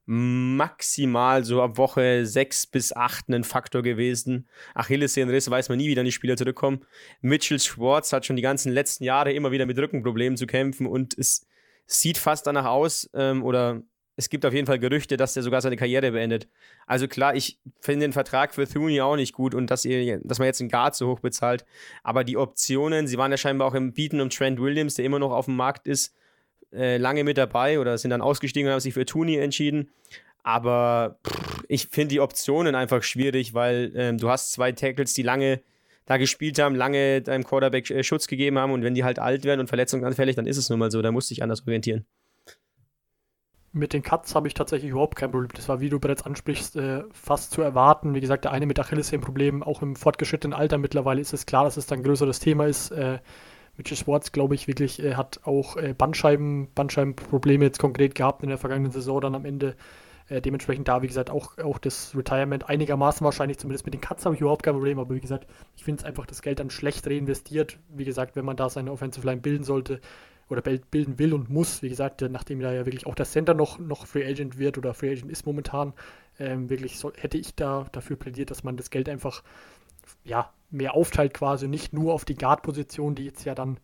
maximal 0.07 1.45
so 1.45 1.63
ab 1.63 1.79
Woche 1.79 2.27
6 2.27 2.67
bis 2.67 2.95
8 2.95 3.29
ein 3.31 3.45
Faktor 3.45 3.83
gewesen. 3.83 4.47
Achillessehnenriss 4.75 5.51
weiß 5.51 5.69
man 5.69 5.79
nie, 5.79 5.89
wie 5.89 5.95
dann 5.95 6.05
die 6.05 6.13
Spieler 6.13 6.37
zurückkommen. 6.37 6.85
Mitchell 7.21 7.59
Schwartz 7.59 8.13
hat 8.13 8.27
schon 8.27 8.37
die 8.37 8.43
ganzen 8.43 8.73
letzten 8.73 9.05
Jahre 9.05 9.33
immer 9.33 9.51
wieder 9.51 9.67
mit 9.67 9.79
Rückenproblemen 9.79 10.37
zu 10.37 10.47
kämpfen 10.47 10.87
und 10.87 11.17
es 11.17 11.47
sieht 11.87 12.19
fast 12.19 12.47
danach 12.47 12.67
aus, 12.67 13.09
ähm, 13.15 13.43
oder 13.43 13.83
es 14.17 14.29
gibt 14.29 14.47
auf 14.47 14.55
jeden 14.55 14.67
Fall 14.67 14.79
Gerüchte, 14.79 15.17
dass 15.17 15.35
der 15.35 15.43
sogar 15.43 15.61
seine 15.61 15.77
Karriere 15.77 16.13
beendet. 16.13 16.49
Also 16.87 17.09
klar, 17.09 17.35
ich 17.35 17.59
finde 17.81 18.07
den 18.07 18.13
Vertrag 18.13 18.55
für 18.55 18.69
Thune 18.69 19.05
auch 19.05 19.17
nicht 19.17 19.33
gut 19.33 19.55
und 19.55 19.71
dass, 19.71 19.85
ihr, 19.85 20.21
dass 20.23 20.39
man 20.39 20.47
jetzt 20.47 20.61
einen 20.61 20.71
Guard 20.71 20.95
so 20.95 21.09
hoch 21.09 21.21
bezahlt. 21.21 21.65
Aber 22.03 22.23
die 22.23 22.37
Optionen, 22.37 23.07
sie 23.09 23.19
waren 23.19 23.33
ja 23.33 23.37
scheinbar 23.37 23.67
auch 23.67 23.75
im 23.75 23.93
Bieten 23.93 24.21
um 24.21 24.31
Trent 24.31 24.61
Williams, 24.61 24.95
der 24.95 25.05
immer 25.05 25.19
noch 25.19 25.33
auf 25.33 25.47
dem 25.47 25.57
Markt 25.57 25.89
ist, 25.89 26.15
äh, 26.75 26.97
lange 26.99 27.25
mit 27.25 27.39
dabei 27.39 27.79
oder 27.79 27.99
sind 27.99 28.11
dann 28.11 28.21
ausgestiegen 28.21 28.69
und 28.69 28.73
haben 28.73 28.81
sich 28.81 28.95
für 28.95 29.07
Tooney 29.07 29.37
entschieden. 29.37 29.91
Aber 30.43 31.19
pff, 31.27 31.65
ich 31.69 31.89
finde 31.89 32.09
die 32.09 32.21
Optionen 32.21 32.75
einfach 32.75 33.03
schwierig, 33.03 33.55
weil 33.55 33.93
ähm, 33.95 34.19
du 34.19 34.29
hast 34.29 34.53
zwei 34.53 34.73
Tackles, 34.73 35.15
die 35.15 35.23
lange 35.23 35.61
da 36.07 36.19
gespielt 36.19 36.59
haben, 36.59 36.75
lange 36.75 37.23
deinem 37.23 37.45
Quarterback 37.45 37.91
äh, 37.91 38.03
Schutz 38.03 38.27
gegeben 38.27 38.59
haben 38.59 38.73
und 38.73 38.83
wenn 38.83 38.95
die 38.95 39.05
halt 39.05 39.19
alt 39.19 39.45
werden 39.45 39.61
und 39.61 39.69
verletzungsanfällig, 39.69 40.37
dann 40.37 40.47
ist 40.47 40.59
es 40.59 40.69
nun 40.69 40.79
mal 40.79 40.91
so, 40.91 41.01
da 41.03 41.11
musst 41.11 41.31
du 41.31 41.35
dich 41.35 41.43
anders 41.43 41.63
orientieren. 41.67 42.05
Mit 43.73 43.93
den 43.93 44.03
Cuts 44.03 44.37
habe 44.37 44.47
ich 44.47 44.55
tatsächlich 44.55 44.93
überhaupt 44.93 45.17
kein 45.17 45.33
Problem. 45.33 45.51
Das 45.55 45.69
war, 45.69 45.81
wie 45.81 45.89
du 45.89 45.99
bereits 45.99 46.23
ansprichst, 46.23 46.77
äh, 46.77 47.03
fast 47.13 47.51
zu 47.51 47.61
erwarten. 47.61 48.15
Wie 48.15 48.21
gesagt, 48.21 48.45
der 48.45 48.53
eine 48.53 48.67
mit 48.67 48.79
Achillessehnenproblemen, 48.79 49.65
auch 49.65 49.83
im 49.83 49.97
fortgeschrittenen 49.97 50.57
Alter 50.57 50.79
mittlerweile 50.79 51.21
ist 51.21 51.33
es 51.33 51.45
klar, 51.45 51.65
dass 51.65 51.77
es 51.77 51.87
dann 51.87 51.99
ein 51.99 52.05
größeres 52.05 52.39
Thema 52.39 52.67
ist. 52.67 52.93
Äh, 52.93 53.19
Mitchell 53.77 53.97
Schwartz, 53.97 54.33
glaube 54.33 54.55
ich, 54.55 54.69
wirklich 54.69 55.03
äh, 55.03 55.15
hat 55.15 55.41
auch 55.45 55.77
äh, 55.77 55.95
Bandscheiben, 55.95 56.69
Bandscheibenprobleme 56.75 57.65
jetzt 57.65 57.79
konkret 57.79 58.15
gehabt 58.15 58.43
in 58.43 58.49
der 58.49 58.59
vergangenen 58.59 58.93
Saison 58.93 59.21
dann 59.21 59.35
am 59.35 59.45
Ende. 59.45 59.77
Äh, 60.29 60.41
dementsprechend 60.41 60.89
da, 60.89 61.03
wie 61.03 61.07
gesagt, 61.07 61.31
auch, 61.31 61.59
auch 61.59 61.79
das 61.79 62.17
Retirement 62.17 62.69
einigermaßen 62.69 63.25
wahrscheinlich, 63.25 63.59
zumindest 63.59 63.85
mit 63.85 63.95
den 63.95 64.01
Cuts 64.01 64.25
habe 64.25 64.35
ich 64.35 64.41
überhaupt 64.41 64.63
kein 64.63 64.75
Problem, 64.75 64.99
aber 64.99 65.15
wie 65.15 65.21
gesagt, 65.21 65.47
ich 65.77 65.85
finde 65.85 66.01
es 66.01 66.05
einfach 66.07 66.25
das 66.25 66.41
Geld 66.41 66.61
dann 66.61 66.71
schlecht 66.71 67.07
reinvestiert. 67.07 67.79
Wie 67.91 68.05
gesagt, 68.05 68.37
wenn 68.37 68.45
man 68.45 68.57
da 68.57 68.71
seine 68.71 68.91
Offensive 68.91 69.27
Line 69.27 69.43
bilden 69.43 69.65
sollte 69.65 70.01
oder 70.49 70.63
bilden 70.63 71.19
will 71.19 71.35
und 71.35 71.51
muss, 71.51 71.83
wie 71.83 71.89
gesagt, 71.89 72.23
nachdem 72.23 72.61
da 72.61 72.73
ja 72.73 72.87
wirklich 72.87 73.07
auch 73.07 73.15
der 73.15 73.27
Center 73.27 73.55
noch, 73.55 73.79
noch 73.79 74.07
Free 74.07 74.27
Agent 74.27 74.59
wird 74.59 74.79
oder 74.79 74.95
Free 74.95 75.11
Agent 75.11 75.31
ist 75.31 75.47
momentan, 75.47 75.93
ähm, 76.39 76.69
wirklich 76.69 76.99
so, 76.99 77.13
hätte 77.17 77.39
ich 77.39 77.55
da 77.55 77.87
dafür 77.93 78.17
plädiert, 78.17 78.51
dass 78.51 78.65
man 78.65 78.77
das 78.77 78.91
Geld 78.91 79.09
einfach 79.09 79.43
ja, 80.25 80.53
mehr 80.71 80.95
aufteilt 80.95 81.35
quasi, 81.35 81.69
nicht 81.69 81.93
nur 81.93 82.13
auf 82.13 82.25
die 82.25 82.35
Guard-Position, 82.35 83.15
die 83.15 83.25
jetzt 83.25 83.45
ja 83.45 83.55
dann, 83.55 83.79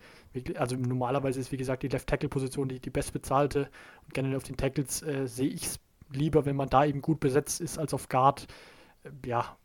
also 0.57 0.77
normalerweise 0.77 1.41
ist 1.41 1.53
wie 1.53 1.57
gesagt 1.57 1.83
die 1.83 1.89
Left-Tackle-Position 1.89 2.69
die, 2.69 2.81
die 2.81 2.91
bestbezahlte 2.91 3.71
und 4.05 4.15
generell 4.15 4.37
auf 4.37 4.43
den 4.43 4.57
Tackles 4.57 5.03
äh, 5.03 5.27
sehe 5.27 5.49
ich 5.49 5.67
es 5.67 5.81
lieber, 6.13 6.45
wenn 6.45 6.57
man 6.57 6.69
da 6.69 6.85
eben 6.85 7.01
gut 7.01 7.21
besetzt 7.21 7.61
ist, 7.61 7.79
als 7.79 7.95
auf 7.95 8.09
Guard. 8.09 8.47
Äh, 9.05 9.11
ja, 9.27 9.57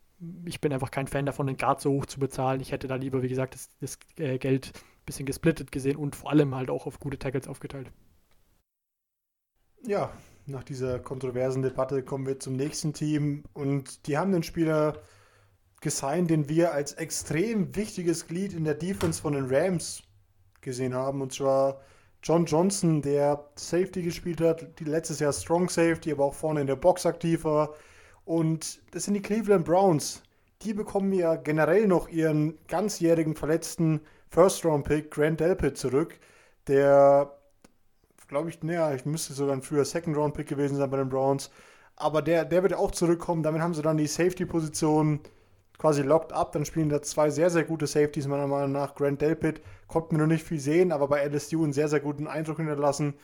ich 0.44 0.60
bin 0.60 0.72
einfach 0.72 0.90
kein 0.90 1.08
Fan 1.08 1.26
davon, 1.26 1.46
den 1.46 1.56
Guard 1.56 1.80
so 1.80 1.90
hoch 1.90 2.06
zu 2.06 2.20
bezahlen. 2.20 2.60
Ich 2.60 2.72
hätte 2.72 2.86
da 2.86 2.94
lieber, 2.94 3.22
wie 3.22 3.28
gesagt, 3.28 3.54
das, 3.54 3.68
das 3.80 3.98
äh, 4.16 4.38
Geld 4.38 4.72
ein 4.74 5.04
bisschen 5.04 5.26
gesplittet 5.26 5.72
gesehen 5.72 5.96
und 5.96 6.16
vor 6.16 6.30
allem 6.30 6.54
halt 6.54 6.70
auch 6.70 6.86
auf 6.86 7.00
gute 7.00 7.18
Tackles 7.18 7.48
aufgeteilt. 7.48 7.90
Ja, 9.82 10.12
nach 10.46 10.64
dieser 10.64 10.98
kontroversen 10.98 11.62
Debatte 11.62 12.02
kommen 12.02 12.26
wir 12.26 12.40
zum 12.40 12.54
nächsten 12.54 12.92
Team 12.92 13.44
und 13.52 14.06
die 14.06 14.16
haben 14.16 14.32
den 14.32 14.42
Spieler 14.42 15.00
gesigned, 15.86 16.30
den 16.30 16.48
wir 16.48 16.72
als 16.72 16.94
extrem 16.94 17.76
wichtiges 17.76 18.26
Glied 18.26 18.52
in 18.52 18.64
der 18.64 18.74
Defense 18.74 19.22
von 19.22 19.34
den 19.34 19.46
Rams 19.48 20.02
gesehen 20.60 20.94
haben. 20.94 21.22
Und 21.22 21.32
zwar 21.32 21.80
John 22.24 22.44
Johnson, 22.44 23.02
der 23.02 23.48
Safety 23.54 24.02
gespielt 24.02 24.40
hat, 24.40 24.80
die 24.80 24.84
letztes 24.84 25.20
Jahr 25.20 25.32
Strong 25.32 25.68
Safety, 25.68 26.10
aber 26.10 26.24
auch 26.24 26.34
vorne 26.34 26.60
in 26.60 26.66
der 26.66 26.74
Box 26.74 27.06
aktiv 27.06 27.44
war. 27.44 27.74
Und 28.24 28.80
das 28.90 29.04
sind 29.04 29.14
die 29.14 29.22
Cleveland 29.22 29.64
Browns. 29.64 30.24
Die 30.62 30.74
bekommen 30.74 31.12
ja 31.12 31.36
generell 31.36 31.86
noch 31.86 32.08
ihren 32.08 32.58
ganzjährigen 32.66 33.36
verletzten 33.36 34.00
First-Round-Pick 34.30 35.12
Grant 35.12 35.38
Delpit 35.38 35.78
zurück, 35.78 36.18
der, 36.66 37.32
glaube 38.26 38.50
ich, 38.50 38.60
naja, 38.64 38.92
ich 38.92 39.04
müsste 39.04 39.34
sogar 39.34 39.54
ein 39.54 39.62
früher 39.62 39.84
Second-Round-Pick 39.84 40.48
gewesen 40.48 40.78
sein 40.78 40.90
bei 40.90 40.96
den 40.96 41.08
Browns. 41.08 41.48
Aber 41.94 42.22
der, 42.22 42.44
der 42.44 42.64
wird 42.64 42.74
auch 42.74 42.90
zurückkommen. 42.90 43.44
Damit 43.44 43.62
haben 43.62 43.74
sie 43.74 43.82
dann 43.82 43.98
die 43.98 44.08
Safety-Position 44.08 45.20
quasi 45.78 46.02
locked 46.02 46.32
up. 46.32 46.52
Dann 46.52 46.64
spielen 46.64 46.88
da 46.88 47.02
zwei 47.02 47.30
sehr, 47.30 47.50
sehr 47.50 47.64
gute 47.64 47.86
Safeties, 47.86 48.26
meiner 48.26 48.46
Meinung 48.46 48.72
nach. 48.72 48.94
Grant 48.94 49.20
Delpit 49.20 49.60
konnte 49.88 50.14
man 50.14 50.22
noch 50.22 50.32
nicht 50.32 50.44
viel 50.44 50.60
sehen, 50.60 50.92
aber 50.92 51.08
bei 51.08 51.24
LSU 51.26 51.64
einen 51.64 51.72
sehr, 51.72 51.88
sehr 51.88 52.00
guten 52.00 52.26
Eindruck 52.26 52.58
hinterlassen. 52.58 53.14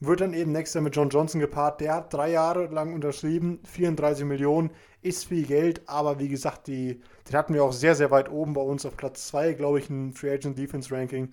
Wird 0.00 0.20
dann 0.20 0.32
eben 0.32 0.52
nächstes 0.52 0.74
Jahr 0.74 0.84
mit 0.84 0.94
John 0.94 1.08
Johnson 1.08 1.40
gepaart. 1.40 1.80
Der 1.80 1.94
hat 1.94 2.12
drei 2.12 2.30
Jahre 2.30 2.66
lang 2.66 2.94
unterschrieben, 2.94 3.60
34 3.64 4.24
Millionen, 4.24 4.70
ist 5.02 5.26
viel 5.26 5.44
Geld, 5.44 5.82
aber 5.86 6.20
wie 6.20 6.28
gesagt, 6.28 6.68
die, 6.68 7.00
den 7.28 7.36
hatten 7.36 7.54
wir 7.54 7.64
auch 7.64 7.72
sehr, 7.72 7.96
sehr 7.96 8.12
weit 8.12 8.30
oben 8.30 8.52
bei 8.52 8.60
uns 8.60 8.86
auf 8.86 8.96
Platz 8.96 9.26
2, 9.28 9.54
glaube 9.54 9.80
ich, 9.80 9.90
ein 9.90 10.12
Free 10.12 10.30
Agent 10.30 10.56
Defense 10.56 10.94
Ranking. 10.94 11.32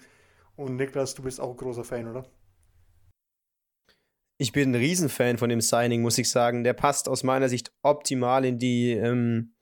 Und 0.55 0.77
Niklas, 0.77 1.13
du 1.13 1.23
bist 1.23 1.39
auch 1.39 1.51
ein 1.51 1.57
großer 1.57 1.83
Fan, 1.83 2.07
oder? 2.07 2.25
Ich 4.37 4.51
bin 4.51 4.71
ein 4.71 4.75
Riesenfan 4.75 5.37
von 5.37 5.49
dem 5.49 5.61
Signing, 5.61 6.01
muss 6.01 6.17
ich 6.17 6.29
sagen. 6.29 6.63
Der 6.63 6.73
passt 6.73 7.07
aus 7.07 7.23
meiner 7.23 7.49
Sicht 7.49 7.71
optimal 7.83 8.43
in 8.45 8.57
die, 8.57 8.91
ähm, 8.91 9.54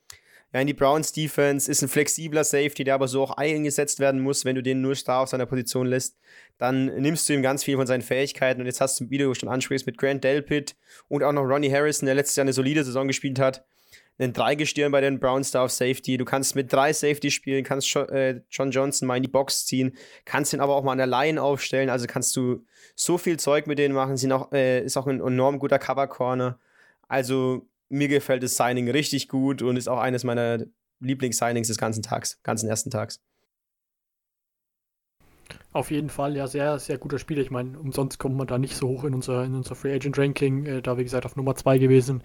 in 0.61 0.67
die 0.67 0.73
Browns 0.73 1.11
Defense. 1.11 1.69
Ist 1.69 1.81
ein 1.81 1.89
flexibler 1.89 2.43
Safety, 2.43 2.83
der 2.83 2.93
aber 2.95 3.07
so 3.07 3.23
auch 3.23 3.31
eingesetzt 3.31 3.99
werden 3.99 4.21
muss. 4.21 4.45
Wenn 4.45 4.55
du 4.55 4.61
den 4.61 4.81
nur 4.81 4.95
starr 4.95 5.21
auf 5.21 5.29
seiner 5.29 5.47
Position 5.47 5.87
lässt, 5.87 6.17
dann 6.59 6.85
nimmst 6.85 7.27
du 7.27 7.33
ihm 7.33 7.41
ganz 7.41 7.63
viel 7.63 7.75
von 7.75 7.87
seinen 7.87 8.03
Fähigkeiten. 8.03 8.61
Und 8.61 8.67
jetzt 8.67 8.79
hast 8.79 8.99
du, 8.99 9.09
wie 9.09 9.17
du 9.17 9.33
schon 9.33 9.49
ansprichst, 9.49 9.87
mit 9.87 9.97
Grant 9.97 10.23
Delpit 10.23 10.75
und 11.07 11.23
auch 11.23 11.31
noch 11.31 11.43
Ronnie 11.43 11.71
Harrison, 11.71 12.05
der 12.05 12.15
letztes 12.15 12.35
Jahr 12.35 12.43
eine 12.43 12.53
solide 12.53 12.83
Saison 12.83 13.07
gespielt 13.07 13.39
hat, 13.39 13.65
einen 14.19 14.33
Dreigestirn 14.33 14.91
bei 14.91 15.01
den 15.01 15.19
Browns 15.19 15.51
da 15.51 15.63
auf 15.63 15.71
Safety. 15.71 16.17
Du 16.17 16.25
kannst 16.25 16.55
mit 16.55 16.71
drei 16.71 16.93
Safety 16.93 17.31
spielen, 17.31 17.63
kannst 17.63 17.95
äh, 17.95 18.41
John 18.49 18.69
Johnson 18.69 19.07
mal 19.07 19.17
in 19.17 19.23
die 19.23 19.29
Box 19.29 19.65
ziehen, 19.65 19.97
kannst 20.25 20.53
ihn 20.53 20.59
aber 20.59 20.75
auch 20.75 20.83
mal 20.83 20.91
an 20.91 20.99
der 20.99 21.07
Line 21.07 21.41
aufstellen. 21.41 21.89
Also 21.89 22.05
kannst 22.05 22.35
du 22.35 22.63
so 22.95 23.17
viel 23.17 23.37
Zeug 23.37 23.65
mit 23.65 23.79
denen 23.79 23.95
machen. 23.95 24.17
Sind 24.17 24.31
auch, 24.31 24.51
äh, 24.51 24.83
ist 24.83 24.97
auch 24.97 25.07
ein 25.07 25.19
enorm 25.19 25.57
guter 25.57 25.79
Cover 25.79 26.07
Corner. 26.07 26.59
Also 27.07 27.67
mir 27.89 28.07
gefällt 28.07 28.43
das 28.43 28.55
Signing 28.55 28.89
richtig 28.89 29.27
gut 29.27 29.61
und 29.61 29.77
ist 29.77 29.87
auch 29.87 29.99
eines 29.99 30.23
meiner 30.23 30.65
Lieblings-Signings 30.99 31.67
des 31.67 31.77
ganzen 31.77 32.01
Tags, 32.01 32.41
ganzen 32.43 32.69
ersten 32.69 32.89
Tags. 32.89 33.21
Auf 35.73 35.89
jeden 35.89 36.09
Fall, 36.09 36.35
ja, 36.35 36.45
sehr, 36.45 36.77
sehr 36.77 36.99
guter 36.99 37.17
Spieler. 37.17 37.41
Ich 37.41 37.49
meine, 37.49 37.79
umsonst 37.79 38.19
kommt 38.19 38.35
man 38.35 38.45
da 38.45 38.59
nicht 38.59 38.75
so 38.75 38.87
hoch 38.87 39.03
in 39.05 39.15
unser, 39.15 39.43
in 39.43 39.55
unser 39.55 39.73
Free 39.73 39.93
Agent 39.93 40.17
Ranking, 40.19 40.65
äh, 40.65 40.81
da 40.83 40.97
wie 40.99 41.03
gesagt 41.03 41.25
auf 41.25 41.35
Nummer 41.35 41.55
2 41.55 41.79
gewesen. 41.79 42.21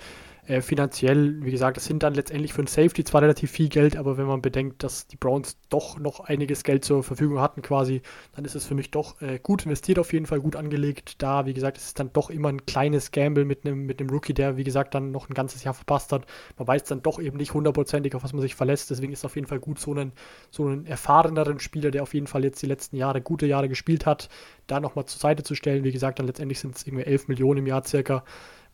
Äh, 0.49 0.63
finanziell, 0.63 1.45
wie 1.45 1.51
gesagt, 1.51 1.77
das 1.77 1.85
sind 1.85 2.03
dann 2.03 2.15
letztendlich 2.15 2.55
für 2.55 2.63
ein 2.63 2.67
Safety 2.67 3.05
zwar 3.05 3.21
relativ 3.21 3.51
viel 3.51 3.69
Geld, 3.69 3.97
aber 3.97 4.17
wenn 4.17 4.25
man 4.25 4.41
bedenkt, 4.41 4.83
dass 4.83 5.07
die 5.07 5.19
Browns 5.19 5.59
doch 5.69 5.99
noch 5.99 6.21
einiges 6.21 6.65
Geld 6.65 6.87
zur 6.87 7.03
Verfügung 7.03 7.39
hatten 7.39 7.61
quasi, 7.61 8.01
dann 8.35 8.47
ist 8.47 8.55
es 8.55 8.65
für 8.65 8.75
mich 8.75 8.91
doch 8.91 9.21
äh, 9.21 9.39
gut 9.43 9.67
investiert, 9.67 9.99
auf 9.99 10.11
jeden 10.15 10.25
Fall 10.25 10.41
gut 10.41 10.57
angelegt. 10.57 11.23
Da, 11.23 11.45
wie 11.45 11.53
gesagt, 11.53 11.77
es 11.77 11.85
ist 11.89 12.01
dann 12.01 12.15
doch 12.15 12.31
immer 12.31 12.49
ein 12.49 12.65
kleines 12.65 13.11
Gamble 13.11 13.45
mit 13.45 13.67
einem 13.67 13.85
mit 13.85 14.01
Rookie, 14.11 14.33
der, 14.33 14.57
wie 14.57 14.65
gesagt, 14.65 14.95
dann 14.95 15.11
noch 15.11 15.29
ein 15.29 15.35
ganzes 15.35 15.65
Jahr 15.65 15.75
verpasst 15.75 16.13
hat. 16.13 16.25
Man 16.57 16.67
weiß 16.67 16.85
dann 16.85 17.03
doch 17.03 17.21
eben 17.21 17.37
nicht 17.37 17.53
hundertprozentig, 17.53 18.15
auf 18.15 18.25
was 18.25 18.33
man 18.33 18.41
sich 18.41 18.55
verlässt. 18.55 18.89
Deswegen 18.89 19.13
ist 19.13 19.19
es 19.19 19.25
auf 19.27 19.35
jeden 19.35 19.49
Fall 19.49 19.61
gut, 19.61 19.79
so 19.79 19.91
einen, 19.91 20.13
so 20.51 20.65
einen 20.65 20.87
erfahreneren 20.87 21.61
Spieler, 21.61 21.91
der 21.91 22.03
auf 22.03 22.15
jeden 22.15 22.27
Fall 22.27 22.43
jetzt 22.45 22.63
die 22.63 22.67
letzten 22.67 22.97
Jahre, 22.97 23.21
gute 23.21 23.45
Jahre 23.45 23.69
gespielt 23.69 24.07
hat, 24.07 24.31
da 24.67 24.81
nochmal 24.81 25.05
zur 25.05 25.21
Seite 25.21 25.43
zu 25.43 25.55
stellen. 25.55 25.85
Wie 25.85 25.93
gesagt, 25.93 26.19
dann 26.19 26.27
letztendlich 26.27 26.59
sind 26.59 26.75
es 26.75 26.87
irgendwie 26.87 27.05
11 27.05 27.29
Millionen 27.29 27.59
im 27.59 27.67
Jahr 27.67 27.85
circa 27.85 28.25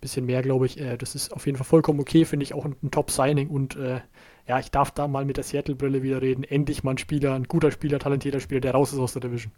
bisschen 0.01 0.27
mehr, 0.27 0.43
glaube 0.43 0.67
ich. 0.67 0.81
Äh, 0.81 0.97
das 0.97 1.15
ist 1.15 1.33
auf 1.33 1.47
jeden 1.47 1.57
Fall 1.57 1.67
vollkommen 1.67 2.01
okay, 2.01 2.25
finde 2.25 2.45
ich 2.45 2.55
auch 2.55 2.65
ein, 2.65 2.77
ein 2.83 2.91
Top-Signing 2.91 3.49
und 3.49 3.77
äh, 3.77 4.01
ja, 4.47 4.59
ich 4.59 4.71
darf 4.71 4.91
da 4.91 5.09
mal 5.09 5.25
mit 5.25 5.37
der 5.37 5.45
Seattle-Brille 5.45 6.03
wieder 6.03 6.21
reden. 6.21 6.45
Endlich 6.45 6.85
mal 6.85 6.93
ein 6.93 6.99
Spieler, 6.99 7.35
ein 7.35 7.45
guter 7.45 7.71
Spieler, 7.71 7.99
talentierter 7.99 8.41
Spieler, 8.41 8.61
der 8.61 8.73
raus 8.73 8.93
ist 8.93 8.99
aus 8.99 9.13
der 9.13 9.23
Division. 9.23 9.53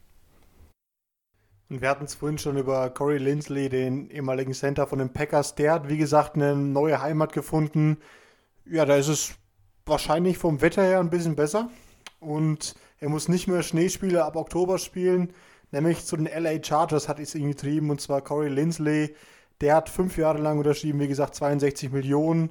Und 1.68 1.80
wir 1.80 1.88
hatten 1.88 2.04
es 2.04 2.14
vorhin 2.14 2.38
schon 2.38 2.56
über 2.56 2.88
Corey 2.90 3.18
Lindsley, 3.18 3.68
den 3.68 4.08
ehemaligen 4.10 4.54
Center 4.54 4.86
von 4.86 5.00
den 5.00 5.12
Packers. 5.12 5.56
Der 5.56 5.72
hat, 5.72 5.88
wie 5.88 5.96
gesagt, 5.96 6.36
eine 6.36 6.54
neue 6.54 7.02
Heimat 7.02 7.32
gefunden. 7.32 7.98
Ja, 8.64 8.84
da 8.84 8.96
ist 8.96 9.08
es 9.08 9.34
wahrscheinlich 9.84 10.38
vom 10.38 10.60
Wetter 10.60 10.84
her 10.84 11.00
ein 11.00 11.10
bisschen 11.10 11.34
besser. 11.34 11.68
Und 12.20 12.76
er 13.00 13.08
muss 13.08 13.28
nicht 13.28 13.48
mehr 13.48 13.64
Schneespiele 13.64 14.24
ab 14.24 14.36
Oktober 14.36 14.78
spielen. 14.78 15.32
Nämlich 15.72 16.04
zu 16.04 16.16
den 16.16 16.26
LA 16.26 16.62
Chargers 16.62 17.08
hat 17.08 17.18
es 17.18 17.34
ihn 17.34 17.48
getrieben. 17.48 17.90
Und 17.90 18.00
zwar 18.00 18.22
Corey 18.22 18.48
Lindsley 18.48 19.16
der 19.60 19.74
hat 19.74 19.88
fünf 19.88 20.18
Jahre 20.18 20.38
lang 20.38 20.58
unterschrieben, 20.58 21.00
wie 21.00 21.08
gesagt, 21.08 21.34
62 21.34 21.90
Millionen. 21.92 22.50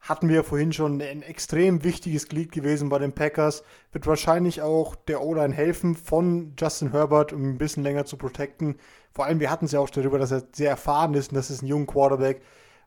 Hatten 0.00 0.30
wir 0.30 0.44
vorhin 0.44 0.72
schon 0.72 1.02
ein 1.02 1.22
extrem 1.22 1.84
wichtiges 1.84 2.28
Glied 2.28 2.52
gewesen 2.52 2.88
bei 2.88 2.98
den 2.98 3.12
Packers. 3.12 3.62
Wird 3.92 4.06
wahrscheinlich 4.06 4.62
auch 4.62 4.94
der 4.94 5.22
O-Line 5.22 5.54
helfen 5.54 5.94
von 5.94 6.54
Justin 6.58 6.92
Herbert, 6.92 7.34
um 7.34 7.50
ein 7.50 7.58
bisschen 7.58 7.82
länger 7.82 8.06
zu 8.06 8.16
protecten. 8.16 8.76
Vor 9.12 9.26
allem, 9.26 9.40
wir 9.40 9.50
hatten 9.50 9.66
es 9.66 9.72
ja 9.72 9.80
auch 9.80 9.90
darüber, 9.90 10.18
dass 10.18 10.30
er 10.30 10.44
sehr 10.52 10.70
erfahren 10.70 11.12
ist 11.14 11.32
und 11.32 11.36
das 11.36 11.50
ist 11.50 11.62
ein 11.62 11.66
junger 11.66 11.86
Quarterback. 11.86 12.40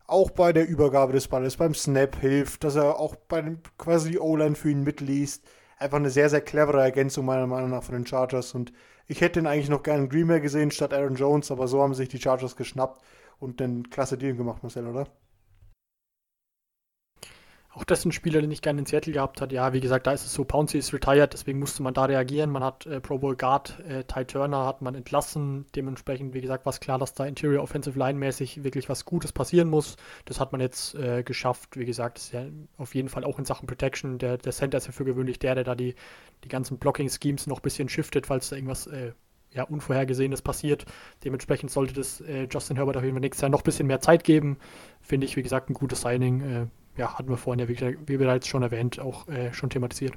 Auch 0.07 0.31
bei 0.31 0.53
der 0.53 0.67
Übergabe 0.67 1.13
des 1.13 1.27
Balles, 1.27 1.55
beim 1.55 1.75
Snap 1.75 2.19
hilft, 2.19 2.63
dass 2.63 2.75
er 2.75 2.99
auch 2.99 3.15
bei 3.15 3.41
dem, 3.41 3.59
quasi 3.77 4.11
die 4.11 4.19
O-Line 4.19 4.55
für 4.55 4.71
ihn 4.71 4.83
mitliest. 4.83 5.45
Einfach 5.77 5.97
eine 5.97 6.09
sehr, 6.09 6.29
sehr 6.29 6.41
clevere 6.41 6.81
Ergänzung 6.81 7.25
meiner 7.25 7.47
Meinung 7.47 7.69
nach 7.69 7.83
von 7.83 7.93
den 7.93 8.07
Chargers. 8.07 8.55
Und 8.55 8.73
ich 9.07 9.21
hätte 9.21 9.39
ihn 9.39 9.47
eigentlich 9.47 9.69
noch 9.69 9.83
gerne 9.83 10.03
in 10.03 10.09
Green 10.09 10.41
gesehen 10.41 10.71
statt 10.71 10.93
Aaron 10.93 11.15
Jones, 11.15 11.51
aber 11.51 11.67
so 11.67 11.81
haben 11.81 11.93
sich 11.93 12.09
die 12.09 12.19
Chargers 12.19 12.55
geschnappt 12.55 13.01
und 13.43 13.61
einen 13.61 13.89
klasse 13.89 14.17
Deal 14.17 14.35
gemacht, 14.35 14.63
Marcel, 14.63 14.87
oder? 14.87 15.07
Auch 17.75 17.83
das 17.83 17.99
ist 17.99 18.05
ein 18.05 18.11
Spieler, 18.11 18.39
den 18.39 18.51
ich 18.51 18.61
gerne 18.61 18.79
in 18.79 18.85
Seattle 18.85 19.13
gehabt 19.13 19.41
hat. 19.41 19.51
Ja, 19.51 19.73
wie 19.73 19.79
gesagt, 19.79 20.05
da 20.05 20.11
ist 20.11 20.23
es 20.23 20.33
so, 20.33 20.45
Pouncy 20.45 20.77
ist 20.77 20.93
retired, 20.93 21.33
deswegen 21.33 21.57
musste 21.57 21.81
man 21.81 21.95
da 21.95 22.05
reagieren. 22.05 22.51
Man 22.51 22.63
hat 22.63 22.85
äh, 22.85 23.01
Pro 23.01 23.17
Bowl 23.17 23.35
Guard 23.35 23.79
äh, 23.87 24.03
Ty 24.03 24.25
Turner 24.25 24.67
hat 24.67 24.83
man 24.83 24.93
entlassen. 24.93 25.65
Dementsprechend, 25.75 26.35
wie 26.35 26.41
gesagt, 26.41 26.67
war 26.67 26.71
es 26.71 26.79
klar, 26.79 26.99
dass 26.99 27.15
da 27.15 27.25
Interior 27.25 27.63
Offensive 27.63 27.97
Line 27.97 28.19
mäßig 28.19 28.63
wirklich 28.63 28.89
was 28.89 29.05
Gutes 29.05 29.31
passieren 29.31 29.69
muss. 29.69 29.97
Das 30.25 30.39
hat 30.39 30.51
man 30.51 30.61
jetzt 30.61 30.93
äh, 30.93 31.23
geschafft. 31.23 31.75
Wie 31.75 31.85
gesagt, 31.85 32.19
ist 32.19 32.33
ja 32.33 32.45
auf 32.77 32.93
jeden 32.93 33.09
Fall 33.09 33.23
auch 33.23 33.39
in 33.39 33.45
Sachen 33.45 33.65
Protection. 33.65 34.19
Der, 34.19 34.37
der 34.37 34.51
Center 34.51 34.77
ist 34.77 34.85
ja 34.85 34.91
für 34.91 35.05
gewöhnlich 35.05 35.39
der, 35.39 35.55
der 35.55 35.63
da 35.63 35.73
die, 35.73 35.95
die 36.43 36.49
ganzen 36.49 36.77
Blocking-Schemes 36.77 37.47
noch 37.47 37.57
ein 37.57 37.63
bisschen 37.63 37.89
shiftet, 37.89 38.27
falls 38.27 38.49
da 38.49 38.55
irgendwas 38.55 38.85
äh, 38.85 39.13
ja, 39.53 39.63
Unvorhergesehenes 39.63 40.41
passiert. 40.41 40.85
Dementsprechend 41.23 41.71
sollte 41.71 41.93
das 41.93 42.21
äh, 42.21 42.47
Justin 42.49 42.77
Herbert 42.77 42.97
auf 42.97 43.03
jeden 43.03 43.15
Fall 43.15 43.21
nächstes 43.21 43.41
Jahr 43.41 43.49
noch 43.49 43.61
ein 43.61 43.65
bisschen 43.65 43.87
mehr 43.87 44.01
Zeit 44.01 44.23
geben. 44.23 44.57
Finde 45.01 45.25
ich, 45.25 45.35
wie 45.35 45.43
gesagt, 45.43 45.69
ein 45.69 45.73
gutes 45.73 46.01
Signing. 46.01 46.41
Äh, 46.41 46.67
ja, 46.99 47.17
hatten 47.17 47.29
wir 47.29 47.37
vorhin 47.37 47.59
ja, 47.59 47.67
wie, 47.67 47.97
wie 48.07 48.17
bereits 48.17 48.47
schon 48.47 48.63
erwähnt, 48.63 48.99
auch 48.99 49.27
äh, 49.27 49.53
schon 49.53 49.69
thematisiert. 49.69 50.13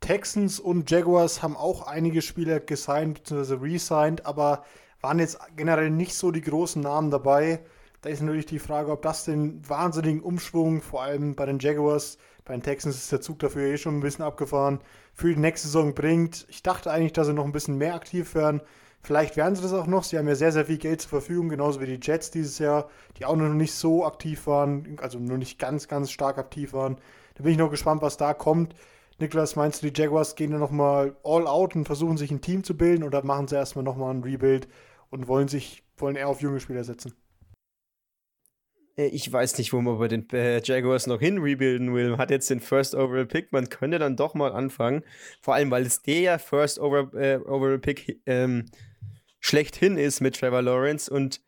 Texans 0.00 0.60
und 0.60 0.90
Jaguars 0.90 1.42
haben 1.42 1.56
auch 1.56 1.86
einige 1.86 2.22
Spieler 2.22 2.60
gesigned 2.60 3.24
bzw. 3.24 3.54
resigned, 3.54 4.24
aber 4.24 4.64
waren 5.00 5.18
jetzt 5.18 5.38
generell 5.56 5.90
nicht 5.90 6.14
so 6.14 6.30
die 6.30 6.42
großen 6.42 6.80
Namen 6.80 7.10
dabei. 7.10 7.60
Da 8.02 8.10
ist 8.10 8.22
natürlich 8.22 8.46
die 8.46 8.58
Frage, 8.58 8.92
ob 8.92 9.02
das 9.02 9.24
den 9.24 9.68
wahnsinnigen 9.68 10.20
Umschwung, 10.20 10.80
vor 10.80 11.02
allem 11.02 11.34
bei 11.34 11.46
den 11.46 11.58
Jaguars, 11.58 12.18
bei 12.46 12.54
den 12.54 12.62
Texans 12.62 12.96
ist 12.96 13.12
der 13.12 13.20
Zug 13.20 13.40
dafür 13.40 13.62
eh 13.62 13.76
schon 13.76 13.98
ein 13.98 14.00
bisschen 14.00 14.24
abgefahren, 14.24 14.80
für 15.12 15.28
die 15.34 15.40
nächste 15.40 15.66
Saison 15.66 15.94
bringt. 15.94 16.46
Ich 16.48 16.62
dachte 16.62 16.90
eigentlich, 16.90 17.12
dass 17.12 17.26
sie 17.26 17.34
noch 17.34 17.44
ein 17.44 17.52
bisschen 17.52 17.76
mehr 17.76 17.94
aktiv 17.94 18.34
werden. 18.34 18.62
Vielleicht 19.02 19.36
werden 19.36 19.54
sie 19.54 19.62
das 19.62 19.72
auch 19.72 19.86
noch. 19.86 20.04
Sie 20.04 20.16
haben 20.16 20.28
ja 20.28 20.36
sehr, 20.36 20.52
sehr 20.52 20.66
viel 20.66 20.78
Geld 20.78 21.00
zur 21.00 21.10
Verfügung, 21.10 21.48
genauso 21.48 21.80
wie 21.80 21.86
die 21.86 22.00
Jets 22.00 22.30
dieses 22.30 22.58
Jahr, 22.58 22.88
die 23.18 23.24
auch 23.24 23.36
noch 23.36 23.48
nicht 23.48 23.74
so 23.74 24.06
aktiv 24.06 24.46
waren, 24.46 24.96
also 25.02 25.18
nur 25.18 25.38
nicht 25.38 25.58
ganz, 25.58 25.88
ganz 25.88 26.10
stark 26.10 26.38
aktiv 26.38 26.72
waren. 26.72 26.96
Da 27.34 27.42
bin 27.42 27.52
ich 27.52 27.58
noch 27.58 27.70
gespannt, 27.70 28.00
was 28.00 28.16
da 28.16 28.32
kommt. 28.32 28.74
Niklas, 29.18 29.56
meinst 29.56 29.82
du, 29.82 29.90
die 29.90 30.00
Jaguars 30.00 30.36
gehen 30.36 30.52
dann 30.52 30.60
nochmal 30.60 31.16
all 31.24 31.46
out 31.46 31.74
und 31.74 31.84
versuchen 31.84 32.16
sich 32.16 32.30
ein 32.30 32.42
Team 32.42 32.62
zu 32.62 32.76
bilden 32.76 33.02
oder 33.02 33.24
machen 33.24 33.48
sie 33.48 33.56
erstmal 33.56 33.84
nochmal 33.84 34.14
ein 34.14 34.22
Rebuild 34.22 34.68
und 35.10 35.26
wollen 35.26 35.48
sich, 35.48 35.82
wollen 35.96 36.16
eher 36.16 36.28
auf 36.28 36.42
junge 36.42 36.60
Spieler 36.60 36.84
setzen? 36.84 37.12
Äh, 38.96 39.06
ich 39.06 39.30
weiß 39.32 39.58
nicht, 39.58 39.72
wo 39.72 39.80
man 39.80 39.98
bei 39.98 40.08
den 40.08 40.28
äh, 40.30 40.60
Jaguars 40.62 41.06
noch 41.06 41.20
hin 41.20 41.38
rebuilden 41.38 41.94
will. 41.94 42.10
Man 42.10 42.18
hat 42.18 42.30
jetzt 42.30 42.50
den 42.50 42.60
First 42.60 42.94
Overall 42.94 43.26
Pick, 43.26 43.52
man 43.52 43.68
könnte 43.68 43.98
dann 43.98 44.16
doch 44.16 44.34
mal 44.34 44.52
anfangen. 44.52 45.02
Vor 45.40 45.54
allem, 45.54 45.70
weil 45.70 45.86
es 45.86 46.02
der 46.02 46.38
First 46.38 46.78
äh, 46.78 46.80
Overall 46.82 47.78
Pick 47.78 48.20
ähm, 48.26 48.66
schlechthin 49.40 49.96
ist 49.96 50.20
mit 50.20 50.38
Trevor 50.38 50.62
Lawrence 50.62 51.10
und 51.10 51.40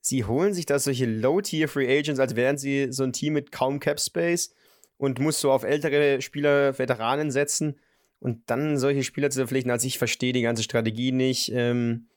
sie 0.00 0.24
holen 0.24 0.52
sich 0.52 0.66
da 0.66 0.78
solche 0.78 1.06
Low-Tier 1.06 1.68
Free 1.68 1.98
Agents, 1.98 2.20
als 2.20 2.36
wären 2.36 2.58
sie 2.58 2.88
so 2.90 3.04
ein 3.04 3.12
Team 3.12 3.34
mit 3.34 3.52
kaum 3.52 3.80
Cap 3.80 4.00
Space 4.00 4.54
und 4.96 5.18
muss 5.18 5.40
so 5.40 5.50
auf 5.50 5.62
ältere 5.62 6.20
Spieler, 6.20 6.78
Veteranen 6.78 7.30
setzen 7.30 7.78
und 8.18 8.50
dann 8.50 8.78
solche 8.78 9.04
Spieler 9.04 9.30
zu 9.30 9.40
verpflichten. 9.40 9.70
Also 9.70 9.86
ich 9.86 9.98
verstehe 9.98 10.32
die 10.32 10.42
ganze 10.42 10.62
Strategie 10.62 11.12
nicht. 11.12 11.50
Ähm, 11.54 12.08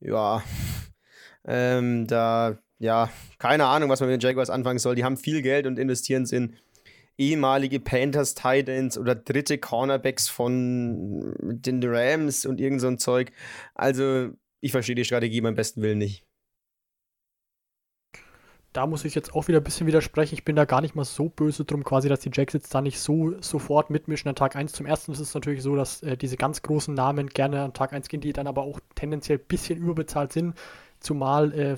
ja, 0.00 0.42
ähm, 1.44 2.06
da 2.06 2.58
ja, 2.78 3.10
keine 3.38 3.66
Ahnung, 3.66 3.90
was 3.90 4.00
man 4.00 4.10
mit 4.10 4.20
den 4.20 4.26
Jaguars 4.26 4.50
anfangen 4.50 4.78
soll. 4.78 4.94
Die 4.94 5.04
haben 5.04 5.16
viel 5.16 5.42
Geld 5.42 5.66
und 5.66 5.78
investieren 5.78 6.26
in 6.26 6.56
ehemalige 7.16 7.80
Panthers 7.80 8.34
Titans 8.34 8.98
oder 8.98 9.14
dritte 9.14 9.58
Cornerbacks 9.58 10.28
von 10.28 11.34
den 11.40 11.80
Rams 11.84 12.44
und 12.44 12.60
irgend 12.60 12.80
so 12.80 12.88
ein 12.88 12.98
Zeug. 12.98 13.32
Also, 13.74 14.30
ich 14.60 14.72
verstehe 14.72 14.96
die 14.96 15.04
Strategie 15.04 15.40
beim 15.40 15.54
besten 15.54 15.82
Willen 15.82 15.98
nicht. 15.98 16.24
Da 18.72 18.88
muss 18.88 19.04
ich 19.04 19.14
jetzt 19.14 19.36
auch 19.36 19.46
wieder 19.46 19.60
ein 19.60 19.64
bisschen 19.64 19.86
widersprechen. 19.86 20.34
Ich 20.34 20.44
bin 20.44 20.56
da 20.56 20.64
gar 20.64 20.80
nicht 20.80 20.96
mal 20.96 21.04
so 21.04 21.28
böse 21.28 21.64
drum, 21.64 21.84
quasi, 21.84 22.08
dass 22.08 22.20
die 22.20 22.30
Jacks 22.32 22.54
jetzt 22.54 22.74
da 22.74 22.80
nicht 22.80 22.98
so 22.98 23.40
sofort 23.40 23.90
mitmischen 23.90 24.28
an 24.28 24.34
Tag 24.34 24.56
1. 24.56 24.72
Zum 24.72 24.84
ersten 24.84 25.12
ist 25.12 25.20
es 25.20 25.32
natürlich 25.32 25.62
so, 25.62 25.76
dass 25.76 26.02
äh, 26.02 26.16
diese 26.16 26.36
ganz 26.36 26.60
großen 26.62 26.92
Namen 26.92 27.28
gerne 27.28 27.62
an 27.62 27.72
Tag 27.72 27.92
1 27.92 28.08
gehen, 28.08 28.20
die 28.20 28.32
dann 28.32 28.48
aber 28.48 28.62
auch 28.62 28.80
tendenziell 28.96 29.38
ein 29.38 29.46
bisschen 29.46 29.78
überbezahlt 29.78 30.32
sind. 30.32 30.54
Zumal 30.98 31.52
äh, 31.52 31.76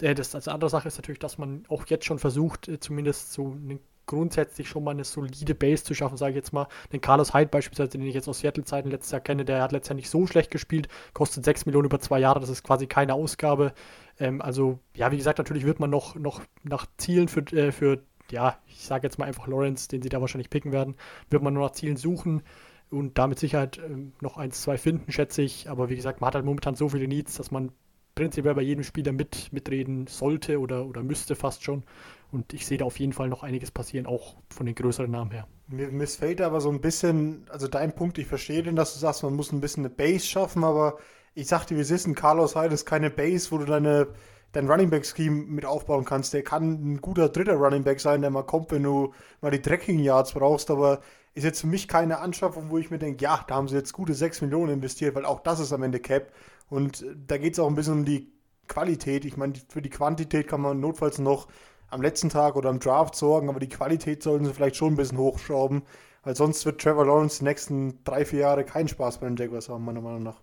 äh, 0.00 0.14
das 0.14 0.34
als 0.34 0.48
andere 0.48 0.70
Sache 0.70 0.88
ist 0.88 0.96
natürlich, 0.98 1.18
dass 1.18 1.38
man 1.38 1.64
auch 1.68 1.86
jetzt 1.86 2.04
schon 2.04 2.18
versucht, 2.18 2.68
äh, 2.68 2.80
zumindest 2.80 3.32
so 3.32 3.52
eine, 3.52 3.78
grundsätzlich 4.06 4.68
schon 4.68 4.84
mal 4.84 4.90
eine 4.90 5.04
solide 5.04 5.54
Base 5.54 5.84
zu 5.84 5.94
schaffen, 5.94 6.16
sage 6.16 6.32
ich 6.32 6.36
jetzt 6.36 6.52
mal. 6.52 6.68
Den 6.92 7.00
Carlos 7.00 7.32
Hyde 7.32 7.48
beispielsweise, 7.48 7.90
den 7.90 8.02
ich 8.02 8.14
jetzt 8.14 8.28
aus 8.28 8.40
Seattle-Zeiten 8.40 8.90
letztes 8.90 9.12
Jahr 9.12 9.20
kenne, 9.20 9.44
der 9.44 9.62
hat 9.62 9.72
nicht 9.94 10.10
so 10.10 10.26
schlecht 10.26 10.50
gespielt, 10.50 10.88
kostet 11.14 11.44
6 11.44 11.66
Millionen 11.66 11.86
über 11.86 12.00
zwei 12.00 12.18
Jahre, 12.18 12.40
das 12.40 12.50
ist 12.50 12.62
quasi 12.62 12.86
keine 12.86 13.14
Ausgabe. 13.14 13.72
Ähm, 14.18 14.42
also, 14.42 14.78
ja, 14.94 15.10
wie 15.10 15.16
gesagt, 15.16 15.38
natürlich 15.38 15.64
wird 15.64 15.80
man 15.80 15.90
noch, 15.90 16.14
noch 16.16 16.42
nach 16.62 16.86
Zielen 16.98 17.28
für, 17.28 17.40
äh, 17.52 17.72
für 17.72 18.02
ja, 18.30 18.58
ich 18.66 18.84
sage 18.84 19.06
jetzt 19.06 19.18
mal 19.18 19.26
einfach 19.26 19.46
Lawrence, 19.46 19.88
den 19.88 20.02
sie 20.02 20.08
da 20.08 20.20
wahrscheinlich 20.20 20.50
picken 20.50 20.72
werden, 20.72 20.96
wird 21.30 21.42
man 21.42 21.54
nur 21.54 21.64
nach 21.64 21.72
Zielen 21.72 21.96
suchen 21.96 22.42
und 22.90 23.18
damit 23.18 23.38
Sicherheit 23.38 23.78
ähm, 23.78 24.12
noch 24.20 24.36
eins, 24.36 24.62
zwei 24.62 24.78
finden, 24.78 25.12
schätze 25.12 25.42
ich. 25.42 25.68
Aber 25.68 25.88
wie 25.88 25.96
gesagt, 25.96 26.20
man 26.20 26.28
hat 26.28 26.34
halt 26.34 26.44
momentan 26.44 26.74
so 26.74 26.88
viele 26.88 27.08
Needs, 27.08 27.36
dass 27.36 27.50
man 27.50 27.72
prinzipiell 28.14 28.54
bei 28.54 28.62
jedem 28.62 28.84
Spieler 28.84 29.12
mit, 29.12 29.52
mitreden 29.52 30.06
sollte 30.06 30.60
oder, 30.60 30.86
oder 30.86 31.02
müsste 31.02 31.34
fast 31.34 31.64
schon. 31.64 31.82
Und 32.30 32.52
ich 32.52 32.66
sehe 32.66 32.78
da 32.78 32.84
auf 32.84 32.98
jeden 32.98 33.12
Fall 33.12 33.28
noch 33.28 33.42
einiges 33.42 33.70
passieren, 33.70 34.06
auch 34.06 34.36
von 34.48 34.66
den 34.66 34.74
größeren 34.74 35.10
Namen 35.10 35.30
her. 35.30 35.46
Mir 35.68 35.88
missfällt 35.90 36.40
aber 36.40 36.60
so 36.60 36.70
ein 36.70 36.80
bisschen, 36.80 37.46
also 37.48 37.68
dein 37.68 37.94
Punkt, 37.94 38.18
ich 38.18 38.26
verstehe 38.26 38.62
den, 38.62 38.76
dass 38.76 38.94
du 38.94 38.98
sagst, 38.98 39.22
man 39.22 39.34
muss 39.34 39.52
ein 39.52 39.60
bisschen 39.60 39.84
eine 39.84 39.94
Base 39.94 40.26
schaffen, 40.26 40.64
aber 40.64 40.98
ich 41.34 41.46
sagte, 41.46 41.74
ist, 41.74 42.06
ein 42.06 42.14
Carlos 42.14 42.56
Hyde 42.56 42.74
ist 42.74 42.86
keine 42.86 43.10
Base, 43.10 43.50
wo 43.50 43.58
du 43.58 43.64
deine, 43.64 44.08
dein 44.52 44.70
Running 44.70 44.90
Back 44.90 45.06
Scheme 45.06 45.44
mit 45.46 45.64
aufbauen 45.64 46.04
kannst. 46.04 46.32
Der 46.32 46.42
kann 46.42 46.94
ein 46.94 47.00
guter 47.00 47.28
dritter 47.28 47.54
Running 47.54 47.84
Back 47.84 48.00
sein, 48.00 48.20
der 48.20 48.30
mal 48.30 48.42
kommt, 48.42 48.70
wenn 48.70 48.82
du 48.82 49.12
mal 49.40 49.50
die 49.50 49.62
Tracking 49.62 49.98
Yards 49.98 50.32
brauchst, 50.32 50.70
aber 50.70 51.00
ist 51.34 51.44
jetzt 51.44 51.60
für 51.60 51.66
mich 51.66 51.88
keine 51.88 52.20
Anschaffung, 52.20 52.70
wo 52.70 52.78
ich 52.78 52.90
mir 52.90 52.98
denke, 52.98 53.24
ja, 53.24 53.44
da 53.48 53.56
haben 53.56 53.66
sie 53.66 53.74
jetzt 53.74 53.92
gute 53.92 54.14
6 54.14 54.42
Millionen 54.42 54.74
investiert, 54.74 55.16
weil 55.16 55.24
auch 55.24 55.40
das 55.40 55.58
ist 55.58 55.72
am 55.72 55.82
Ende 55.82 55.98
Cap. 55.98 56.32
Und 56.68 57.04
da 57.26 57.38
geht 57.38 57.54
es 57.54 57.58
auch 57.58 57.68
ein 57.68 57.74
bisschen 57.74 57.94
um 57.94 58.04
die 58.04 58.32
Qualität. 58.68 59.24
Ich 59.24 59.36
meine, 59.36 59.54
für 59.68 59.82
die 59.82 59.90
Quantität 59.90 60.48
kann 60.48 60.60
man 60.60 60.80
notfalls 60.80 61.18
noch 61.18 61.48
am 61.88 62.02
letzten 62.02 62.28
Tag 62.28 62.56
oder 62.56 62.70
am 62.70 62.80
Draft 62.80 63.14
sorgen, 63.14 63.48
aber 63.48 63.60
die 63.60 63.68
Qualität 63.68 64.22
sollten 64.22 64.44
sie 64.44 64.52
vielleicht 64.52 64.76
schon 64.76 64.94
ein 64.94 64.96
bisschen 64.96 65.18
hochschrauben, 65.18 65.82
weil 66.22 66.34
sonst 66.34 66.64
wird 66.66 66.80
Trevor 66.80 67.06
Lawrence 67.06 67.38
die 67.38 67.44
nächsten 67.44 68.02
drei, 68.04 68.24
vier 68.24 68.40
Jahre 68.40 68.64
keinen 68.64 68.88
Spaß 68.88 69.18
bei 69.18 69.26
den 69.26 69.36
Jaguars 69.36 69.68
haben, 69.68 69.84
meiner 69.84 70.00
Meinung 70.00 70.22
nach. 70.22 70.40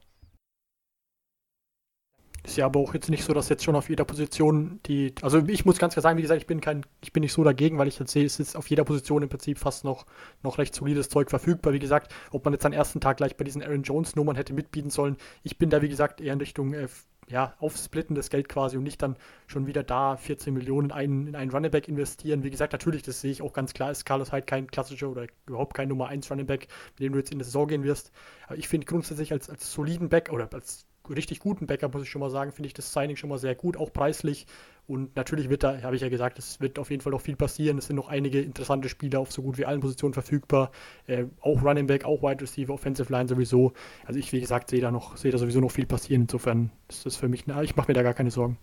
Ist 2.44 2.58
ja 2.58 2.66
aber 2.66 2.80
auch 2.80 2.94
jetzt 2.96 3.10
nicht 3.10 3.24
so, 3.24 3.34
dass 3.34 3.50
jetzt 3.50 3.64
schon 3.64 3.76
auf 3.76 3.90
jeder 3.90 4.04
Position 4.04 4.80
die, 4.88 5.14
also 5.22 5.46
ich 5.48 5.64
muss 5.64 5.78
ganz 5.78 5.94
klar 5.94 6.02
sagen, 6.02 6.18
wie 6.18 6.24
gesagt, 6.24 6.42
ich 6.42 6.48
bin 6.48 6.60
kein, 6.60 6.84
ich 7.02 7.14
bin 7.14 7.22
nicht 7.22 7.34
so 7.34 7.44
dagegen, 7.44 7.78
weil 7.78 7.88
ich 7.88 8.00
jetzt 8.00 8.12
sehe, 8.12 8.26
es 8.26 8.40
ist 8.40 8.56
auf 8.56 8.68
jeder 8.68 8.84
Position 8.84 9.22
im 9.22 9.30
Prinzip 9.30 9.60
fast 9.60 9.84
noch, 9.84 10.08
noch 10.42 10.58
recht 10.58 10.74
solides 10.74 11.10
Zeug 11.10 11.30
verfügbar. 11.30 11.74
Wie 11.74 11.80
gesagt, 11.80 12.14
ob 12.32 12.44
man 12.44 12.54
jetzt 12.54 12.66
am 12.66 12.74
ersten 12.74 13.00
Tag 13.00 13.18
gleich 13.18 13.38
bei 13.38 13.44
diesen 13.44 13.62
Aaron 13.62 13.84
Jones 13.84 14.16
Nummern 14.16 14.36
hätte 14.36 14.54
mitbieten 14.54 14.90
sollen, 14.90 15.18
ich 15.44 15.60
bin 15.60 15.70
da 15.70 15.84
wie 15.84 15.90
gesagt 15.90 16.20
eher 16.20 16.34
in 16.34 16.40
Richtung 16.40 16.74
äh, 16.74 16.88
ja, 17.32 17.54
aufsplitten 17.60 18.16
das 18.16 18.30
Geld 18.30 18.50
quasi 18.50 18.78
und 18.78 18.84
nicht 18.84 19.02
dann 19.02 19.16
schon 19.48 19.68
wieder 19.68 19.84
da 19.84 20.18
14 20.18 20.54
Millionen 20.54 20.90
in 20.90 20.92
einen, 20.92 21.28
in 21.28 21.36
einen 21.36 21.52
Running 21.52 21.72
Back 21.72 21.88
investieren. 21.88 22.44
Wie 22.44 22.50
gesagt, 22.50 22.74
natürlich, 22.74 23.04
das 23.04 23.22
sehe 23.22 23.32
ich 23.32 23.42
auch 23.42 23.54
ganz 23.54 23.74
klar, 23.74 23.92
ist 23.92 24.06
Carlos 24.06 24.32
halt 24.32 24.48
kein 24.48 24.68
klassischer 24.68 25.10
oder 25.10 25.28
überhaupt 25.46 25.76
kein 25.76 25.88
Nummer 25.88 26.08
1 26.08 26.30
Running 26.30 26.46
Back, 26.46 26.68
mit 26.94 27.00
dem 27.00 27.14
du 27.14 27.20
jetzt 27.20 27.32
in 27.32 27.40
die 27.40 27.46
Saison 27.46 27.68
gehen 27.68 27.84
wirst. 27.84 28.12
Aber 28.48 28.58
ich 28.58 28.68
finde 28.68 28.86
grundsätzlich 28.86 29.32
als, 29.32 29.50
als 29.50 29.72
soliden 29.72 30.10
Back 30.10 30.30
oder 30.32 30.50
als 30.52 30.86
richtig 31.10 31.40
guten 31.40 31.68
Backup, 31.68 31.94
muss 31.94 32.04
ich 32.04 32.10
schon 32.10 32.20
mal 32.20 32.30
sagen, 32.30 32.52
finde 32.52 32.68
ich 32.68 32.74
das 32.74 32.94
Signing 32.94 33.16
schon 33.16 33.30
mal 33.30 33.38
sehr 33.38 33.56
gut, 33.56 33.78
auch 33.78 33.92
preislich. 33.92 34.46
Und 34.88 35.16
natürlich 35.16 35.50
wird 35.50 35.64
da, 35.64 35.82
habe 35.84 35.96
ich 35.96 36.02
ja 36.02 36.10
gesagt, 36.10 36.38
es 36.40 36.60
wird 36.60 36.78
auf 36.78 36.90
jeden 36.90 37.02
Fall 37.02 37.12
noch 37.12 37.22
viel 37.22 37.36
passieren. 37.36 37.78
Es 37.78 37.88
sind 37.88 37.96
noch 37.96 38.10
einige 38.10 38.42
interessante 38.42 38.90
Spieler 38.90 39.20
auf 39.20 39.32
so 39.32 39.42
gut 39.42 39.58
wie 39.58 39.66
allen 39.66 39.80
Positionen 39.80 40.14
verfügbar. 40.14 40.72
Äh, 41.08 41.26
auch 41.40 41.64
Running 41.64 41.88
Back, 41.88 42.04
auch 42.04 42.22
Wide 42.22 42.42
Receiver, 42.42 42.74
Offensive 42.74 43.12
Line 43.12 43.30
sowieso. 43.30 43.74
Also 44.06 44.20
ich, 44.20 44.32
wie 44.34 44.42
gesagt, 44.42 44.70
sehe 44.70 44.82
da 44.82 44.92
noch, 44.92 45.18
sehe 45.18 45.32
da 45.32 45.38
sowieso 45.38 45.62
noch 45.62 45.72
viel 45.72 45.86
passieren. 45.86 46.24
Insofern 46.24 46.72
ist 46.90 47.06
das 47.06 47.16
für 47.16 47.30
mich, 47.30 47.48
na, 47.48 47.64
ich 47.64 47.76
mache 47.76 47.90
mir 47.90 47.94
da 47.94 48.04
gar 48.04 48.14
keine 48.14 48.32
Sorgen. 48.32 48.58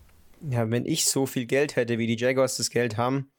Ja, 0.51 0.71
wenn 0.71 0.85
ich 0.85 1.07
so 1.07 1.27
viel 1.27 1.47
Geld 1.47 1.77
hätte, 1.77 1.99
wie 1.99 2.07
die 2.07 2.17
Jaguars 2.17 2.57
das 2.57 2.71
Geld 2.71 2.97
haben, 2.97 3.31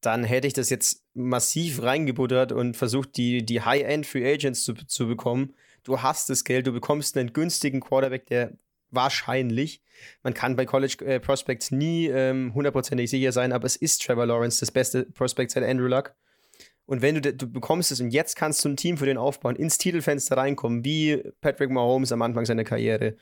dann 0.00 0.24
hätte 0.24 0.46
ich 0.46 0.54
das 0.54 0.70
jetzt 0.70 1.04
massiv 1.14 1.82
reingebuttert 1.82 2.52
und 2.52 2.76
versucht, 2.76 3.16
die, 3.16 3.44
die 3.44 3.60
High-End 3.60 4.06
Free 4.06 4.32
Agents 4.32 4.64
zu, 4.64 4.72
zu 4.74 5.06
bekommen 5.06 5.54
du 5.84 6.02
hast 6.02 6.30
das 6.30 6.44
Geld, 6.44 6.66
du 6.66 6.72
bekommst 6.72 7.16
einen 7.16 7.32
günstigen 7.32 7.80
Quarterback, 7.80 8.26
der 8.26 8.52
wahrscheinlich, 8.90 9.82
man 10.22 10.34
kann 10.34 10.56
bei 10.56 10.66
College 10.66 11.04
äh, 11.04 11.20
Prospects 11.20 11.70
nie 11.70 12.06
ähm, 12.08 12.52
hundertprozentig 12.54 13.10
sicher 13.10 13.32
sein, 13.32 13.52
aber 13.52 13.66
es 13.66 13.76
ist 13.76 14.04
Trevor 14.04 14.26
Lawrence 14.26 14.60
das 14.60 14.70
beste 14.70 15.04
Prospect 15.04 15.52
seit 15.52 15.64
Andrew 15.64 15.86
Luck. 15.86 16.14
Und 16.90 17.02
wenn 17.02 17.22
du, 17.22 17.32
du 17.32 17.46
bekommst 17.46 17.92
es 17.92 18.00
und 18.00 18.10
jetzt 18.10 18.34
kannst 18.34 18.64
du 18.64 18.68
ein 18.68 18.76
Team 18.76 18.96
für 18.96 19.06
den 19.06 19.16
aufbauen, 19.16 19.54
ins 19.54 19.78
Titelfenster 19.78 20.36
reinkommen, 20.36 20.84
wie 20.84 21.22
Patrick 21.40 21.70
Mahomes 21.70 22.10
am 22.10 22.20
Anfang 22.20 22.44
seiner 22.44 22.64
Karriere, 22.64 23.14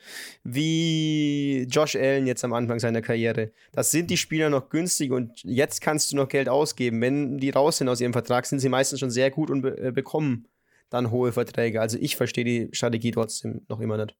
wie 0.43 1.67
Josh 1.69 1.95
Allen 1.95 2.25
jetzt 2.25 2.43
am 2.43 2.53
Anfang 2.53 2.79
seiner 2.79 3.03
Karriere. 3.03 3.51
Das 3.71 3.91
sind 3.91 4.09
die 4.09 4.17
Spieler 4.17 4.49
noch 4.49 4.69
günstig 4.69 5.11
und 5.11 5.43
jetzt 5.43 5.81
kannst 5.81 6.11
du 6.11 6.15
noch 6.15 6.29
Geld 6.29 6.49
ausgeben. 6.49 6.99
Wenn 6.99 7.37
die 7.37 7.51
raus 7.51 7.77
sind 7.77 7.89
aus 7.89 8.01
ihrem 8.01 8.13
Vertrag, 8.13 8.47
sind 8.47 8.57
sie 8.57 8.69
meistens 8.69 9.01
schon 9.01 9.11
sehr 9.11 9.29
gut 9.29 9.51
und 9.51 9.61
be 9.61 9.77
äh, 9.77 9.91
bekommen 9.91 10.47
dann 10.89 11.11
hohe 11.11 11.31
Verträge. 11.31 11.81
Also 11.81 11.97
ich 11.99 12.15
verstehe 12.15 12.45
die 12.45 12.69
Strategie 12.71 13.11
trotzdem 13.11 13.65
noch 13.69 13.79
immer 13.79 13.97
nicht. 13.97 14.15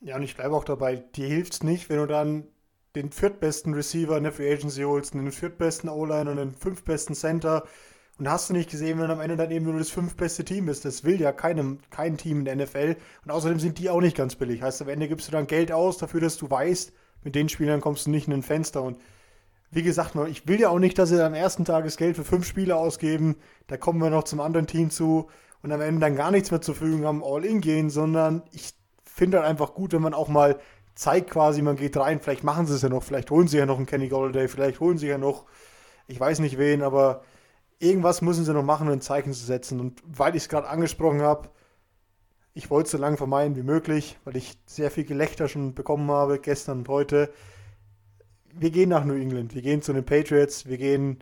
Ja, 0.00 0.16
und 0.16 0.22
ich 0.22 0.34
bleibe 0.34 0.54
auch 0.54 0.64
dabei, 0.64 0.96
dir 0.96 1.26
hilft 1.26 1.52
es 1.52 1.62
nicht, 1.62 1.90
wenn 1.90 1.98
du 1.98 2.06
dann 2.06 2.48
den 2.94 3.12
viertbesten 3.12 3.74
Receiver 3.74 4.16
in 4.16 4.24
der 4.24 4.32
Free 4.32 4.52
Agency 4.52 4.82
holst, 4.82 5.14
den 5.14 5.30
viertbesten 5.30 5.90
O-Line 5.90 6.30
und 6.30 6.36
den 6.38 6.54
fünftbesten 6.54 7.14
Center. 7.14 7.64
Und 8.18 8.28
hast 8.28 8.50
du 8.50 8.54
nicht 8.54 8.70
gesehen, 8.70 8.98
wenn 8.98 9.10
am 9.10 9.20
Ende 9.20 9.36
dann 9.36 9.50
eben 9.50 9.64
nur 9.64 9.78
das 9.78 9.90
fünftbeste 9.90 10.44
Team 10.44 10.68
ist. 10.68 10.84
Das 10.84 11.04
will 11.04 11.20
ja 11.20 11.32
keinem, 11.32 11.78
kein 11.90 12.18
Team 12.18 12.40
in 12.40 12.44
der 12.44 12.56
NFL. 12.56 12.96
Und 13.24 13.30
außerdem 13.30 13.58
sind 13.58 13.78
die 13.78 13.88
auch 13.88 14.00
nicht 14.00 14.16
ganz 14.16 14.34
billig. 14.34 14.60
Heißt, 14.60 14.82
am 14.82 14.88
Ende 14.88 15.08
gibst 15.08 15.28
du 15.28 15.32
dann 15.32 15.46
Geld 15.46 15.72
aus 15.72 15.98
dafür, 15.98 16.20
dass 16.20 16.36
du 16.36 16.50
weißt, 16.50 16.92
mit 17.24 17.34
den 17.34 17.48
Spielern 17.48 17.80
kommst 17.80 18.06
du 18.06 18.10
nicht 18.10 18.26
in 18.26 18.34
ein 18.34 18.42
Fenster. 18.42 18.82
Und 18.82 18.98
wie 19.70 19.82
gesagt, 19.82 20.16
ich 20.28 20.48
will 20.48 20.60
ja 20.60 20.68
auch 20.68 20.78
nicht, 20.78 20.98
dass 20.98 21.10
sie 21.10 21.24
am 21.24 21.34
ersten 21.34 21.64
Tag 21.64 21.84
das 21.84 21.96
Geld 21.96 22.16
für 22.16 22.24
fünf 22.24 22.46
Spieler 22.46 22.76
ausgeben. 22.76 23.36
Da 23.68 23.76
kommen 23.76 24.00
wir 24.00 24.10
noch 24.10 24.24
zum 24.24 24.40
anderen 24.40 24.66
Team 24.66 24.90
zu 24.90 25.28
und 25.62 25.70
am 25.70 25.80
Ende 25.80 26.00
dann 26.00 26.16
gar 26.16 26.30
nichts 26.30 26.50
mehr 26.50 26.60
zur 26.60 26.74
Verfügung 26.74 27.04
haben, 27.04 27.22
all 27.24 27.44
in 27.44 27.60
gehen, 27.60 27.90
sondern 27.90 28.42
ich 28.52 28.74
finde 29.04 29.38
halt 29.38 29.48
einfach 29.48 29.74
gut, 29.74 29.92
wenn 29.92 30.02
man 30.02 30.14
auch 30.14 30.28
mal 30.28 30.58
zeigt 30.94 31.30
quasi, 31.30 31.62
man 31.62 31.76
geht 31.76 31.96
rein, 31.96 32.20
vielleicht 32.20 32.44
machen 32.44 32.66
sie 32.66 32.74
es 32.74 32.82
ja 32.82 32.88
noch, 32.88 33.02
vielleicht 33.02 33.30
holen 33.30 33.48
sie 33.48 33.58
ja 33.58 33.66
noch 33.66 33.76
einen 33.76 33.86
Kenny 33.86 34.08
Golladay, 34.08 34.48
vielleicht 34.48 34.80
holen 34.80 34.98
sie 34.98 35.06
ja 35.06 35.18
noch, 35.18 35.46
ich 36.08 36.18
weiß 36.18 36.40
nicht 36.40 36.58
wen, 36.58 36.82
aber 36.82 37.22
irgendwas 37.78 38.22
müssen 38.22 38.44
sie 38.44 38.52
noch 38.52 38.64
machen, 38.64 38.88
um 38.88 38.94
ein 38.94 39.00
Zeichen 39.00 39.32
zu 39.32 39.44
setzen. 39.44 39.80
Und 39.80 40.02
weil 40.04 40.34
ich 40.34 40.42
es 40.44 40.48
gerade 40.48 40.68
angesprochen 40.68 41.22
habe, 41.22 41.48
ich 42.54 42.70
wollte 42.70 42.86
es 42.86 42.90
so 42.92 42.98
lange 42.98 43.16
vermeiden 43.16 43.56
wie 43.56 43.62
möglich, 43.62 44.18
weil 44.24 44.36
ich 44.36 44.58
sehr 44.66 44.90
viel 44.90 45.04
Gelächter 45.04 45.48
schon 45.48 45.74
bekommen 45.74 46.10
habe, 46.10 46.38
gestern 46.38 46.80
und 46.80 46.88
heute 46.88 47.32
wir 48.54 48.70
gehen 48.70 48.88
nach 48.88 49.04
New 49.04 49.14
England, 49.14 49.54
wir 49.54 49.62
gehen 49.62 49.82
zu 49.82 49.92
den 49.92 50.04
Patriots, 50.04 50.66
wir 50.66 50.78
gehen 50.78 51.18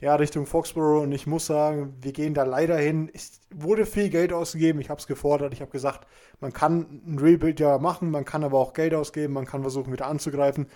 ja, 0.00 0.14
Richtung 0.14 0.46
Foxborough. 0.46 1.02
Und 1.02 1.12
ich 1.12 1.26
muss 1.26 1.46
sagen, 1.46 1.94
wir 2.00 2.12
gehen 2.12 2.34
da 2.34 2.44
leider 2.44 2.76
hin. 2.76 3.10
Es 3.12 3.40
wurde 3.54 3.86
viel 3.86 4.08
Geld 4.08 4.32
ausgegeben, 4.32 4.80
ich 4.80 4.90
habe 4.90 5.00
es 5.00 5.06
gefordert, 5.06 5.52
ich 5.52 5.60
habe 5.60 5.70
gesagt, 5.70 6.06
man 6.40 6.52
kann 6.52 7.02
ein 7.06 7.18
Rebuild 7.18 7.60
ja 7.60 7.78
machen, 7.78 8.10
man 8.10 8.24
kann 8.24 8.44
aber 8.44 8.58
auch 8.58 8.72
Geld 8.72 8.94
ausgeben, 8.94 9.34
man 9.34 9.46
kann 9.46 9.62
versuchen 9.62 9.92
wieder 9.92 10.06
anzugreifen. 10.06 10.66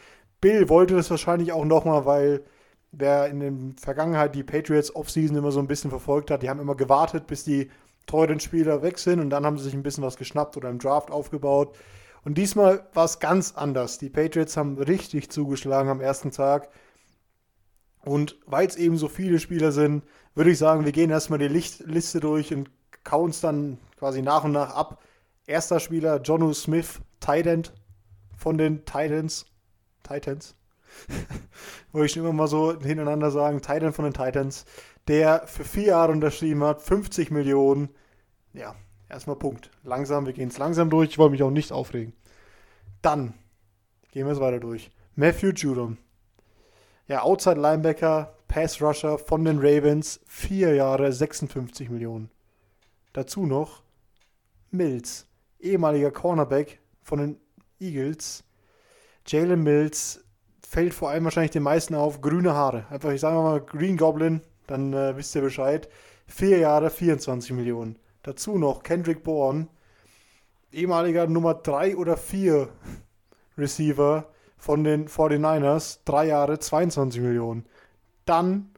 Bill 0.41 0.69
wollte 0.69 0.95
das 0.95 1.11
wahrscheinlich 1.11 1.53
auch 1.53 1.65
nochmal, 1.65 2.05
weil 2.05 2.43
wer 2.93 3.29
in 3.29 3.41
der 3.41 3.53
Vergangenheit 3.81 4.35
die 4.35 4.43
Patriots 4.43 4.95
Offseason 4.95 5.37
immer 5.37 5.53
so 5.53 5.61
ein 5.61 5.67
bisschen 5.67 5.91
verfolgt 5.91 6.31
hat, 6.31 6.43
die 6.43 6.51
haben 6.51 6.61
immer 6.61 6.77
gewartet, 6.77 7.27
bis 7.27 7.45
die 7.45 7.71
teuren 8.07 8.41
Spieler 8.41 8.83
weg 8.83 8.99
sind. 8.99 9.21
Und 9.21 9.31
dann 9.31 9.47
haben 9.47 9.59
sie 9.59 9.65
sich 9.65 9.75
ein 9.75 9.83
bisschen 9.83 10.05
was 10.05 10.17
geschnappt 10.17 10.57
oder 10.57 10.69
im 10.69 10.79
Draft 10.79 11.11
aufgebaut. 11.11 11.77
Und 12.25 12.39
diesmal 12.39 12.87
war 12.95 13.05
es 13.05 13.19
ganz 13.19 13.53
anders. 13.55 13.99
Die 13.99 14.09
Patriots 14.09 14.57
haben 14.57 14.79
richtig 14.79 15.31
zugeschlagen 15.31 15.91
am 15.91 16.01
ersten 16.01 16.31
Tag. 16.31 16.71
Und 18.01 18.39
weil 18.47 18.67
es 18.67 18.77
eben 18.77 18.97
so 18.97 19.09
viele 19.09 19.39
Spieler 19.39 19.73
sind, 19.73 20.05
würde 20.35 20.51
ich 20.51 20.59
sagen, 20.59 20.85
wir 20.85 20.93
gehen 20.93 21.11
erstmal 21.11 21.39
die 21.39 21.49
Liste 21.49 22.21
durch 22.21 22.53
und 22.53 22.71
kauen 23.05 23.31
es 23.31 23.41
dann 23.41 23.79
quasi 23.99 24.23
nach 24.23 24.45
und 24.45 24.53
nach 24.53 24.75
ab. 24.75 25.03
Erster 25.47 25.81
Spieler, 25.81 26.21
Jonu 26.23 26.53
Smith, 26.55 27.01
Tight 27.21 27.73
von 28.37 28.59
den 28.59 28.85
Titans. 28.85 29.47
Titans. 30.03 30.55
Wollte 31.93 32.07
ich 32.07 32.17
immer 32.17 32.33
mal 32.33 32.49
so 32.49 32.79
hintereinander 32.81 33.31
sagen, 33.31 33.61
Titan 33.61 33.93
von 33.93 34.05
den 34.05 34.15
Titans, 34.15 34.65
der 35.09 35.47
für 35.47 35.65
vier 35.65 35.87
Jahre 35.89 36.13
unterschrieben 36.13 36.63
hat, 36.65 36.83
50 36.83 37.31
Millionen. 37.31 37.89
Ja, 38.53 38.75
Erstmal 39.15 39.37
Punkt. 39.37 39.71
Langsam, 39.85 40.27
wir 40.27 40.33
gehen 40.33 40.49
es 40.49 40.59
langsam 40.59 40.91
durch. 40.91 41.11
Ich 41.11 41.19
wollte 41.19 41.31
mich 41.31 41.43
auch 41.45 41.51
nicht 41.53 41.71
aufregen. 41.71 42.15
Dann 43.01 43.35
gehen 44.11 44.27
wir 44.27 44.33
es 44.33 44.41
weiter 44.41 44.59
durch. 44.59 44.91
Matthew 45.15 45.51
Judon. 45.51 45.99
Ja, 47.07 47.23
Outside 47.23 47.61
Linebacker, 47.61 48.35
Pass 48.49 48.83
Rusher 48.83 49.19
von 49.19 49.45
den 49.45 49.59
Ravens. 49.59 50.19
Vier 50.27 50.75
Jahre, 50.75 51.13
56 51.13 51.91
Millionen. 51.91 52.29
Dazu 53.13 53.47
noch 53.47 53.85
Mills, 54.73 55.29
ehemaliger 55.61 56.11
Cornerback 56.11 56.81
von 57.05 57.21
den 57.21 57.41
Eagles. 57.79 58.43
Jalen 59.29 59.63
Mills 59.63 60.25
fällt 60.61 60.93
vor 60.93 61.11
allem 61.11 61.23
wahrscheinlich 61.23 61.53
den 61.53 61.63
meisten 61.63 61.95
auf. 61.95 62.21
Grüne 62.21 62.55
Haare. 62.55 62.87
Einfach, 62.91 63.13
ich 63.13 63.21
sage 63.21 63.37
mal 63.37 63.61
Green 63.61 63.97
Goblin, 63.97 64.41
dann 64.67 64.93
äh, 64.93 65.17
wisst 65.17 65.37
ihr 65.37 65.43
Bescheid. 65.43 65.89
Vier 66.27 66.59
Jahre, 66.59 66.91
24 66.91 67.53
Millionen. 67.53 67.97
Dazu 68.25 68.57
noch 68.57 68.83
Kendrick 68.83 69.23
Bourne, 69.23 69.69
ehemaliger 70.73 71.27
Nummer 71.27 71.53
3 71.53 71.95
oder 71.95 72.17
4 72.17 72.71
Receiver 73.59 74.33
von 74.57 74.83
den 74.83 75.09
49ers, 75.09 75.99
drei 76.07 76.29
Jahre 76.29 76.59
22 76.59 77.21
Millionen. 77.21 77.67
Dann 78.25 78.71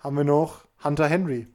haben 0.00 0.18
wir 0.18 0.24
noch 0.24 0.66
Hunter 0.84 1.08
Henry. 1.08 1.48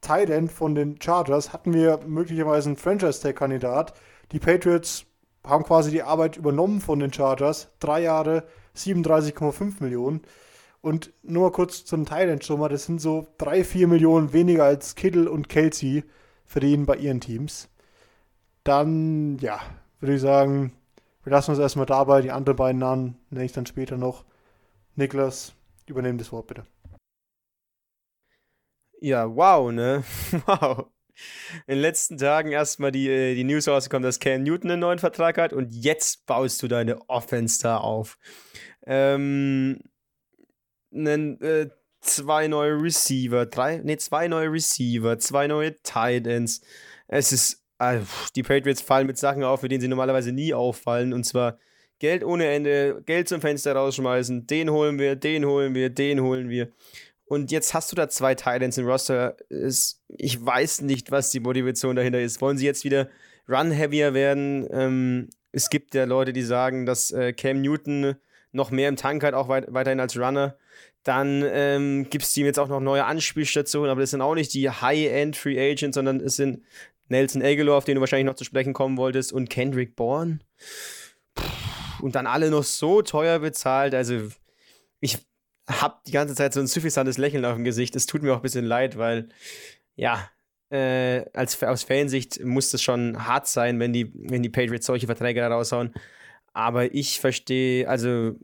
Tight 0.00 0.30
End 0.30 0.50
von 0.50 0.74
den 0.74 0.98
Chargers 0.98 1.52
hatten 1.52 1.74
wir 1.74 2.00
möglicherweise 2.06 2.70
einen 2.70 2.76
Franchise-Tag-Kandidat. 2.78 3.92
Die 4.32 4.38
Patriots 4.38 5.04
haben 5.44 5.64
quasi 5.64 5.90
die 5.90 6.02
Arbeit 6.02 6.38
übernommen 6.38 6.80
von 6.80 6.98
den 6.98 7.12
Chargers. 7.12 7.68
Drei 7.78 8.00
Jahre 8.00 8.44
37,5 8.74 9.82
Millionen. 9.82 10.22
Und 10.80 11.12
nur 11.22 11.52
kurz 11.52 11.84
zum 11.84 12.06
Thailand 12.06 12.42
schon 12.42 12.58
mal, 12.58 12.70
das 12.70 12.86
sind 12.86 13.02
so 13.02 13.26
drei, 13.36 13.64
vier 13.64 13.86
Millionen 13.86 14.32
weniger 14.32 14.64
als 14.64 14.94
Kittle 14.94 15.30
und 15.30 15.50
Kelsey 15.50 16.04
verdienen 16.48 16.86
bei 16.86 16.96
ihren 16.96 17.20
Teams. 17.20 17.68
Dann, 18.64 19.38
ja, 19.38 19.60
würde 20.00 20.16
ich 20.16 20.20
sagen, 20.20 20.72
wir 21.22 21.30
lassen 21.30 21.52
uns 21.52 21.60
erstmal 21.60 21.86
dabei. 21.86 22.22
Die 22.22 22.32
anderen 22.32 22.56
beiden 22.56 22.80
Namen 22.80 23.18
nenne 23.30 23.44
ich 23.44 23.52
dann 23.52 23.66
später 23.66 23.96
noch. 23.96 24.24
Niklas, 24.96 25.54
übernehmen 25.86 26.18
das 26.18 26.32
Wort 26.32 26.48
bitte. 26.48 26.66
Ja, 29.00 29.34
wow, 29.34 29.70
ne? 29.70 30.02
Wow. 30.46 30.86
In 31.66 31.74
den 31.74 31.80
letzten 31.80 32.16
Tagen 32.16 32.52
erstmal 32.52 32.92
die, 32.92 33.08
äh, 33.08 33.34
die 33.34 33.42
News 33.42 33.66
rausgekommen, 33.66 34.04
dass 34.04 34.20
Cam 34.20 34.44
Newton 34.44 34.70
einen 34.70 34.80
neuen 34.80 35.00
Vertrag 35.00 35.36
hat 35.36 35.52
und 35.52 35.72
jetzt 35.72 36.26
baust 36.26 36.62
du 36.62 36.68
deine 36.68 37.08
Offense 37.08 37.60
da 37.60 37.78
auf. 37.78 38.18
Ähm, 38.86 39.80
nen, 40.90 41.40
äh, 41.40 41.70
zwei 42.00 42.48
neue 42.48 42.80
Receiver, 42.80 43.46
drei, 43.46 43.80
nee, 43.84 43.96
zwei 43.96 44.28
neue 44.28 44.52
Receiver, 44.52 45.18
zwei 45.18 45.46
neue 45.46 45.76
Titans. 45.82 46.60
Es 47.06 47.32
ist, 47.32 47.62
äh, 47.78 48.00
die 48.36 48.42
Patriots 48.42 48.80
fallen 48.80 49.06
mit 49.06 49.18
Sachen 49.18 49.44
auf, 49.44 49.62
mit 49.62 49.72
denen 49.72 49.80
sie 49.80 49.88
normalerweise 49.88 50.32
nie 50.32 50.54
auffallen 50.54 51.12
und 51.12 51.24
zwar 51.24 51.58
Geld 51.98 52.22
ohne 52.22 52.46
Ende, 52.46 53.02
Geld 53.06 53.28
zum 53.28 53.40
Fenster 53.40 53.74
rausschmeißen, 53.74 54.46
den 54.46 54.70
holen 54.70 54.98
wir, 54.98 55.16
den 55.16 55.44
holen 55.44 55.74
wir, 55.74 55.90
den 55.90 56.20
holen 56.20 56.48
wir. 56.48 56.70
Und 57.24 57.50
jetzt 57.50 57.74
hast 57.74 57.92
du 57.92 57.96
da 57.96 58.08
zwei 58.08 58.34
Titans 58.34 58.78
im 58.78 58.86
Roster. 58.86 59.36
ich 59.50 60.44
weiß 60.44 60.80
nicht, 60.82 61.10
was 61.10 61.30
die 61.30 61.40
Motivation 61.40 61.94
dahinter 61.94 62.20
ist. 62.20 62.40
Wollen 62.40 62.56
sie 62.56 62.64
jetzt 62.64 62.84
wieder 62.84 63.08
run-heavier 63.48 64.14
werden? 64.14 64.66
Ähm, 64.70 65.28
es 65.52 65.68
gibt 65.68 65.94
ja 65.94 66.04
Leute, 66.04 66.32
die 66.32 66.42
sagen, 66.42 66.86
dass 66.86 67.10
äh, 67.10 67.34
Cam 67.34 67.60
Newton 67.60 68.14
noch 68.52 68.70
mehr 68.70 68.88
im 68.88 68.96
Tank 68.96 69.22
hat, 69.24 69.34
auch 69.34 69.48
weit, 69.48 69.66
weiterhin 69.68 70.00
als 70.00 70.16
Runner. 70.16 70.56
Dann 71.08 71.42
ähm, 71.42 72.10
gibt 72.10 72.24
es 72.26 72.36
ihm 72.36 72.44
jetzt 72.44 72.58
auch 72.58 72.68
noch 72.68 72.80
neue 72.80 73.06
Anspielstationen, 73.06 73.90
aber 73.90 74.02
das 74.02 74.10
sind 74.10 74.20
auch 74.20 74.34
nicht 74.34 74.52
die 74.52 74.68
High-End 74.68 75.38
Free 75.38 75.58
Agents, 75.58 75.94
sondern 75.94 76.20
es 76.20 76.36
sind 76.36 76.62
Nelson 77.08 77.40
Aguilar, 77.40 77.78
auf 77.78 77.86
den 77.86 77.94
du 77.94 78.02
wahrscheinlich 78.02 78.26
noch 78.26 78.34
zu 78.34 78.44
sprechen 78.44 78.74
kommen 78.74 78.98
wolltest, 78.98 79.32
und 79.32 79.48
Kendrick 79.48 79.96
Bourne. 79.96 80.40
Und 82.02 82.14
dann 82.14 82.26
alle 82.26 82.50
noch 82.50 82.62
so 82.62 83.00
teuer 83.00 83.38
bezahlt. 83.38 83.94
Also, 83.94 84.28
ich 85.00 85.16
habe 85.66 85.96
die 86.06 86.12
ganze 86.12 86.34
Zeit 86.34 86.52
so 86.52 86.60
ein 86.60 86.66
suffisantes 86.66 87.16
Lächeln 87.16 87.46
auf 87.46 87.54
dem 87.54 87.64
Gesicht. 87.64 87.96
Es 87.96 88.04
tut 88.04 88.22
mir 88.22 88.34
auch 88.34 88.40
ein 88.40 88.42
bisschen 88.42 88.66
leid, 88.66 88.98
weil, 88.98 89.30
ja, 89.96 90.28
äh, 90.68 91.24
als, 91.32 91.62
aus 91.62 91.84
Fansicht 91.84 92.44
muss 92.44 92.68
das 92.68 92.82
schon 92.82 93.26
hart 93.26 93.46
sein, 93.46 93.80
wenn 93.80 93.94
die, 93.94 94.12
wenn 94.14 94.42
die 94.42 94.50
Patriots 94.50 94.84
solche 94.84 95.06
Verträge 95.06 95.40
da 95.40 95.48
raushauen. 95.48 95.94
Aber 96.52 96.94
ich 96.94 97.18
verstehe, 97.18 97.88
also 97.88 98.34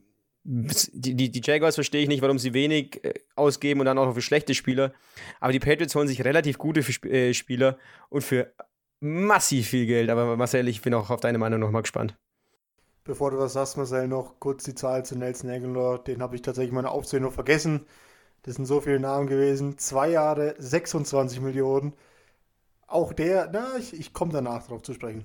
die, 0.45 1.15
die, 1.15 1.31
die 1.31 1.41
Jaguars 1.43 1.75
verstehe 1.75 2.03
ich 2.03 2.09
nicht, 2.09 2.21
warum 2.23 2.39
sie 2.39 2.53
wenig 2.53 3.03
äh, 3.03 3.15
ausgeben 3.35 3.81
und 3.81 3.87
dann 3.87 3.99
auch 3.99 4.07
noch 4.07 4.15
für 4.15 4.23
schlechte 4.23 4.55
Spieler. 4.55 4.93
Aber 5.41 5.53
die 5.53 5.59
Patriots 5.59 5.95
holen 5.95 6.07
sich 6.07 6.25
relativ 6.25 6.59
gute 6.59 6.81
äh, 7.09 7.33
Spieler 7.33 7.79
und 8.11 8.23
für 8.23 8.53
massiv 9.01 9.69
viel 9.69 9.87
Geld. 9.87 10.11
Aber 10.11 10.37
Marcel, 10.37 10.69
ich 10.69 10.83
bin 10.83 10.93
auch 10.95 11.11
auf 11.11 11.21
deine 11.21 11.39
Meinung 11.39 11.61
nochmal 11.61 11.83
gespannt. 11.83 12.17
Bevor 13.05 13.31
du 13.31 13.39
was 13.39 13.55
sagst, 13.55 13.77
Marcel, 13.77 14.07
noch 14.07 14.39
kurz 14.39 14.65
die 14.65 14.75
Zahl 14.75 15.05
zu 15.05 15.17
Nelson 15.17 15.51
Aguilar. 15.51 15.99
Den 16.05 16.23
habe 16.23 16.37
ich 16.37 16.43
tatsächlich 16.43 16.73
meine 16.73 16.91
Aufzählung 16.91 17.33
vergessen. 17.33 17.87
Das 18.43 18.57
sind 18.57 18.67
so 18.67 18.83
viele 18.83 19.01
Namen 19.01 19.27
gewesen. 19.27 19.79
Zwei 19.79 20.11
Jahre, 20.11 20.55
26 20.59 21.41
Millionen. 21.41 21.95
Auch 22.87 23.15
der, 23.15 23.49
na, 23.51 23.77
ich, 23.79 23.99
ich 23.99 24.13
komme 24.13 24.33
danach 24.33 24.65
darauf 24.65 24.83
zu 24.83 24.93
sprechen. 24.93 25.25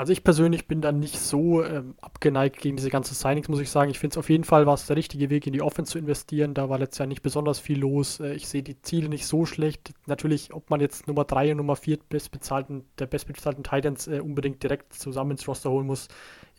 Also 0.00 0.14
ich 0.14 0.24
persönlich 0.24 0.66
bin 0.66 0.80
dann 0.80 0.98
nicht 0.98 1.18
so 1.18 1.62
ähm, 1.62 1.94
abgeneigt 2.00 2.56
gegen 2.56 2.74
diese 2.74 2.88
ganzen 2.88 3.12
Signings, 3.12 3.50
muss 3.50 3.60
ich 3.60 3.68
sagen. 3.68 3.90
Ich 3.90 3.98
finde 3.98 4.14
es 4.14 4.16
auf 4.16 4.30
jeden 4.30 4.44
Fall 4.44 4.64
war 4.64 4.72
es 4.72 4.86
der 4.86 4.96
richtige 4.96 5.28
Weg, 5.28 5.46
in 5.46 5.52
die 5.52 5.60
Offense 5.60 5.92
zu 5.92 5.98
investieren. 5.98 6.54
Da 6.54 6.70
war 6.70 6.78
letztes 6.78 7.00
Jahr 7.00 7.06
nicht 7.06 7.20
besonders 7.20 7.58
viel 7.58 7.78
los. 7.78 8.18
Äh, 8.18 8.32
ich 8.32 8.48
sehe 8.48 8.62
die 8.62 8.80
Ziele 8.80 9.10
nicht 9.10 9.26
so 9.26 9.44
schlecht. 9.44 9.92
Natürlich, 10.06 10.54
ob 10.54 10.70
man 10.70 10.80
jetzt 10.80 11.06
Nummer 11.06 11.24
3 11.24 11.50
und 11.50 11.58
Nummer 11.58 11.76
4 11.76 11.98
bestbezahlten, 12.08 12.84
der 12.98 13.08
bestbezahlten 13.08 13.62
Titans 13.62 14.08
äh, 14.08 14.20
unbedingt 14.20 14.62
direkt 14.62 14.94
zusammen 14.94 15.32
ins 15.32 15.46
Roster 15.46 15.70
holen 15.70 15.86
muss, 15.86 16.08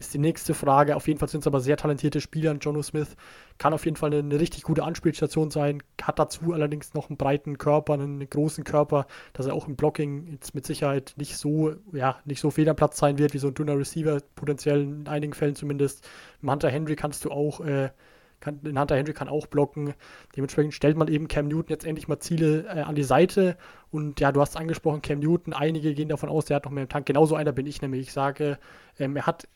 ist 0.02 0.14
die 0.14 0.20
nächste 0.20 0.54
Frage. 0.54 0.96
Auf 0.96 1.08
jeden 1.08 1.20
Fall 1.20 1.30
sind 1.30 1.42
es 1.42 1.48
aber 1.48 1.62
sehr 1.62 1.78
talentierte 1.78 2.22
Spieler. 2.22 2.54
Jono 2.54 2.82
Smith 2.82 3.16
kann 3.58 3.74
auf 3.74 3.86
jeden 3.86 3.98
Fall 3.98 4.10
eine, 4.12 4.20
eine, 4.20 4.40
richtig 4.40 4.64
gute 4.64 4.84
Anspielstation 4.84 5.52
sein, 5.52 5.84
hat 6.02 6.18
dazu 6.18 6.54
allerdings 6.54 6.94
noch 6.94 7.10
einen 7.10 7.18
breiten 7.18 7.58
Körper, 7.58 7.94
einen 7.94 8.28
großen 8.28 8.64
Körper, 8.64 9.06
dass 9.34 9.46
er 9.46 9.54
auch 9.54 9.68
im 9.68 9.76
Blocking 9.76 10.28
jetzt 10.28 10.56
mit 10.56 10.66
Sicherheit 10.66 11.14
nicht 11.18 11.38
so, 11.38 11.76
ja, 11.94 12.20
nicht 12.26 12.42
so 12.42 12.50
fehl 12.50 12.68
am 12.68 12.76
Platz 12.76 12.98
sein 12.98 13.20
wird, 13.20 13.34
wie 13.34 13.38
so 13.38 13.50
ein 13.50 13.54
dünner 13.54 13.78
Receiver, 13.78 14.18
potenziell 14.36 14.82
in 14.82 15.08
einigen 15.08 15.34
Fällen 15.34 15.56
zumindest. 15.56 16.08
Im 16.42 16.50
Hunter 16.50 16.70
Henry 16.70 16.96
kannst 16.96 17.24
du 17.24 17.32
auch, 17.32 17.62
äh, 17.62 17.92
kann, 18.40 18.60
in 18.64 18.80
Hunter 18.80 18.96
Henry 18.96 19.14
kann 19.14 19.30
auch 19.30 19.46
blocken. 19.46 19.94
Dementsprechend 20.36 20.74
stellt 20.74 20.98
man 20.98 21.08
eben 21.08 21.28
Cam 21.28 21.48
Newton 21.48 21.70
jetzt 21.70 21.86
endlich 21.86 22.08
mal 22.08 22.18
Ziele 22.18 22.66
äh, 22.66 22.82
an 22.82 22.96
die 22.96 23.04
Seite. 23.04 23.56
Und 23.92 24.20
ja, 24.20 24.32
du 24.32 24.42
hast 24.42 24.58
angesprochen, 24.58 25.04
Cam 25.04 25.20
Newton, 25.20 25.54
einige 25.54 25.94
gehen 25.94 26.10
davon 26.10 26.30
aus, 26.30 26.46
der 26.46 26.56
hat 26.56 26.66
noch 26.66 26.72
mehr 26.72 26.84
im 26.84 26.90
Tank. 26.90 27.06
Genauso 27.06 27.36
einer 27.36 27.52
bin 27.52 27.68
ich 27.68 27.84
nämlich. 27.84 28.08
Ich 28.08 28.14
sage, 28.14 28.58
ähm, 28.98 29.16
er 29.16 29.28
hat 29.28 29.48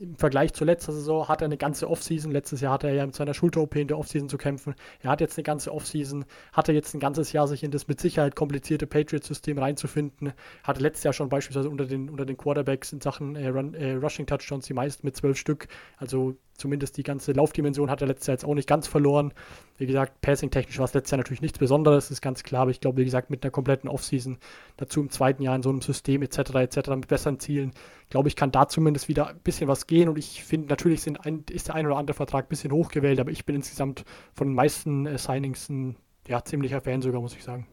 im 0.00 0.16
Vergleich 0.16 0.54
zur 0.54 0.66
letzten 0.66 0.92
Saison 0.92 1.28
hat 1.28 1.42
er 1.42 1.44
eine 1.44 1.58
ganze 1.58 1.88
Offseason. 1.88 2.32
Letztes 2.32 2.62
Jahr 2.62 2.72
hatte 2.72 2.88
er 2.88 2.94
ja 2.94 3.06
mit 3.06 3.14
seiner 3.14 3.34
Schulter-OP 3.34 3.76
in 3.76 3.86
der 3.86 3.98
Offseason 3.98 4.30
zu 4.30 4.38
kämpfen. 4.38 4.74
Er 5.00 5.10
hat 5.10 5.20
jetzt 5.20 5.36
eine 5.36 5.42
ganze 5.42 5.72
Offseason, 5.72 6.24
hatte 6.52 6.72
jetzt 6.72 6.94
ein 6.94 7.00
ganzes 7.00 7.32
Jahr, 7.32 7.46
sich 7.46 7.62
in 7.62 7.70
das 7.70 7.86
mit 7.86 8.00
Sicherheit 8.00 8.34
komplizierte 8.34 8.86
Patriot-System 8.86 9.58
reinzufinden. 9.58 10.32
Hatte 10.64 10.80
letztes 10.80 11.04
Jahr 11.04 11.12
schon 11.12 11.28
beispielsweise 11.28 11.68
unter 11.68 11.84
den, 11.84 12.08
unter 12.08 12.24
den 12.24 12.38
Quarterbacks 12.38 12.94
in 12.94 13.02
Sachen 13.02 13.36
äh, 13.36 13.48
Run, 13.48 13.74
äh, 13.74 13.92
Rushing 13.92 14.26
Touchdowns 14.26 14.64
die 14.66 14.74
meisten 14.74 15.06
mit 15.06 15.16
zwölf 15.16 15.36
Stück. 15.36 15.68
Also 15.98 16.36
zumindest 16.60 16.96
die 16.96 17.02
ganze 17.02 17.32
Laufdimension 17.32 17.90
hat 17.90 18.00
er 18.00 18.06
letztes 18.06 18.28
Jahr 18.28 18.34
jetzt 18.34 18.44
auch 18.44 18.54
nicht 18.54 18.68
ganz 18.68 18.86
verloren. 18.86 19.32
Wie 19.78 19.86
gesagt, 19.86 20.20
passing-technisch 20.20 20.78
war 20.78 20.84
es 20.84 20.94
letztes 20.94 21.10
Jahr 21.10 21.18
natürlich 21.18 21.40
nichts 21.40 21.58
Besonderes, 21.58 22.10
ist 22.10 22.20
ganz 22.20 22.42
klar, 22.42 22.62
aber 22.62 22.70
ich 22.70 22.80
glaube, 22.80 22.98
wie 22.98 23.04
gesagt, 23.04 23.30
mit 23.30 23.42
einer 23.42 23.50
kompletten 23.50 23.88
Offseason, 23.88 24.38
dazu 24.76 25.00
im 25.00 25.10
zweiten 25.10 25.42
Jahr 25.42 25.56
in 25.56 25.62
so 25.62 25.70
einem 25.70 25.80
System 25.80 26.22
etc. 26.22 26.38
etc. 26.54 26.90
mit 26.90 27.08
besseren 27.08 27.40
Zielen, 27.40 27.72
glaube 28.10 28.28
ich, 28.28 28.36
kann 28.36 28.52
da 28.52 28.68
zumindest 28.68 29.08
wieder 29.08 29.28
ein 29.28 29.40
bisschen 29.40 29.68
was 29.68 29.86
gehen 29.86 30.08
und 30.08 30.18
ich 30.18 30.44
finde, 30.44 30.68
natürlich 30.68 31.04
ein, 31.06 31.44
ist 31.50 31.68
der 31.68 31.74
ein 31.74 31.86
oder 31.86 31.96
andere 31.96 32.14
Vertrag 32.14 32.46
ein 32.46 32.48
bisschen 32.48 32.72
hochgewählt, 32.72 33.18
aber 33.18 33.30
ich 33.30 33.44
bin 33.44 33.56
insgesamt 33.56 34.04
von 34.34 34.48
den 34.48 34.54
meisten 34.54 35.06
äh, 35.06 35.18
Signings 35.18 35.68
ein 35.68 35.96
ja, 36.28 36.44
ziemlicher 36.44 36.80
Fan 36.80 37.02
sogar, 37.02 37.20
muss 37.20 37.34
ich 37.34 37.42
sagen. 37.42 37.66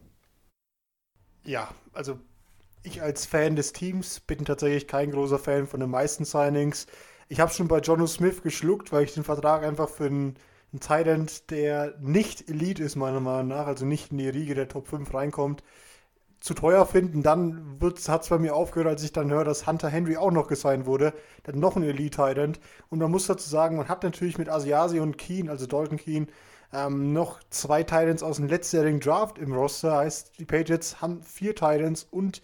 Ja, 1.44 1.68
also 1.92 2.18
ich 2.82 3.02
als 3.02 3.26
Fan 3.26 3.56
des 3.56 3.72
Teams 3.72 4.20
bin 4.20 4.44
tatsächlich 4.44 4.86
kein 4.86 5.10
großer 5.10 5.38
Fan 5.38 5.66
von 5.66 5.80
den 5.80 5.90
meisten 5.90 6.24
Signings. 6.24 6.86
Ich 7.30 7.40
habe 7.40 7.52
schon 7.52 7.68
bei 7.68 7.80
Jono 7.80 8.06
Smith 8.06 8.42
geschluckt, 8.42 8.90
weil 8.90 9.04
ich 9.04 9.12
den 9.12 9.24
Vertrag 9.24 9.62
einfach 9.62 9.90
für 9.90 10.06
einen, 10.06 10.36
einen 10.72 10.80
Thailand, 10.80 11.50
der 11.50 11.94
nicht 12.00 12.48
Elite 12.48 12.82
ist, 12.82 12.96
meiner 12.96 13.20
Meinung 13.20 13.48
nach, 13.48 13.66
also 13.66 13.84
nicht 13.84 14.12
in 14.12 14.18
die 14.18 14.28
Riege 14.30 14.54
der 14.54 14.68
Top 14.68 14.88
5 14.88 15.12
reinkommt, 15.12 15.62
zu 16.40 16.54
teuer 16.54 16.86
finden. 16.86 17.22
Dann 17.22 17.78
hat 18.08 18.22
es 18.22 18.28
bei 18.28 18.38
mir 18.38 18.54
aufgehört, 18.54 18.88
als 18.88 19.02
ich 19.02 19.12
dann 19.12 19.30
höre, 19.30 19.44
dass 19.44 19.66
Hunter 19.66 19.88
Henry 19.90 20.16
auch 20.16 20.30
noch 20.30 20.48
gesigned 20.48 20.86
wurde. 20.86 21.12
Dann 21.42 21.58
noch 21.58 21.76
ein 21.76 21.82
Elite-Thailand. 21.82 22.60
Und 22.88 23.00
man 23.00 23.10
muss 23.10 23.26
dazu 23.26 23.48
sagen, 23.48 23.76
man 23.76 23.88
hat 23.88 24.04
natürlich 24.04 24.38
mit 24.38 24.48
Asiasi 24.48 24.98
und 24.98 25.18
Keen, 25.18 25.50
also 25.50 25.66
Dalton 25.66 25.98
Keen, 25.98 26.28
ähm, 26.72 27.12
noch 27.12 27.40
zwei 27.50 27.82
Titans 27.82 28.22
aus 28.22 28.36
dem 28.36 28.46
letztjährigen 28.46 29.00
Draft 29.00 29.36
im 29.36 29.52
Roster. 29.52 29.96
Heißt, 29.96 30.38
die 30.38 30.46
Patriots 30.46 31.02
haben 31.02 31.22
vier 31.22 31.54
Titans 31.54 32.06
und 32.10 32.40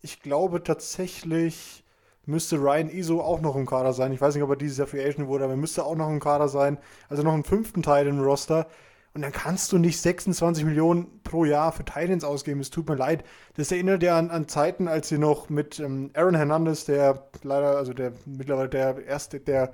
ich 0.00 0.20
glaube 0.20 0.62
tatsächlich 0.62 1.81
müsste 2.26 2.56
Ryan 2.56 2.88
Iso 2.90 3.20
auch 3.20 3.40
noch 3.40 3.56
im 3.56 3.66
Kader 3.66 3.92
sein. 3.92 4.12
Ich 4.12 4.20
weiß 4.20 4.34
nicht, 4.34 4.44
ob 4.44 4.50
er 4.50 4.56
dieses 4.56 4.78
Jahr 4.78 4.86
Free 4.86 5.04
Agent 5.04 5.26
wurde, 5.26 5.44
aber 5.44 5.54
er 5.54 5.58
müsste 5.58 5.84
auch 5.84 5.96
noch 5.96 6.08
im 6.08 6.20
Kader 6.20 6.48
sein. 6.48 6.78
Also 7.08 7.22
noch 7.22 7.34
einen 7.34 7.44
fünften 7.44 7.82
Teil 7.82 8.06
im 8.06 8.20
Roster. 8.20 8.68
Und 9.14 9.22
dann 9.22 9.32
kannst 9.32 9.72
du 9.72 9.78
nicht 9.78 10.00
26 10.00 10.64
Millionen 10.64 11.22
pro 11.22 11.44
Jahr 11.44 11.72
für 11.72 11.84
Titans 11.84 12.24
ausgeben. 12.24 12.60
Es 12.60 12.70
tut 12.70 12.88
mir 12.88 12.94
leid. 12.94 13.24
Das 13.56 13.70
erinnert 13.70 14.02
ja 14.02 14.18
an, 14.18 14.30
an 14.30 14.48
Zeiten, 14.48 14.88
als 14.88 15.08
sie 15.08 15.18
noch 15.18 15.50
mit 15.50 15.80
ähm, 15.80 16.10
Aaron 16.14 16.34
Hernandez, 16.34 16.86
der 16.86 17.28
leider, 17.42 17.76
also 17.76 17.92
der 17.92 18.12
mittlerweile 18.24 18.70
der 18.70 19.04
erste, 19.04 19.38
der 19.40 19.72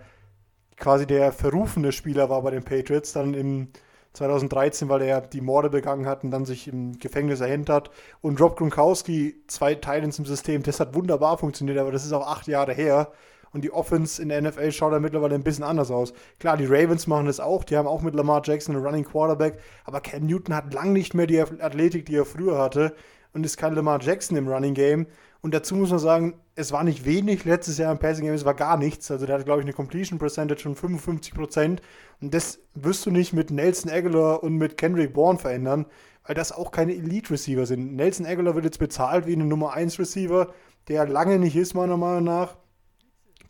quasi 0.76 1.06
der 1.06 1.32
verrufene 1.32 1.92
Spieler 1.92 2.30
war 2.30 2.42
bei 2.42 2.50
den 2.50 2.64
Patriots, 2.64 3.12
dann 3.12 3.34
im 3.34 3.68
2013, 4.14 4.88
weil 4.88 5.02
er 5.02 5.20
die 5.20 5.40
Morde 5.40 5.70
begangen 5.70 6.06
hat 6.06 6.24
und 6.24 6.30
dann 6.30 6.44
sich 6.44 6.68
im 6.68 6.98
Gefängnis 6.98 7.40
erhängt 7.40 7.68
hat. 7.70 7.90
Und 8.20 8.40
Rob 8.40 8.56
Gronkowski, 8.56 9.42
zwei 9.46 9.74
Titans 9.74 10.18
im 10.18 10.24
System, 10.24 10.62
das 10.62 10.80
hat 10.80 10.94
wunderbar 10.94 11.38
funktioniert, 11.38 11.78
aber 11.78 11.92
das 11.92 12.04
ist 12.04 12.12
auch 12.12 12.26
acht 12.26 12.46
Jahre 12.46 12.72
her. 12.72 13.12
Und 13.52 13.62
die 13.62 13.72
Offense 13.72 14.20
in 14.20 14.28
der 14.28 14.42
NFL 14.42 14.72
schaut 14.72 14.92
da 14.92 15.00
mittlerweile 15.00 15.34
ein 15.34 15.42
bisschen 15.42 15.64
anders 15.64 15.90
aus. 15.90 16.12
Klar, 16.38 16.56
die 16.56 16.66
Ravens 16.66 17.06
machen 17.06 17.26
das 17.26 17.40
auch. 17.40 17.64
Die 17.64 17.76
haben 17.76 17.88
auch 17.88 18.02
mit 18.02 18.14
Lamar 18.14 18.42
Jackson 18.44 18.76
einen 18.76 18.84
Running 18.84 19.04
Quarterback. 19.04 19.58
Aber 19.84 20.00
Cam 20.00 20.26
Newton 20.26 20.54
hat 20.54 20.74
lang 20.74 20.92
nicht 20.92 21.14
mehr 21.14 21.26
die 21.26 21.40
Athletik, 21.40 22.06
die 22.06 22.16
er 22.16 22.26
früher 22.26 22.58
hatte. 22.58 22.94
Und 23.32 23.44
ist 23.46 23.56
kein 23.56 23.74
Lamar 23.74 24.00
Jackson 24.02 24.36
im 24.36 24.48
Running 24.48 24.74
Game. 24.74 25.06
Und 25.40 25.54
dazu 25.54 25.76
muss 25.76 25.90
man 25.90 26.00
sagen, 26.00 26.34
es 26.56 26.72
war 26.72 26.82
nicht 26.82 27.04
wenig 27.04 27.44
letztes 27.44 27.78
Jahr 27.78 27.92
im 27.92 27.98
Passing 27.98 28.24
Game, 28.24 28.34
es 28.34 28.44
war 28.44 28.54
gar 28.54 28.76
nichts. 28.76 29.10
Also 29.10 29.24
der 29.24 29.38
hat, 29.38 29.44
glaube 29.44 29.60
ich, 29.60 29.64
eine 29.64 29.72
Completion 29.72 30.18
Percentage 30.18 30.62
von 30.62 30.74
55% 30.74 31.78
Und 32.20 32.34
das 32.34 32.58
wirst 32.74 33.06
du 33.06 33.10
nicht 33.10 33.32
mit 33.32 33.50
Nelson 33.50 33.90
Aguilar 33.90 34.42
und 34.42 34.56
mit 34.56 34.76
Kendrick 34.76 35.12
Bourne 35.12 35.38
verändern, 35.38 35.86
weil 36.26 36.34
das 36.34 36.50
auch 36.50 36.72
keine 36.72 36.92
Elite 36.92 37.30
Receiver 37.30 37.66
sind. 37.66 37.94
Nelson 37.94 38.26
Aguilar 38.26 38.56
wird 38.56 38.64
jetzt 38.64 38.78
bezahlt 38.78 39.26
wie 39.26 39.34
eine 39.34 39.44
Nummer 39.44 39.74
1 39.74 39.98
Receiver, 40.00 40.52
der 40.88 41.06
lange 41.06 41.38
nicht 41.38 41.54
ist, 41.54 41.74
meiner 41.74 41.96
Meinung 41.96 42.24
nach. 42.24 42.56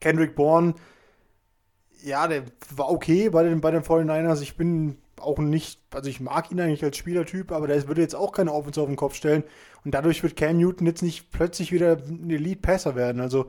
Kendrick 0.00 0.36
Bourne, 0.36 0.74
ja, 2.04 2.28
der 2.28 2.44
war 2.76 2.90
okay 2.90 3.30
bei 3.30 3.42
den, 3.42 3.60
bei 3.60 3.70
den 3.70 3.82
49ers. 3.82 4.42
Ich 4.42 4.56
bin 4.56 4.98
auch 5.20 5.38
nicht, 5.38 5.80
also 5.94 6.08
ich 6.08 6.20
mag 6.20 6.50
ihn 6.50 6.60
eigentlich 6.60 6.84
als 6.84 6.96
Spielertyp, 6.96 7.52
aber 7.52 7.66
der 7.66 7.86
würde 7.88 8.00
jetzt 8.00 8.14
auch 8.14 8.32
keine 8.32 8.52
Offense 8.52 8.80
auf 8.80 8.86
den 8.86 8.96
Kopf 8.96 9.14
stellen. 9.14 9.44
Und 9.84 9.94
dadurch 9.94 10.22
wird 10.22 10.36
Cam 10.36 10.58
Newton 10.58 10.86
jetzt 10.86 11.02
nicht 11.02 11.30
plötzlich 11.30 11.72
wieder 11.72 11.96
ein 11.96 12.30
Elite-Passer 12.30 12.94
werden. 12.94 13.20
Also 13.20 13.46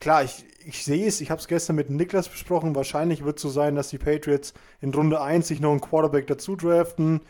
klar, 0.00 0.24
ich, 0.24 0.44
ich 0.64 0.84
sehe 0.84 1.06
es, 1.06 1.20
ich 1.20 1.30
habe 1.30 1.40
es 1.40 1.48
gestern 1.48 1.76
mit 1.76 1.90
Niklas 1.90 2.28
besprochen. 2.28 2.74
Wahrscheinlich 2.74 3.24
wird 3.24 3.36
es 3.36 3.42
so 3.42 3.48
sein, 3.48 3.74
dass 3.74 3.88
die 3.88 3.98
Patriots 3.98 4.54
in 4.80 4.92
Runde 4.92 5.20
1 5.20 5.48
sich 5.48 5.60
noch 5.60 5.70
einen 5.70 5.80
Quarterback 5.80 6.26
dazu 6.26 6.56
draften. 6.56 7.20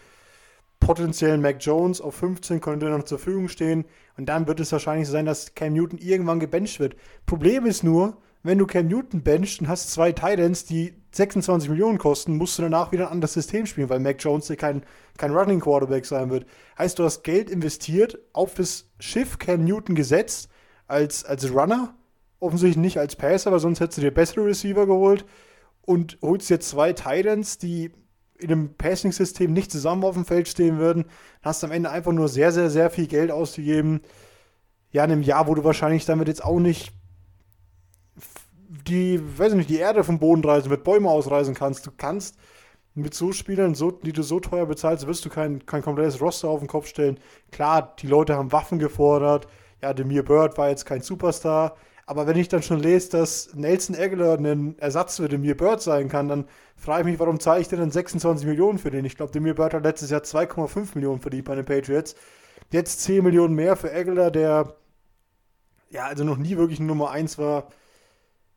Potenziell 0.81 1.39
Mac 1.39 1.59
Jones 1.61 2.01
auf 2.01 2.15
15 2.17 2.61
könnte 2.61 2.89
noch 2.89 3.05
zur 3.05 3.19
Verfügung 3.19 3.49
stehen. 3.49 3.85
Und 4.17 4.27
dann 4.27 4.47
wird 4.47 4.61
es 4.61 4.73
wahrscheinlich 4.73 5.07
so 5.07 5.13
sein, 5.13 5.27
dass 5.27 5.55
Cam 5.55 5.75
Newton 5.75 5.99
irgendwann 5.99 6.41
gebencht 6.41 6.81
wird. 6.81 6.97
Problem 7.27 7.67
ist 7.67 7.85
nur, 7.85 8.17
wenn 8.43 8.59
du 8.59 8.67
Cam 8.67 8.89
Newton 8.89 9.23
benchst 9.23 9.61
und 9.61 9.69
hast 9.69 9.91
zwei 9.91 10.13
Titans, 10.13 10.65
die 10.65 11.02
26 11.13 11.69
Millionen 11.69 11.99
kosten, 11.99 12.37
musst 12.37 12.59
du 12.59 12.63
danach 12.63 12.91
wieder 12.91 13.07
ein 13.07 13.13
anderes 13.13 13.35
System 13.35 13.67
spielen, 13.67 13.91
weil 13.91 14.01
Mac 14.01 14.17
Jones 14.19 14.47
dir 14.47 14.57
kein, 14.57 14.83
kein 15.19 15.33
Running 15.33 15.61
Quarterback 15.61 16.07
sein 16.07 16.31
wird. 16.31 16.47
Heißt, 16.79 16.99
du 16.99 17.05
hast 17.05 17.23
Geld 17.23 17.51
investiert, 17.51 18.19
auf 18.33 18.55
das 18.55 18.89
Schiff 18.99 19.39
Cam 19.39 19.65
Newton 19.65 19.95
gesetzt, 19.95 20.49
als, 20.87 21.25
als 21.25 21.53
Runner, 21.53 21.95
offensichtlich 22.41 22.81
nicht 22.81 22.99
als 22.99 23.17
Passer, 23.17 23.53
weil 23.53 23.61
sonst 23.61 23.81
hättest 23.81 23.99
du 23.99 24.03
dir 24.03 24.11
bessere 24.11 24.47
Receiver 24.47 24.87
geholt 24.87 25.25
und 25.83 26.19
holst 26.23 26.49
dir 26.49 26.61
zwei 26.61 26.93
Titans, 26.93 27.59
die 27.59 27.93
in 28.39 28.51
einem 28.51 28.75
Passing-System 28.75 29.53
nicht 29.53 29.71
zusammen 29.71 30.05
auf 30.05 30.15
dem 30.15 30.25
Feld 30.25 30.49
stehen 30.49 30.79
würden, 30.79 31.05
hast 31.43 31.63
am 31.63 31.71
Ende 31.71 31.91
einfach 31.91 32.13
nur 32.13 32.29
sehr, 32.29 32.53
sehr, 32.53 32.71
sehr 32.71 32.91
viel 32.91 33.07
Geld 33.07 33.31
ausgegeben. 33.31 34.01
Ja, 34.91 35.05
in 35.05 35.13
einem 35.13 35.23
Jahr, 35.23 35.47
wo 35.47 35.55
du 35.55 35.65
wahrscheinlich 35.65 36.05
damit 36.05 36.29
jetzt 36.29 36.45
auch 36.45 36.59
nicht 36.59 36.93
die, 38.87 39.21
weiß 39.39 39.53
ich 39.53 39.59
nicht, 39.59 39.71
die 39.71 39.79
Erde 39.79 40.03
vom 40.03 40.19
Boden 40.19 40.45
reißen, 40.45 40.71
mit 40.71 40.85
Bäume 40.85 41.11
ausreißen 41.11 41.55
kannst. 41.55 41.87
Du 41.87 41.91
kannst 41.97 42.37
mit 42.95 43.15
so 43.15 43.33
Spielern, 43.33 43.75
so, 43.75 43.91
die 43.91 44.13
du 44.13 44.23
so 44.23 44.41
teuer 44.41 44.67
bezahlst, 44.67 45.07
wirst 45.07 45.25
du 45.25 45.31
kein, 45.31 45.65
kein 45.67 45.83
komplettes 45.83 46.21
Roster 46.21 46.49
auf 46.49 46.61
den 46.61 46.69
Kopf 46.69 46.87
stellen. 46.87 47.19
Klar, 47.51 47.95
die 47.99 48.07
Leute 48.07 48.37
haben 48.37 48.53
Waffen 48.53 48.79
gefordert. 48.79 49.47
Ja, 49.83 49.93
Demir 49.93 50.25
Bird 50.25 50.57
war 50.59 50.69
jetzt 50.69 50.87
kein 50.87 51.03
Superstar. 51.03 51.77
Aber 52.07 52.27
wenn 52.27 52.37
ich 52.37 52.49
dann 52.49 52.63
schon 52.63 52.81
lese, 52.81 53.11
dass 53.11 53.55
Nelson 53.55 53.97
Aguilar 53.97 54.39
ein 54.39 54.79
Ersatz 54.79 55.17
für 55.17 55.29
Demir 55.29 55.57
Bird 55.57 55.81
sein 55.81 56.09
kann, 56.09 56.29
dann 56.29 56.47
frage 56.77 57.03
ich 57.03 57.07
mich, 57.07 57.21
warum 57.21 57.41
zahle 57.41 57.61
ich 57.61 57.69
denn 57.69 57.79
dann 57.79 57.91
26 57.91 58.47
Millionen 58.47 58.79
für 58.79 58.91
den? 58.91 59.05
Ich 59.05 59.17
glaube, 59.17 59.33
Demir 59.33 59.55
Bird 59.55 59.75
hat 59.75 59.85
letztes 59.85 60.11
Jahr 60.11 60.23
2,5 60.23 60.91
Millionen 60.95 61.21
verdient 61.21 61.45
bei 61.45 61.55
den 61.55 61.65
Patriots. 61.65 62.15
Jetzt 62.71 63.01
10 63.03 63.23
Millionen 63.23 63.55
mehr 63.55 63.77
für 63.77 63.93
Aguilar, 63.93 64.31
der 64.31 64.77
ja 65.91 66.07
also 66.07 66.25
noch 66.25 66.39
nie 66.39 66.57
wirklich 66.57 66.81
Nummer 66.81 67.11
1 67.11 67.39
war. 67.39 67.69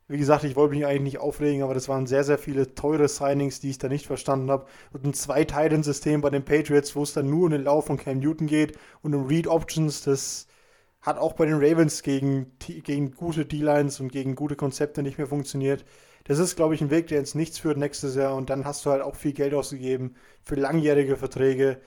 Wie 0.07 0.17
gesagt, 0.19 0.43
ich 0.43 0.55
wollte 0.55 0.75
mich 0.75 0.85
eigentlich 0.85 1.13
nicht 1.13 1.19
aufregen, 1.19 1.63
aber 1.63 1.73
das 1.73 1.89
waren 1.89 2.05
sehr, 2.05 2.23
sehr 2.23 2.37
viele 2.37 2.75
teure 2.75 3.07
Signings, 3.07 3.59
die 3.59 3.71
ich 3.71 3.79
da 3.79 3.87
nicht 3.87 4.05
verstanden 4.05 4.51
habe. 4.51 4.67
Und 4.93 5.03
ein 5.03 5.13
Zwei-Titan-System 5.15 6.21
bei 6.21 6.29
den 6.29 6.45
Patriots, 6.45 6.95
wo 6.95 7.01
es 7.01 7.13
dann 7.13 7.29
nur 7.29 7.45
um 7.45 7.51
den 7.51 7.63
Lauf 7.63 7.85
von 7.87 7.97
Cam 7.97 8.19
Newton 8.19 8.45
geht 8.45 8.77
und 9.01 9.15
um 9.15 9.25
Read-Options, 9.25 10.03
das 10.03 10.47
hat 11.01 11.17
auch 11.17 11.33
bei 11.33 11.45
den 11.45 11.55
Ravens 11.55 12.03
gegen, 12.03 12.51
gegen 12.59 13.11
gute 13.11 13.45
D-Lines 13.45 13.99
und 13.99 14.11
gegen 14.11 14.35
gute 14.35 14.55
Konzepte 14.55 15.01
nicht 15.01 15.17
mehr 15.17 15.27
funktioniert. 15.27 15.85
Das 16.25 16.39
ist, 16.39 16.55
glaube 16.55 16.75
ich, 16.75 16.81
ein 16.81 16.91
Weg, 16.91 17.07
der 17.07 17.19
ins 17.19 17.35
Nichts 17.35 17.59
führt 17.59 17.77
nächstes 17.77 18.15
Jahr. 18.15 18.35
Und 18.35 18.49
dann 18.49 18.65
hast 18.65 18.85
du 18.85 18.91
halt 18.91 19.01
auch 19.01 19.15
viel 19.15 19.33
Geld 19.33 19.53
ausgegeben 19.53 20.15
für 20.43 20.55
langjährige 20.55 21.17
Verträge 21.17 21.81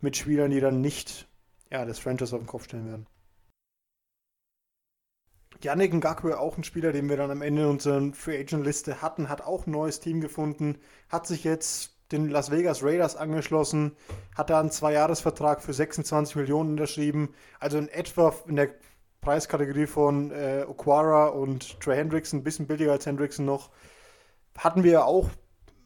mit 0.00 0.16
Spielern, 0.16 0.50
die 0.50 0.60
dann 0.60 0.80
nicht 0.80 1.26
ja, 1.70 1.84
das 1.84 1.98
Franchise 1.98 2.34
auf 2.34 2.42
den 2.42 2.46
Kopf 2.46 2.64
stellen 2.64 2.86
werden. 2.86 3.06
Yannick 5.62 5.92
Ngakwe, 5.94 6.38
auch 6.38 6.56
ein 6.56 6.64
Spieler, 6.64 6.92
den 6.92 7.08
wir 7.08 7.16
dann 7.16 7.30
am 7.30 7.42
Ende 7.42 7.68
unserer 7.68 8.12
Free 8.12 8.38
Agent 8.38 8.64
Liste 8.64 9.02
hatten, 9.02 9.28
hat 9.28 9.42
auch 9.42 9.66
ein 9.66 9.70
neues 9.70 10.00
Team 10.00 10.20
gefunden, 10.20 10.78
hat 11.08 11.26
sich 11.26 11.44
jetzt 11.44 11.92
den 12.12 12.28
Las 12.28 12.50
Vegas 12.50 12.82
Raiders 12.82 13.16
angeschlossen, 13.16 13.96
hat 14.36 14.50
da 14.50 14.60
einen 14.60 14.70
Zweijahresvertrag 14.70 15.62
für 15.62 15.72
26 15.72 16.36
Millionen 16.36 16.70
unterschrieben, 16.70 17.34
also 17.58 17.78
in 17.78 17.88
etwa 17.88 18.32
in 18.46 18.56
der 18.56 18.70
Preiskategorie 19.20 19.86
von 19.86 20.30
äh, 20.30 20.64
Oquara 20.68 21.26
und 21.26 21.80
Trey 21.80 21.96
Hendrickson, 21.96 22.40
ein 22.40 22.44
bisschen 22.44 22.66
billiger 22.66 22.92
als 22.92 23.06
Hendrickson 23.06 23.44
noch. 23.44 23.70
Hatten 24.56 24.84
wir 24.84 25.04
auch 25.04 25.30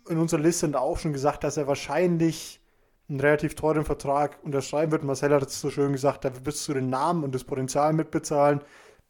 in 0.09 0.19
unserer 0.19 0.41
Liste 0.41 0.79
auch 0.79 0.99
schon 0.99 1.13
gesagt, 1.13 1.45
dass 1.45 1.57
er 1.57 1.67
wahrscheinlich 1.67 2.61
einen 3.09 3.21
relativ 3.21 3.55
teuren 3.55 3.85
Vertrag 3.85 4.39
unterschreiben 4.43 4.93
wird. 4.93 5.05
Marcel 5.05 5.33
hat 5.35 5.43
es 5.43 5.61
so 5.61 5.71
schön 5.71 5.93
gesagt, 5.93 6.25
da 6.25 6.31
wirst 6.45 6.69
du 6.69 6.75
den 6.75 6.91
Namen 6.91 7.25
und 7.25 7.35
das 7.35 7.45
Potenzial 7.45 7.93
mitbezahlen. 7.93 8.61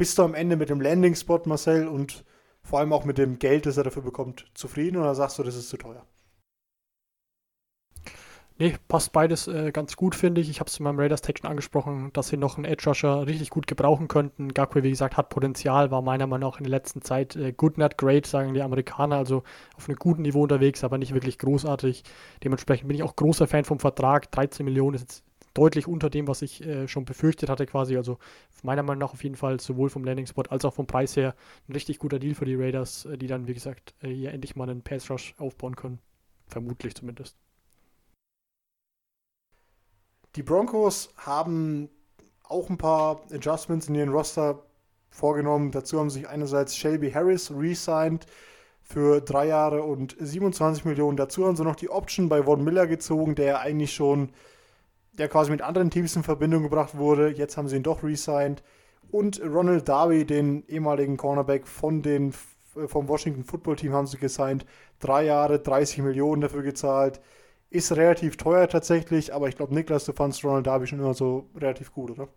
Bist 0.00 0.16
du 0.16 0.22
am 0.22 0.32
Ende 0.32 0.56
mit 0.56 0.70
dem 0.70 0.80
Landing-Spot, 0.80 1.42
Marcel, 1.44 1.86
und 1.86 2.24
vor 2.62 2.78
allem 2.78 2.94
auch 2.94 3.04
mit 3.04 3.18
dem 3.18 3.38
Geld, 3.38 3.66
das 3.66 3.76
er 3.76 3.84
dafür 3.84 4.00
bekommt, 4.00 4.46
zufrieden 4.54 4.96
oder 4.96 5.14
sagst 5.14 5.38
du, 5.38 5.42
das 5.42 5.56
ist 5.56 5.68
zu 5.68 5.76
teuer? 5.76 6.06
Nee, 8.58 8.78
passt 8.88 9.12
beides 9.12 9.46
äh, 9.46 9.72
ganz 9.72 9.96
gut, 9.96 10.14
finde 10.14 10.40
ich. 10.40 10.48
Ich 10.48 10.60
habe 10.60 10.68
es 10.68 10.78
in 10.78 10.84
meinem 10.84 10.98
Raiders 10.98 11.20
Tech 11.20 11.36
schon 11.38 11.50
angesprochen, 11.50 12.14
dass 12.14 12.28
sie 12.28 12.38
noch 12.38 12.56
einen 12.56 12.64
Edge 12.64 12.88
Rusher 12.88 13.26
richtig 13.26 13.50
gut 13.50 13.66
gebrauchen 13.66 14.08
könnten. 14.08 14.54
Gakwe, 14.54 14.82
wie 14.82 14.88
gesagt, 14.88 15.18
hat 15.18 15.28
Potenzial, 15.28 15.90
war 15.90 16.00
meiner 16.00 16.26
Meinung 16.26 16.48
nach 16.48 16.56
in 16.56 16.64
der 16.64 16.70
letzten 16.70 17.02
Zeit 17.02 17.36
äh, 17.36 17.52
good, 17.52 17.76
not 17.76 17.98
great, 17.98 18.24
sagen 18.24 18.54
die 18.54 18.62
Amerikaner, 18.62 19.16
also 19.16 19.42
auf 19.76 19.86
einem 19.86 19.98
guten 19.98 20.22
Niveau 20.22 20.44
unterwegs, 20.44 20.82
aber 20.82 20.96
nicht 20.96 21.12
wirklich 21.12 21.36
großartig. 21.36 22.04
Dementsprechend 22.42 22.88
bin 22.88 22.96
ich 22.96 23.02
auch 23.02 23.16
großer 23.16 23.46
Fan 23.46 23.64
vom 23.64 23.80
Vertrag. 23.80 24.32
13 24.32 24.64
Millionen 24.64 24.94
ist 24.94 25.02
jetzt 25.02 25.29
deutlich 25.54 25.86
unter 25.86 26.10
dem, 26.10 26.28
was 26.28 26.42
ich 26.42 26.64
äh, 26.64 26.86
schon 26.88 27.04
befürchtet 27.04 27.48
hatte 27.48 27.66
quasi. 27.66 27.96
Also 27.96 28.18
meiner 28.62 28.82
Meinung 28.82 29.00
nach 29.00 29.12
auf 29.12 29.24
jeden 29.24 29.36
Fall 29.36 29.60
sowohl 29.60 29.90
vom 29.90 30.04
Landing-Spot 30.04 30.44
als 30.48 30.64
auch 30.64 30.74
vom 30.74 30.86
Preis 30.86 31.16
her 31.16 31.34
ein 31.68 31.72
richtig 31.72 31.98
guter 31.98 32.18
Deal 32.18 32.34
für 32.34 32.44
die 32.44 32.54
Raiders, 32.54 33.04
äh, 33.06 33.18
die 33.18 33.26
dann, 33.26 33.46
wie 33.46 33.54
gesagt, 33.54 33.94
äh, 34.02 34.08
hier 34.08 34.32
endlich 34.32 34.56
mal 34.56 34.68
einen 34.68 34.82
Pass-Rush 34.82 35.34
aufbauen 35.38 35.76
können. 35.76 35.98
Vermutlich 36.46 36.94
zumindest. 36.94 37.36
Die 40.36 40.42
Broncos 40.42 41.12
haben 41.16 41.88
auch 42.44 42.70
ein 42.70 42.78
paar 42.78 43.22
Adjustments 43.32 43.88
in 43.88 43.96
ihren 43.96 44.10
Roster 44.10 44.62
vorgenommen. 45.10 45.72
Dazu 45.72 45.98
haben 45.98 46.10
sich 46.10 46.28
einerseits 46.28 46.76
Shelby 46.76 47.10
Harris 47.10 47.50
re-signed 47.50 48.26
für 48.82 49.20
drei 49.20 49.46
Jahre 49.46 49.82
und 49.82 50.16
27 50.18 50.84
Millionen. 50.84 51.16
Dazu 51.16 51.46
haben 51.46 51.56
sie 51.56 51.64
noch 51.64 51.76
die 51.76 51.90
Option 51.90 52.28
bei 52.28 52.42
Von 52.42 52.64
Miller 52.64 52.86
gezogen, 52.86 53.34
der 53.34 53.60
eigentlich 53.60 53.92
schon 53.92 54.30
der 55.20 55.28
quasi 55.28 55.50
mit 55.50 55.60
anderen 55.60 55.90
Teams 55.90 56.16
in 56.16 56.22
Verbindung 56.22 56.62
gebracht 56.62 56.96
wurde. 56.96 57.28
Jetzt 57.28 57.58
haben 57.58 57.68
sie 57.68 57.76
ihn 57.76 57.82
doch 57.82 58.02
resigned. 58.02 58.62
Und 59.10 59.40
Ronald 59.42 59.86
Darby, 59.86 60.24
den 60.24 60.66
ehemaligen 60.66 61.18
Cornerback 61.18 61.66
von 61.66 62.00
den, 62.00 62.32
vom 62.32 63.06
Washington 63.06 63.44
Football 63.44 63.76
Team, 63.76 63.92
haben 63.92 64.06
sie 64.06 64.16
gesigned. 64.16 64.64
Drei 64.98 65.24
Jahre, 65.26 65.58
30 65.58 65.98
Millionen 65.98 66.40
dafür 66.40 66.62
gezahlt. 66.62 67.20
Ist 67.68 67.92
relativ 67.92 68.38
teuer 68.38 68.66
tatsächlich, 68.66 69.34
aber 69.34 69.48
ich 69.48 69.56
glaube, 69.56 69.74
Niklas, 69.74 70.06
du 70.06 70.14
fandst 70.14 70.42
Ronald 70.42 70.66
Darby 70.66 70.86
schon 70.86 71.00
immer 71.00 71.14
so 71.14 71.50
relativ 71.54 71.92
gut, 71.92 72.12
oder? 72.12 72.28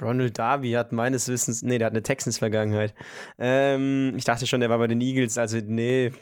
Ronald 0.00 0.38
Darby 0.38 0.70
hat 0.72 0.92
meines 0.92 1.26
Wissens, 1.26 1.62
nee, 1.62 1.78
der 1.78 1.86
hat 1.86 1.92
eine 1.92 2.04
Texans-Vergangenheit. 2.04 2.94
Ähm, 3.38 4.14
ich 4.16 4.24
dachte 4.24 4.46
schon, 4.46 4.60
der 4.60 4.70
war 4.70 4.78
bei 4.78 4.86
den 4.86 5.00
Eagles, 5.00 5.36
also 5.36 5.58
nee, 5.60 6.12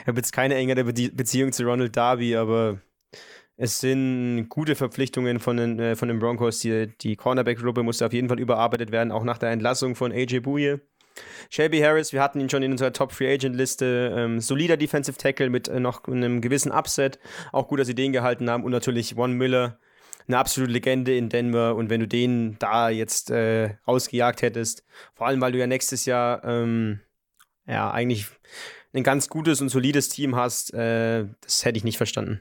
ich 0.00 0.06
habe 0.06 0.18
jetzt 0.18 0.32
keine 0.32 0.54
engere 0.54 0.84
Beziehung 0.84 1.50
zu 1.50 1.64
Ronald 1.64 1.96
Darby, 1.96 2.36
aber 2.36 2.78
es 3.60 3.80
sind 3.80 4.48
gute 4.48 4.76
Verpflichtungen 4.76 5.40
von 5.40 5.56
den, 5.56 5.80
äh, 5.80 5.96
von 5.96 6.06
den 6.06 6.20
Broncos. 6.20 6.60
Die, 6.60 6.86
die 7.00 7.16
Cornerback-Gruppe 7.16 7.82
musste 7.82 8.06
auf 8.06 8.12
jeden 8.12 8.28
Fall 8.28 8.38
überarbeitet 8.38 8.92
werden, 8.92 9.10
auch 9.10 9.24
nach 9.24 9.36
der 9.36 9.50
Entlassung 9.50 9.96
von 9.96 10.12
AJ 10.12 10.40
Bouye. 10.40 10.80
Shelby 11.50 11.80
Harris, 11.80 12.12
wir 12.12 12.22
hatten 12.22 12.38
ihn 12.38 12.48
schon 12.48 12.62
in 12.62 12.70
unserer 12.70 12.92
Top 12.92 13.10
Free 13.10 13.34
Agent 13.34 13.56
Liste. 13.56 14.14
Ähm, 14.16 14.38
solider 14.38 14.76
Defensive 14.76 15.18
Tackle 15.18 15.50
mit 15.50 15.66
äh, 15.66 15.80
noch 15.80 16.04
einem 16.04 16.40
gewissen 16.40 16.70
Upset. 16.70 17.18
Auch 17.50 17.66
gut, 17.66 17.80
dass 17.80 17.88
sie 17.88 17.96
den 17.96 18.12
gehalten 18.12 18.48
haben. 18.48 18.62
Und 18.62 18.70
natürlich 18.70 19.14
Von 19.14 19.32
Miller, 19.32 19.80
eine 20.28 20.38
absolute 20.38 20.72
Legende 20.72 21.16
in 21.16 21.28
Denver. 21.28 21.74
Und 21.74 21.90
wenn 21.90 21.98
du 21.98 22.06
den 22.06 22.60
da 22.60 22.90
jetzt 22.90 23.32
äh, 23.32 23.74
ausgejagt 23.84 24.40
hättest, 24.40 24.84
vor 25.14 25.26
allem 25.26 25.40
weil 25.40 25.50
du 25.50 25.58
ja 25.58 25.66
nächstes 25.66 26.04
Jahr 26.04 26.44
ähm, 26.44 27.00
ja 27.66 27.90
eigentlich 27.90 28.26
ein 28.94 29.02
ganz 29.02 29.28
gutes 29.28 29.60
und 29.60 29.68
solides 29.68 30.10
Team 30.10 30.36
hast, 30.36 30.72
äh, 30.74 31.26
das 31.40 31.64
hätte 31.64 31.76
ich 31.76 31.84
nicht 31.84 31.96
verstanden 31.96 32.40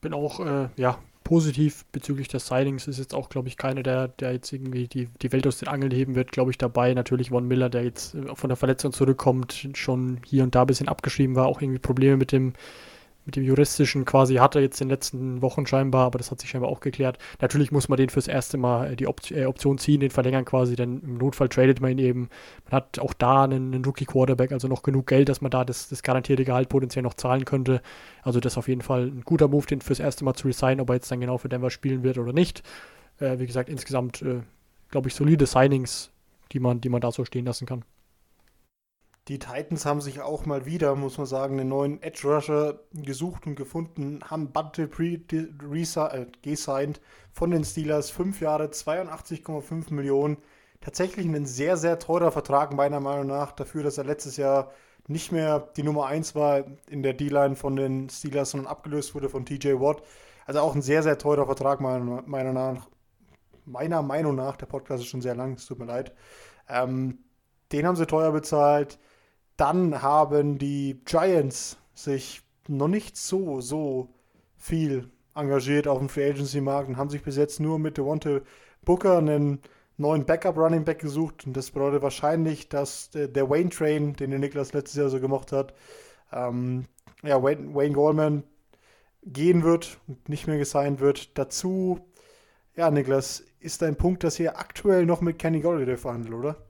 bin 0.00 0.14
auch 0.14 0.40
äh, 0.40 0.68
ja, 0.76 0.98
positiv 1.24 1.84
bezüglich 1.92 2.28
des 2.28 2.46
Signings. 2.46 2.88
Ist 2.88 2.98
jetzt 2.98 3.14
auch, 3.14 3.28
glaube 3.28 3.48
ich, 3.48 3.56
keiner, 3.56 3.82
der, 3.82 4.08
der 4.08 4.32
jetzt 4.32 4.52
irgendwie 4.52 4.88
die, 4.88 5.08
die 5.22 5.32
Welt 5.32 5.46
aus 5.46 5.58
den 5.58 5.68
Angeln 5.68 5.92
heben 5.92 6.14
wird, 6.14 6.32
glaube 6.32 6.50
ich, 6.50 6.58
dabei. 6.58 6.92
Natürlich 6.94 7.28
Von 7.30 7.46
Miller, 7.46 7.68
der 7.70 7.84
jetzt 7.84 8.14
äh, 8.14 8.34
von 8.34 8.48
der 8.48 8.56
Verletzung 8.56 8.92
zurückkommt, 8.92 9.68
schon 9.74 10.20
hier 10.26 10.42
und 10.42 10.54
da 10.54 10.62
ein 10.62 10.66
bisschen 10.66 10.88
abgeschrieben 10.88 11.36
war, 11.36 11.46
auch 11.46 11.60
irgendwie 11.60 11.78
Probleme 11.78 12.16
mit 12.16 12.32
dem 12.32 12.54
mit 13.26 13.36
dem 13.36 13.44
juristischen 13.44 14.04
quasi 14.04 14.36
hat 14.36 14.54
er 14.54 14.62
jetzt 14.62 14.80
in 14.80 14.88
den 14.88 14.94
letzten 14.94 15.42
Wochen 15.42 15.66
scheinbar, 15.66 16.06
aber 16.06 16.18
das 16.18 16.30
hat 16.30 16.40
sich 16.40 16.50
scheinbar 16.50 16.70
auch 16.70 16.80
geklärt. 16.80 17.18
Natürlich 17.40 17.70
muss 17.70 17.88
man 17.88 17.96
den 17.96 18.08
fürs 18.08 18.28
erste 18.28 18.56
Mal 18.56 18.92
äh, 18.92 18.96
die 18.96 19.06
Op 19.06 19.30
äh, 19.30 19.44
Option 19.44 19.78
ziehen, 19.78 20.00
den 20.00 20.10
verlängern 20.10 20.44
quasi, 20.44 20.76
denn 20.76 21.00
im 21.00 21.18
Notfall 21.18 21.48
tradet 21.48 21.80
man 21.80 21.92
ihn 21.92 21.98
eben. 21.98 22.28
Man 22.64 22.72
hat 22.72 22.98
auch 22.98 23.12
da 23.12 23.44
einen, 23.44 23.74
einen 23.74 23.84
Rookie-Quarterback, 23.84 24.52
also 24.52 24.68
noch 24.68 24.82
genug 24.82 25.06
Geld, 25.06 25.28
dass 25.28 25.40
man 25.40 25.50
da 25.50 25.64
das, 25.64 25.88
das 25.88 26.02
garantierte 26.02 26.44
Gehalt 26.44 26.68
potenziell 26.68 27.02
noch 27.02 27.14
zahlen 27.14 27.44
könnte. 27.44 27.82
Also 28.22 28.40
das 28.40 28.54
ist 28.54 28.58
auf 28.58 28.68
jeden 28.68 28.82
Fall 28.82 29.06
ein 29.06 29.22
guter 29.24 29.48
Move, 29.48 29.66
den 29.66 29.80
fürs 29.80 30.00
erste 30.00 30.24
Mal 30.24 30.34
zu 30.34 30.48
resignen, 30.48 30.80
ob 30.80 30.90
er 30.90 30.94
jetzt 30.94 31.10
dann 31.10 31.20
genau 31.20 31.38
für 31.38 31.48
Denver 31.48 31.70
spielen 31.70 32.02
wird 32.02 32.18
oder 32.18 32.32
nicht. 32.32 32.62
Äh, 33.18 33.38
wie 33.38 33.46
gesagt, 33.46 33.68
insgesamt, 33.68 34.22
äh, 34.22 34.40
glaube 34.90 35.08
ich, 35.08 35.14
solide 35.14 35.46
Signings, 35.46 36.10
die 36.52 36.60
man, 36.60 36.80
die 36.80 36.88
man 36.88 37.00
da 37.00 37.12
so 37.12 37.24
stehen 37.24 37.44
lassen 37.44 37.66
kann. 37.66 37.84
Die 39.30 39.38
Titans 39.38 39.86
haben 39.86 40.00
sich 40.00 40.20
auch 40.20 40.44
mal 40.44 40.66
wieder, 40.66 40.96
muss 40.96 41.16
man 41.16 41.24
sagen, 41.24 41.60
einen 41.60 41.68
neuen 41.68 42.02
Edge 42.02 42.26
Rusher 42.26 42.80
gesucht 42.92 43.46
und 43.46 43.54
gefunden, 43.54 44.18
haben 44.28 44.50
Bunte 44.50 44.90
äh, 44.90 46.26
gesigned 46.42 47.00
von 47.30 47.52
den 47.52 47.62
Steelers. 47.62 48.10
Fünf 48.10 48.40
Jahre, 48.40 48.64
82,5 48.64 49.94
Millionen. 49.94 50.38
Tatsächlich 50.80 51.26
ein 51.26 51.46
sehr, 51.46 51.76
sehr 51.76 52.00
teurer 52.00 52.32
Vertrag, 52.32 52.74
meiner 52.74 52.98
Meinung 52.98 53.28
nach, 53.28 53.52
dafür, 53.52 53.84
dass 53.84 53.98
er 53.98 54.04
letztes 54.04 54.36
Jahr 54.36 54.72
nicht 55.06 55.30
mehr 55.30 55.60
die 55.76 55.84
Nummer 55.84 56.06
1 56.06 56.34
war 56.34 56.64
in 56.88 57.04
der 57.04 57.12
D-Line 57.12 57.54
von 57.54 57.76
den 57.76 58.10
Steelers, 58.10 58.50
sondern 58.50 58.66
abgelöst 58.66 59.14
wurde 59.14 59.28
von 59.28 59.46
TJ 59.46 59.74
Watt. 59.74 60.02
Also 60.44 60.58
auch 60.58 60.74
ein 60.74 60.82
sehr, 60.82 61.04
sehr 61.04 61.18
teurer 61.18 61.46
Vertrag, 61.46 61.80
meiner, 61.80 62.24
meiner, 62.26 62.52
nach, 62.52 62.88
meiner 63.64 64.02
Meinung 64.02 64.34
nach. 64.34 64.56
Der 64.56 64.66
Podcast 64.66 65.04
ist 65.04 65.08
schon 65.08 65.22
sehr 65.22 65.36
lang, 65.36 65.52
es 65.52 65.66
tut 65.66 65.78
mir 65.78 65.84
leid. 65.84 66.16
Ähm, 66.68 67.18
den 67.70 67.86
haben 67.86 67.94
sie 67.94 68.06
teuer 68.06 68.32
bezahlt. 68.32 68.98
Dann 69.60 70.00
haben 70.00 70.56
die 70.56 71.02
Giants 71.04 71.76
sich 71.92 72.40
noch 72.66 72.88
nicht 72.88 73.18
so, 73.18 73.60
so 73.60 74.08
viel 74.56 75.10
engagiert 75.34 75.86
auf 75.86 75.98
dem 75.98 76.08
Free 76.08 76.30
Agency 76.30 76.62
Markt 76.62 76.88
und 76.88 76.96
haben 76.96 77.10
sich 77.10 77.22
bis 77.22 77.36
jetzt 77.36 77.60
nur 77.60 77.78
mit 77.78 77.98
Devonte 77.98 78.42
Booker 78.86 79.18
einen 79.18 79.60
neuen 79.98 80.24
Backup 80.24 80.56
Running 80.56 80.86
Back 80.86 81.00
gesucht. 81.00 81.46
Und 81.46 81.58
das 81.58 81.72
bedeutet 81.72 82.00
wahrscheinlich, 82.00 82.70
dass 82.70 83.10
der 83.10 83.50
Wayne 83.50 83.68
Train, 83.68 84.14
den 84.14 84.30
der 84.30 84.38
Niklas 84.38 84.72
letztes 84.72 84.96
Jahr 84.96 85.10
so 85.10 85.20
gemocht 85.20 85.52
hat, 85.52 85.74
ähm, 86.32 86.86
ja, 87.22 87.42
Wayne, 87.42 87.74
Wayne 87.74 87.92
Goldman 87.92 88.44
gehen 89.26 89.62
wird 89.62 89.98
und 90.06 90.26
nicht 90.30 90.46
mehr 90.46 90.56
gesigned 90.56 91.00
wird. 91.00 91.36
Dazu, 91.36 92.00
ja, 92.76 92.90
Niklas, 92.90 93.44
ist 93.58 93.82
dein 93.82 93.96
Punkt, 93.96 94.24
dass 94.24 94.40
ihr 94.40 94.58
aktuell 94.58 95.04
noch 95.04 95.20
mit 95.20 95.38
Kenny 95.38 95.60
Golladay 95.60 95.98
verhandelt, 95.98 96.32
oder? 96.32 96.69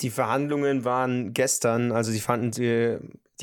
Die 0.00 0.10
Verhandlungen 0.10 0.84
waren 0.84 1.32
gestern, 1.32 1.92
also 1.92 2.12
die 2.12 2.20
fanden, 2.20 2.52
die, 2.52 2.98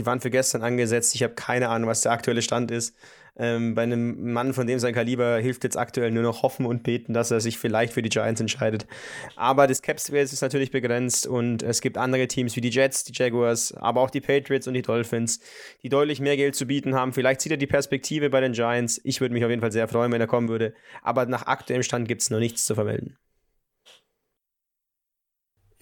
waren 0.06 0.22
für 0.22 0.30
gestern 0.30 0.64
angesetzt. 0.64 1.16
Ich 1.16 1.24
habe 1.24 1.34
keine 1.34 1.70
Ahnung, 1.70 1.90
was 1.90 2.02
der 2.02 2.12
aktuelle 2.12 2.42
Stand 2.42 2.72
ist. 2.72 2.96
Ähm, 3.38 3.76
bei 3.76 3.84
einem 3.84 4.32
Mann 4.32 4.54
von 4.54 4.66
dem 4.66 4.80
sein 4.80 4.94
Kaliber 4.94 5.38
hilft 5.40 5.66
jetzt 5.66 5.76
aktuell 5.78 6.12
nur 6.12 6.24
noch 6.24 6.42
hoffen 6.42 6.66
und 6.66 6.84
beten, 6.84 7.14
dass 7.14 7.32
er 7.32 7.42
sich 7.42 7.58
vielleicht 7.58 7.92
für 7.92 8.02
die 8.02 8.10
Giants 8.10 8.40
entscheidet. 8.40 8.88
Aber 9.36 9.68
das 9.68 9.82
Cap 9.82 10.00
Space 10.00 10.32
ist 10.32 10.42
natürlich 10.42 10.72
begrenzt 10.72 11.28
und 11.28 11.62
es 11.62 11.82
gibt 11.82 11.98
andere 11.98 12.28
Teams 12.28 12.56
wie 12.56 12.62
die 12.62 12.70
Jets, 12.70 13.04
die 13.04 13.12
Jaguars, 13.14 13.74
aber 13.74 14.02
auch 14.02 14.10
die 14.10 14.22
Patriots 14.22 14.68
und 14.68 14.74
die 14.74 14.82
Dolphins, 14.82 15.42
die 15.84 15.90
deutlich 15.90 16.22
mehr 16.22 16.38
Geld 16.38 16.56
zu 16.56 16.66
bieten 16.66 16.96
haben. 16.96 17.12
Vielleicht 17.12 17.42
sieht 17.42 17.52
er 17.52 17.58
die 17.58 17.68
Perspektive 17.68 18.30
bei 18.30 18.40
den 18.40 18.54
Giants. 18.54 19.02
Ich 19.04 19.20
würde 19.20 19.34
mich 19.34 19.44
auf 19.44 19.50
jeden 19.50 19.62
Fall 19.62 19.74
sehr 19.74 19.90
freuen, 19.90 20.14
wenn 20.14 20.22
er 20.22 20.28
kommen 20.28 20.48
würde. 20.48 20.74
Aber 21.02 21.26
nach 21.26 21.46
aktuellem 21.48 21.84
Stand 21.84 22.08
gibt 22.08 22.22
es 22.22 22.30
noch 22.30 22.40
nichts 22.40 22.66
zu 22.66 22.74
vermelden. 22.74 23.18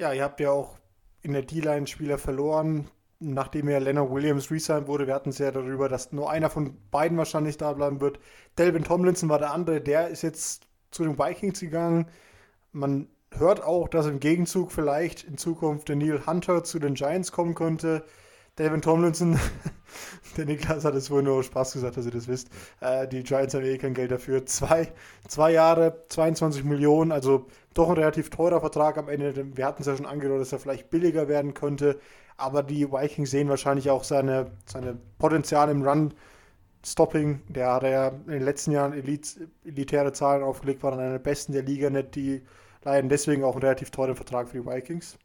Ja, 0.03 0.11
ihr 0.11 0.23
habt 0.23 0.41
ja 0.41 0.51
auch 0.51 0.79
in 1.21 1.31
der 1.31 1.43
D-Line 1.43 1.87
Spieler 1.87 2.17
verloren, 2.17 2.89
nachdem 3.21 3.69
ja 3.69 3.77
Leonard 3.77 4.11
Williams 4.11 4.51
resigned 4.51 4.85
wurde. 4.89 5.07
Wir 5.07 5.13
hatten 5.13 5.29
es 5.29 5.37
ja 5.37 5.49
darüber, 5.49 5.87
dass 5.87 6.11
nur 6.11 6.29
einer 6.29 6.49
von 6.49 6.75
beiden 6.91 7.17
wahrscheinlich 7.17 7.55
da 7.55 7.71
bleiben 7.71 8.01
wird. 8.01 8.19
Delvin 8.57 8.83
Tomlinson 8.83 9.29
war 9.29 9.39
der 9.39 9.53
andere, 9.53 9.79
der 9.79 10.09
ist 10.09 10.21
jetzt 10.21 10.67
zu 10.91 11.05
den 11.05 11.17
Vikings 11.17 11.61
gegangen. 11.61 12.07
Man 12.73 13.07
hört 13.31 13.63
auch, 13.63 13.87
dass 13.87 14.05
im 14.05 14.19
Gegenzug 14.19 14.73
vielleicht 14.73 15.23
in 15.23 15.37
Zukunft 15.37 15.87
der 15.87 15.95
Neil 15.95 16.25
Hunter 16.27 16.65
zu 16.65 16.79
den 16.79 16.95
Giants 16.95 17.31
kommen 17.31 17.55
könnte. 17.55 18.03
Delvin 18.59 18.83
Tomlinson, 18.83 19.39
der 20.37 20.45
Niklas 20.45 20.85
hat 20.85 20.93
es 20.93 21.09
wohl 21.09 21.23
nur 21.23 21.43
Spaß 21.43 21.73
gesagt, 21.73 21.97
dass 21.97 22.05
ihr 22.05 22.11
das 22.11 22.27
wisst. 22.27 22.49
Äh, 22.81 23.07
die 23.07 23.23
Giants 23.23 23.55
haben 23.55 23.65
eh 23.65 23.79
kein 23.79 23.95
Geld 23.95 24.11
dafür. 24.11 24.45
Zwei, 24.45 24.93
zwei 25.27 25.51
Jahre, 25.51 26.05
22 26.09 26.63
Millionen, 26.63 27.11
also 27.11 27.47
doch 27.73 27.89
ein 27.89 27.95
relativ 27.95 28.29
teurer 28.29 28.59
Vertrag 28.59 28.99
am 28.99 29.09
Ende. 29.09 29.57
Wir 29.57 29.65
hatten 29.65 29.81
es 29.81 29.87
ja 29.87 29.95
schon 29.95 30.05
angedeutet, 30.05 30.41
dass 30.41 30.53
er 30.53 30.59
vielleicht 30.59 30.91
billiger 30.91 31.27
werden 31.27 31.55
könnte. 31.55 31.99
Aber 32.37 32.61
die 32.61 32.91
Vikings 32.91 33.31
sehen 33.31 33.49
wahrscheinlich 33.49 33.89
auch 33.89 34.03
seine, 34.03 34.51
seine 34.65 34.99
Potenziale 35.17 35.71
im 35.71 35.81
Run. 35.81 36.13
Stopping, 36.85 37.41
der 37.47 37.73
hat 37.73 37.83
ja 37.83 38.09
in 38.09 38.27
den 38.27 38.43
letzten 38.43 38.71
Jahren 38.71 38.93
Elite, 38.93 39.47
elitäre 39.63 40.11
Zahlen 40.11 40.43
aufgelegt, 40.43 40.83
war 40.83 40.91
dann 40.91 40.99
einer 40.99 41.13
der 41.13 41.19
besten 41.19 41.53
der 41.53 41.63
Liga, 41.63 41.89
nicht 41.89 42.15
die 42.15 42.43
leiden 42.83 43.09
deswegen 43.09 43.43
auch 43.45 43.53
einen 43.53 43.61
relativ 43.61 43.89
teuren 43.89 44.15
Vertrag 44.15 44.49
für 44.49 44.61
die 44.61 44.67
Vikings. 44.67 45.17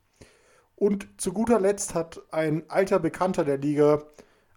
Und 0.78 1.08
zu 1.20 1.32
guter 1.32 1.58
Letzt 1.58 1.96
hat 1.96 2.22
ein 2.30 2.62
alter 2.70 3.00
Bekannter 3.00 3.44
der 3.44 3.58
Liga 3.58 4.04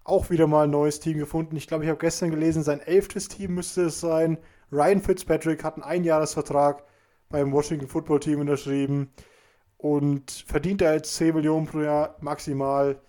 auch 0.03 0.29
wieder 0.29 0.45
mal 0.45 0.65
ein 0.65 0.69
neues 0.69 0.99
Team 0.99 1.17
gefunden. 1.17 1.55
Ich 1.55 1.65
glaube, 1.65 1.83
ich 1.83 1.89
habe 1.89 1.99
gestern 1.99 2.29
gelesen, 2.29 2.61
sein 2.61 2.79
elftes 2.79 3.27
Team 3.27 3.55
müsste 3.55 3.85
es 3.85 3.99
sein. 3.99 4.37
Ryan 4.71 5.01
Fitzpatrick 5.01 5.63
hat 5.63 5.75
einen 5.75 5.83
Einjahresvertrag 5.83 6.83
beim 7.29 7.51
Washington 7.51 7.87
Football 7.87 8.19
Team 8.19 8.39
unterschrieben 8.39 9.09
und 9.77 10.29
verdient 10.45 10.83
er 10.83 10.93
jetzt 10.93 11.15
10 11.15 11.33
Millionen 11.33 11.65
pro 11.65 11.81
Jahr 11.81 12.15
maximal. 12.21 13.01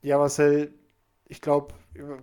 Ja, 0.00 0.16
Marcel, 0.16 0.72
ich 1.26 1.42
glaube, 1.42 1.74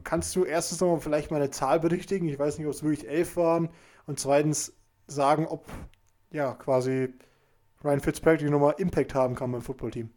kannst 0.04 0.36
du 0.36 0.46
erstens 0.46 0.82
nochmal 0.82 1.00
vielleicht 1.00 1.30
mal 1.30 1.38
eine 1.38 1.52
Zahl 1.52 1.80
berichtigen? 1.80 2.28
Ich 2.28 2.40
weiß 2.40 2.58
nicht, 2.58 2.66
ob 2.66 2.74
es 2.74 2.82
wirklich 2.82 3.08
elf 3.08 3.38
waren. 3.38 3.70
Und 4.08 4.20
zweitens 4.20 4.74
sagen, 5.06 5.46
ob 5.46 5.64
ja 6.32 6.54
quasi 6.54 7.14
Ryan 7.86 8.00
Fitzpatrick 8.00 8.50
nochmal 8.50 8.76
Impact 8.78 9.14
haben 9.14 9.36
kann 9.36 9.52
beim 9.52 9.62
Footballteam. 9.62 10.10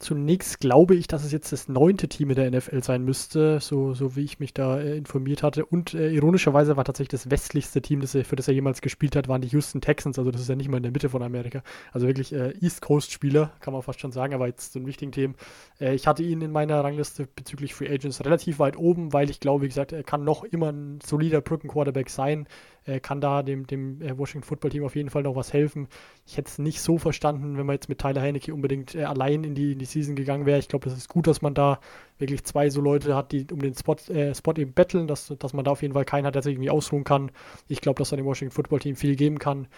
Zunächst 0.00 0.60
glaube 0.60 0.94
ich, 0.94 1.08
dass 1.08 1.24
es 1.24 1.30
jetzt 1.30 1.52
das 1.52 1.68
neunte 1.68 2.08
Team 2.08 2.30
in 2.30 2.36
der 2.36 2.50
NFL 2.50 2.82
sein 2.82 3.04
müsste, 3.04 3.60
so, 3.60 3.92
so 3.92 4.16
wie 4.16 4.24
ich 4.24 4.40
mich 4.40 4.54
da 4.54 4.80
äh, 4.80 4.96
informiert 4.96 5.42
hatte. 5.42 5.66
Und 5.66 5.92
äh, 5.92 6.08
ironischerweise 6.08 6.78
war 6.78 6.84
tatsächlich 6.86 7.10
das 7.20 7.30
westlichste 7.30 7.82
Team, 7.82 8.00
das 8.00 8.14
er, 8.14 8.24
für 8.24 8.34
das 8.34 8.48
er 8.48 8.54
jemals 8.54 8.80
gespielt 8.80 9.14
hat, 9.14 9.28
waren 9.28 9.42
die 9.42 9.48
Houston 9.48 9.82
Texans. 9.82 10.18
Also 10.18 10.30
das 10.30 10.40
ist 10.40 10.48
ja 10.48 10.56
nicht 10.56 10.70
mal 10.70 10.78
in 10.78 10.84
der 10.84 10.92
Mitte 10.92 11.10
von 11.10 11.22
Amerika. 11.22 11.62
Also 11.92 12.06
wirklich 12.06 12.32
äh, 12.32 12.54
East 12.62 12.80
Coast-Spieler, 12.80 13.52
kann 13.60 13.74
man 13.74 13.82
fast 13.82 14.00
schon 14.00 14.10
sagen, 14.10 14.32
aber 14.32 14.46
jetzt 14.46 14.72
zu 14.72 14.78
einem 14.78 14.86
wichtigen 14.86 15.12
Themen. 15.12 15.34
Äh, 15.78 15.94
ich 15.94 16.06
hatte 16.06 16.22
ihn 16.22 16.40
in 16.40 16.50
meiner 16.50 16.82
Rangliste 16.82 17.28
bezüglich 17.36 17.74
Free 17.74 17.90
Agents 17.90 18.24
relativ 18.24 18.58
weit 18.58 18.78
oben, 18.78 19.12
weil 19.12 19.28
ich 19.28 19.38
glaube, 19.38 19.64
wie 19.64 19.68
gesagt, 19.68 19.92
er 19.92 20.02
kann 20.02 20.24
noch 20.24 20.44
immer 20.44 20.72
ein 20.72 21.00
solider 21.04 21.42
Brückenquarterback 21.42 22.08
sein 22.08 22.48
äh, 22.90 23.00
kann 23.00 23.20
da 23.20 23.42
dem, 23.42 23.66
dem 23.66 24.02
äh, 24.02 24.18
Washington 24.18 24.46
Football 24.46 24.70
Team 24.70 24.84
auf 24.84 24.96
jeden 24.96 25.10
Fall 25.10 25.22
noch 25.22 25.36
was 25.36 25.52
helfen. 25.52 25.88
Ich 26.26 26.36
hätte 26.36 26.48
es 26.48 26.58
nicht 26.58 26.80
so 26.80 26.98
verstanden, 26.98 27.56
wenn 27.56 27.66
man 27.66 27.74
jetzt 27.74 27.88
mit 27.88 27.98
Tyler 27.98 28.20
Heinecke 28.20 28.52
unbedingt 28.52 28.94
äh, 28.94 29.04
allein 29.04 29.44
in 29.44 29.54
die, 29.54 29.72
in 29.72 29.78
die 29.78 29.84
Season 29.84 30.16
gegangen 30.16 30.46
wäre. 30.46 30.58
Ich 30.58 30.68
glaube, 30.68 30.88
das 30.88 30.98
ist 30.98 31.08
gut, 31.08 31.26
dass 31.26 31.42
man 31.42 31.54
da 31.54 31.80
wirklich 32.18 32.44
zwei 32.44 32.68
so 32.70 32.80
Leute 32.80 33.14
hat, 33.14 33.32
die 33.32 33.46
um 33.52 33.60
den 33.60 33.74
Spot, 33.74 33.96
äh, 34.08 34.34
Spot 34.34 34.54
eben 34.54 34.72
betteln, 34.72 35.06
dass, 35.06 35.32
dass 35.38 35.52
man 35.52 35.64
da 35.64 35.70
auf 35.70 35.82
jeden 35.82 35.94
Fall 35.94 36.04
keinen 36.04 36.26
hat, 36.26 36.34
der 36.34 36.42
sich 36.42 36.54
irgendwie 36.54 36.70
ausruhen 36.70 37.04
kann. 37.04 37.30
Ich 37.68 37.80
glaube, 37.80 37.98
dass 37.98 38.12
er 38.12 38.16
dem 38.16 38.26
Washington 38.26 38.54
Football 38.54 38.80
Team 38.80 38.96
viel 38.96 39.16
geben 39.16 39.38
kann. 39.38 39.68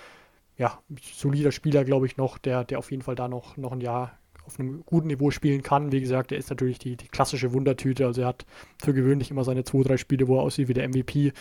Ja, 0.57 0.81
solider 1.01 1.53
Spieler, 1.53 1.85
glaube 1.85 2.07
ich, 2.07 2.17
noch, 2.17 2.39
der, 2.39 2.65
der 2.65 2.79
auf 2.79 2.91
jeden 2.91 3.03
Fall 3.03 3.15
da 3.15 3.29
noch, 3.29 3.57
noch 3.57 3.73
ein 3.73 3.81
Jahr 3.81 4.19
auf 4.45 4.59
einem 4.59 4.83
guten 4.85 5.09
Niveau 5.09 5.31
spielen 5.31 5.63
kann. 5.63 5.93
Wie 5.93 6.01
gesagt, 6.01 6.33
er 6.33 6.39
ist 6.39 6.51
natürlich 6.51 6.79
die, 6.79 6.97
die 6.97 7.09
klassische 7.09 7.53
Wundertüte. 7.53 8.07
Also 8.07 8.23
er 8.23 8.29
hat 8.29 8.45
für 8.83 8.93
gewöhnlich 8.93 9.31
immer 9.31 9.45
seine 9.45 9.65
zwei, 9.65 9.83
drei 9.83 9.97
Spiele, 9.97 10.29
wo 10.29 10.37
er 10.37 10.43
aussieht 10.43 10.69
wie 10.69 10.75
der 10.75 10.89
MVP. 10.89 11.33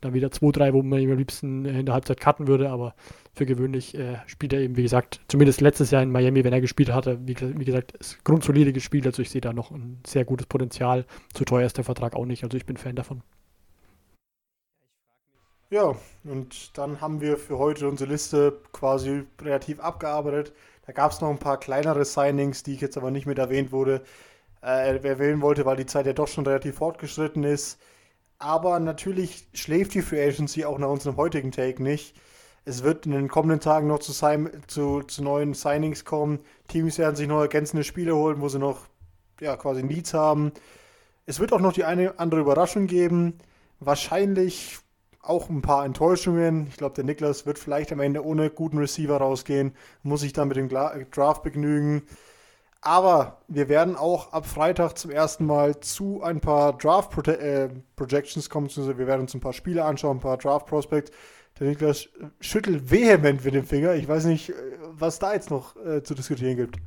Dann 0.00 0.14
wieder 0.14 0.28
2-3, 0.28 0.72
wo 0.72 0.82
man 0.82 0.98
ihm 1.00 1.10
am 1.10 1.18
liebsten 1.18 1.64
in 1.64 1.86
der 1.86 1.94
Halbzeit 1.94 2.20
cutten 2.20 2.46
würde, 2.46 2.70
aber 2.70 2.94
für 3.34 3.46
gewöhnlich 3.46 3.94
äh, 3.94 4.16
spielt 4.26 4.52
er 4.52 4.60
eben, 4.60 4.76
wie 4.76 4.82
gesagt, 4.82 5.20
zumindest 5.28 5.60
letztes 5.60 5.90
Jahr 5.90 6.02
in 6.02 6.10
Miami, 6.10 6.42
wenn 6.44 6.52
er 6.52 6.60
gespielt 6.60 6.92
hatte, 6.92 7.18
wie, 7.26 7.36
wie 7.38 7.64
gesagt, 7.64 7.92
ist 7.92 8.24
grundsolide 8.24 8.72
gespielt, 8.72 9.06
also 9.06 9.20
ich 9.22 9.30
sehe 9.30 9.40
da 9.40 9.52
noch 9.52 9.70
ein 9.70 10.00
sehr 10.06 10.24
gutes 10.24 10.46
Potenzial. 10.46 11.04
Zu 11.34 11.44
teuer 11.44 11.66
ist 11.66 11.76
der 11.76 11.84
Vertrag 11.84 12.14
auch 12.14 12.26
nicht, 12.26 12.44
also 12.44 12.56
ich 12.56 12.66
bin 12.66 12.76
Fan 12.76 12.96
davon. 12.96 13.22
Ja, 15.70 15.94
und 16.24 16.76
dann 16.76 17.00
haben 17.00 17.20
wir 17.20 17.36
für 17.38 17.56
heute 17.58 17.88
unsere 17.88 18.10
Liste 18.10 18.60
quasi 18.72 19.22
relativ 19.40 19.78
abgearbeitet. 19.78 20.52
Da 20.84 20.92
gab 20.92 21.12
es 21.12 21.20
noch 21.20 21.30
ein 21.30 21.38
paar 21.38 21.60
kleinere 21.60 22.04
Signings, 22.04 22.64
die 22.64 22.74
ich 22.74 22.80
jetzt 22.80 22.96
aber 22.96 23.12
nicht 23.12 23.26
mit 23.26 23.38
erwähnt 23.38 23.70
wurde, 23.70 24.02
äh, 24.62 24.96
erwähnen 24.96 25.40
wollte, 25.42 25.64
weil 25.66 25.76
die 25.76 25.86
Zeit 25.86 26.06
ja 26.06 26.12
doch 26.12 26.26
schon 26.26 26.44
relativ 26.44 26.76
fortgeschritten 26.76 27.44
ist. 27.44 27.78
Aber 28.40 28.80
natürlich 28.80 29.46
schläft 29.52 29.92
die 29.92 30.00
Free 30.00 30.26
Agency 30.26 30.64
auch 30.64 30.78
nach 30.78 30.88
unserem 30.88 31.18
heutigen 31.18 31.52
Take 31.52 31.82
nicht. 31.82 32.16
Es 32.64 32.82
wird 32.82 33.04
in 33.04 33.12
den 33.12 33.28
kommenden 33.28 33.60
Tagen 33.60 33.86
noch 33.86 33.98
zu, 33.98 34.12
zu, 34.66 35.02
zu 35.02 35.22
neuen 35.22 35.52
Signings 35.52 36.06
kommen. 36.06 36.40
Teams 36.66 36.96
werden 36.96 37.16
sich 37.16 37.28
noch 37.28 37.40
ergänzende 37.42 37.84
Spiele 37.84 38.16
holen, 38.16 38.40
wo 38.40 38.48
sie 38.48 38.58
noch 38.58 38.86
ja, 39.40 39.56
quasi 39.56 39.82
Needs 39.82 40.14
haben. 40.14 40.52
Es 41.26 41.38
wird 41.38 41.52
auch 41.52 41.60
noch 41.60 41.74
die 41.74 41.84
eine 41.84 42.18
andere 42.18 42.40
Überraschung 42.40 42.86
geben. 42.86 43.34
Wahrscheinlich 43.78 44.78
auch 45.20 45.50
ein 45.50 45.60
paar 45.60 45.84
Enttäuschungen. 45.84 46.66
Ich 46.68 46.78
glaube, 46.78 46.94
der 46.94 47.04
Niklas 47.04 47.44
wird 47.44 47.58
vielleicht 47.58 47.92
am 47.92 48.00
Ende 48.00 48.24
ohne 48.24 48.48
guten 48.48 48.78
Receiver 48.78 49.18
rausgehen, 49.18 49.74
muss 50.02 50.22
sich 50.22 50.32
dann 50.32 50.48
mit 50.48 50.56
dem 50.56 50.70
Draft 50.70 51.42
begnügen. 51.42 52.04
Aber 52.82 53.42
wir 53.48 53.68
werden 53.68 53.94
auch 53.94 54.32
ab 54.32 54.46
Freitag 54.46 54.96
zum 54.96 55.10
ersten 55.10 55.44
Mal 55.44 55.80
zu 55.80 56.22
ein 56.22 56.40
paar 56.40 56.78
Draft 56.78 57.10
Prote 57.10 57.38
äh, 57.38 57.68
Projections 57.96 58.48
kommen. 58.48 58.68
Wir 58.68 59.06
werden 59.06 59.20
uns 59.20 59.34
ein 59.34 59.40
paar 59.40 59.52
Spiele 59.52 59.84
anschauen, 59.84 60.16
ein 60.16 60.20
paar 60.20 60.38
Draft 60.38 60.66
Prospects. 60.66 61.10
Der 61.58 61.68
Niklas 61.68 62.08
schüttelt 62.40 62.90
vehement 62.90 63.44
mit 63.44 63.54
dem 63.54 63.64
Finger. 63.64 63.94
Ich 63.94 64.08
weiß 64.08 64.24
nicht, 64.24 64.50
äh, 64.50 64.54
was 64.92 65.18
da 65.18 65.34
jetzt 65.34 65.50
noch 65.50 65.76
äh, 65.76 66.02
zu 66.02 66.14
diskutieren 66.14 66.56
gibt. 66.56 66.78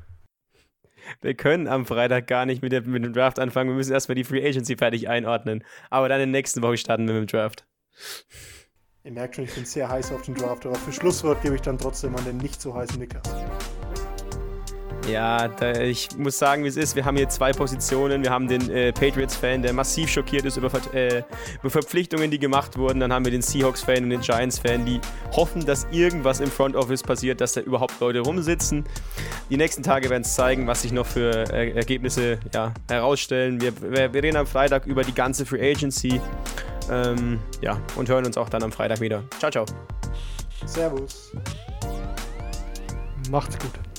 Wir 1.21 1.35
können 1.35 1.67
am 1.67 1.85
Freitag 1.85 2.27
gar 2.27 2.45
nicht 2.45 2.63
mit, 2.63 2.71
der, 2.71 2.81
mit 2.81 3.03
dem 3.03 3.13
Draft 3.13 3.37
anfangen. 3.37 3.69
Wir 3.69 3.75
müssen 3.75 3.93
erstmal 3.93 4.15
die 4.15 4.23
Free 4.23 4.43
Agency 4.43 4.77
fertig 4.77 5.09
einordnen. 5.09 5.63
Aber 5.91 6.09
dann 6.09 6.21
in 6.21 6.31
der 6.31 6.39
nächsten 6.39 6.63
Woche 6.63 6.77
starten 6.77 7.07
wir 7.07 7.13
mit 7.13 7.29
dem 7.29 7.37
Draft. 7.37 7.67
Ihr 9.03 9.11
merkt 9.11 9.35
schon, 9.35 9.43
ich 9.43 9.53
bin 9.53 9.65
sehr 9.65 9.89
heiß 9.89 10.11
auf 10.11 10.23
den 10.23 10.33
Draft. 10.33 10.65
Aber 10.65 10.75
für 10.75 10.93
Schlusswort 10.93 11.41
gebe 11.41 11.55
ich 11.55 11.61
dann 11.61 11.77
trotzdem 11.77 12.15
an 12.15 12.23
den 12.23 12.37
nicht 12.37 12.61
so 12.61 12.73
heißen 12.73 12.97
Niklas. 12.97 13.29
Ja, 15.07 15.49
da, 15.49 15.73
ich 15.81 16.09
muss 16.17 16.37
sagen, 16.37 16.63
wie 16.63 16.69
es 16.69 16.77
ist. 16.77 16.95
Wir 16.95 17.03
haben 17.03 17.17
hier 17.17 17.27
zwei 17.27 17.51
Positionen. 17.51 18.23
Wir 18.23 18.31
haben 18.31 18.47
den 18.47 18.69
äh, 18.69 18.93
Patriots-Fan, 18.93 19.61
der 19.61 19.73
massiv 19.73 20.09
schockiert 20.09 20.45
ist 20.45 20.55
über, 20.55 20.71
äh, 20.93 21.23
über, 21.59 21.69
Verpflichtungen, 21.69 22.31
die 22.31 22.39
gemacht 22.39 22.77
wurden. 22.77 23.01
Dann 23.01 23.11
haben 23.11 23.25
wir 23.25 23.31
den 23.31 23.41
Seahawks-Fan 23.41 24.05
und 24.05 24.09
den 24.11 24.21
Giants-Fan, 24.21 24.85
die 24.85 25.01
hoffen, 25.33 25.65
dass 25.65 25.85
irgendwas 25.91 26.39
im 26.39 26.49
Front 26.49 26.77
Office 26.77 27.03
passiert, 27.03 27.41
dass 27.41 27.53
da 27.53 27.61
überhaupt 27.61 27.99
Leute 27.99 28.21
rumsitzen. 28.21 28.85
Die 29.49 29.57
nächsten 29.57 29.83
Tage 29.83 30.09
werden 30.09 30.23
es 30.23 30.35
zeigen, 30.35 30.67
was 30.67 30.83
sich 30.83 30.93
noch 30.93 31.05
für 31.05 31.51
äh, 31.51 31.71
Ergebnisse 31.71 32.39
ja, 32.53 32.73
herausstellen. 32.87 33.59
Wir, 33.59 33.73
wir, 33.81 34.13
wir, 34.13 34.23
reden 34.23 34.37
am 34.37 34.47
Freitag 34.47 34.85
über 34.85 35.03
die 35.03 35.13
ganze 35.13 35.45
Free 35.45 35.71
Agency. 35.71 36.21
Ähm, 36.89 37.39
ja, 37.61 37.77
und 37.95 38.07
hören 38.09 38.25
uns 38.25 38.37
auch 38.37 38.49
dann 38.49 38.63
am 38.63 38.71
Freitag 38.71 39.01
wieder. 39.01 39.23
Ciao, 39.39 39.51
ciao. 39.51 39.65
Servus. 40.65 41.33
Macht's 43.29 43.57
gut. 43.59 43.92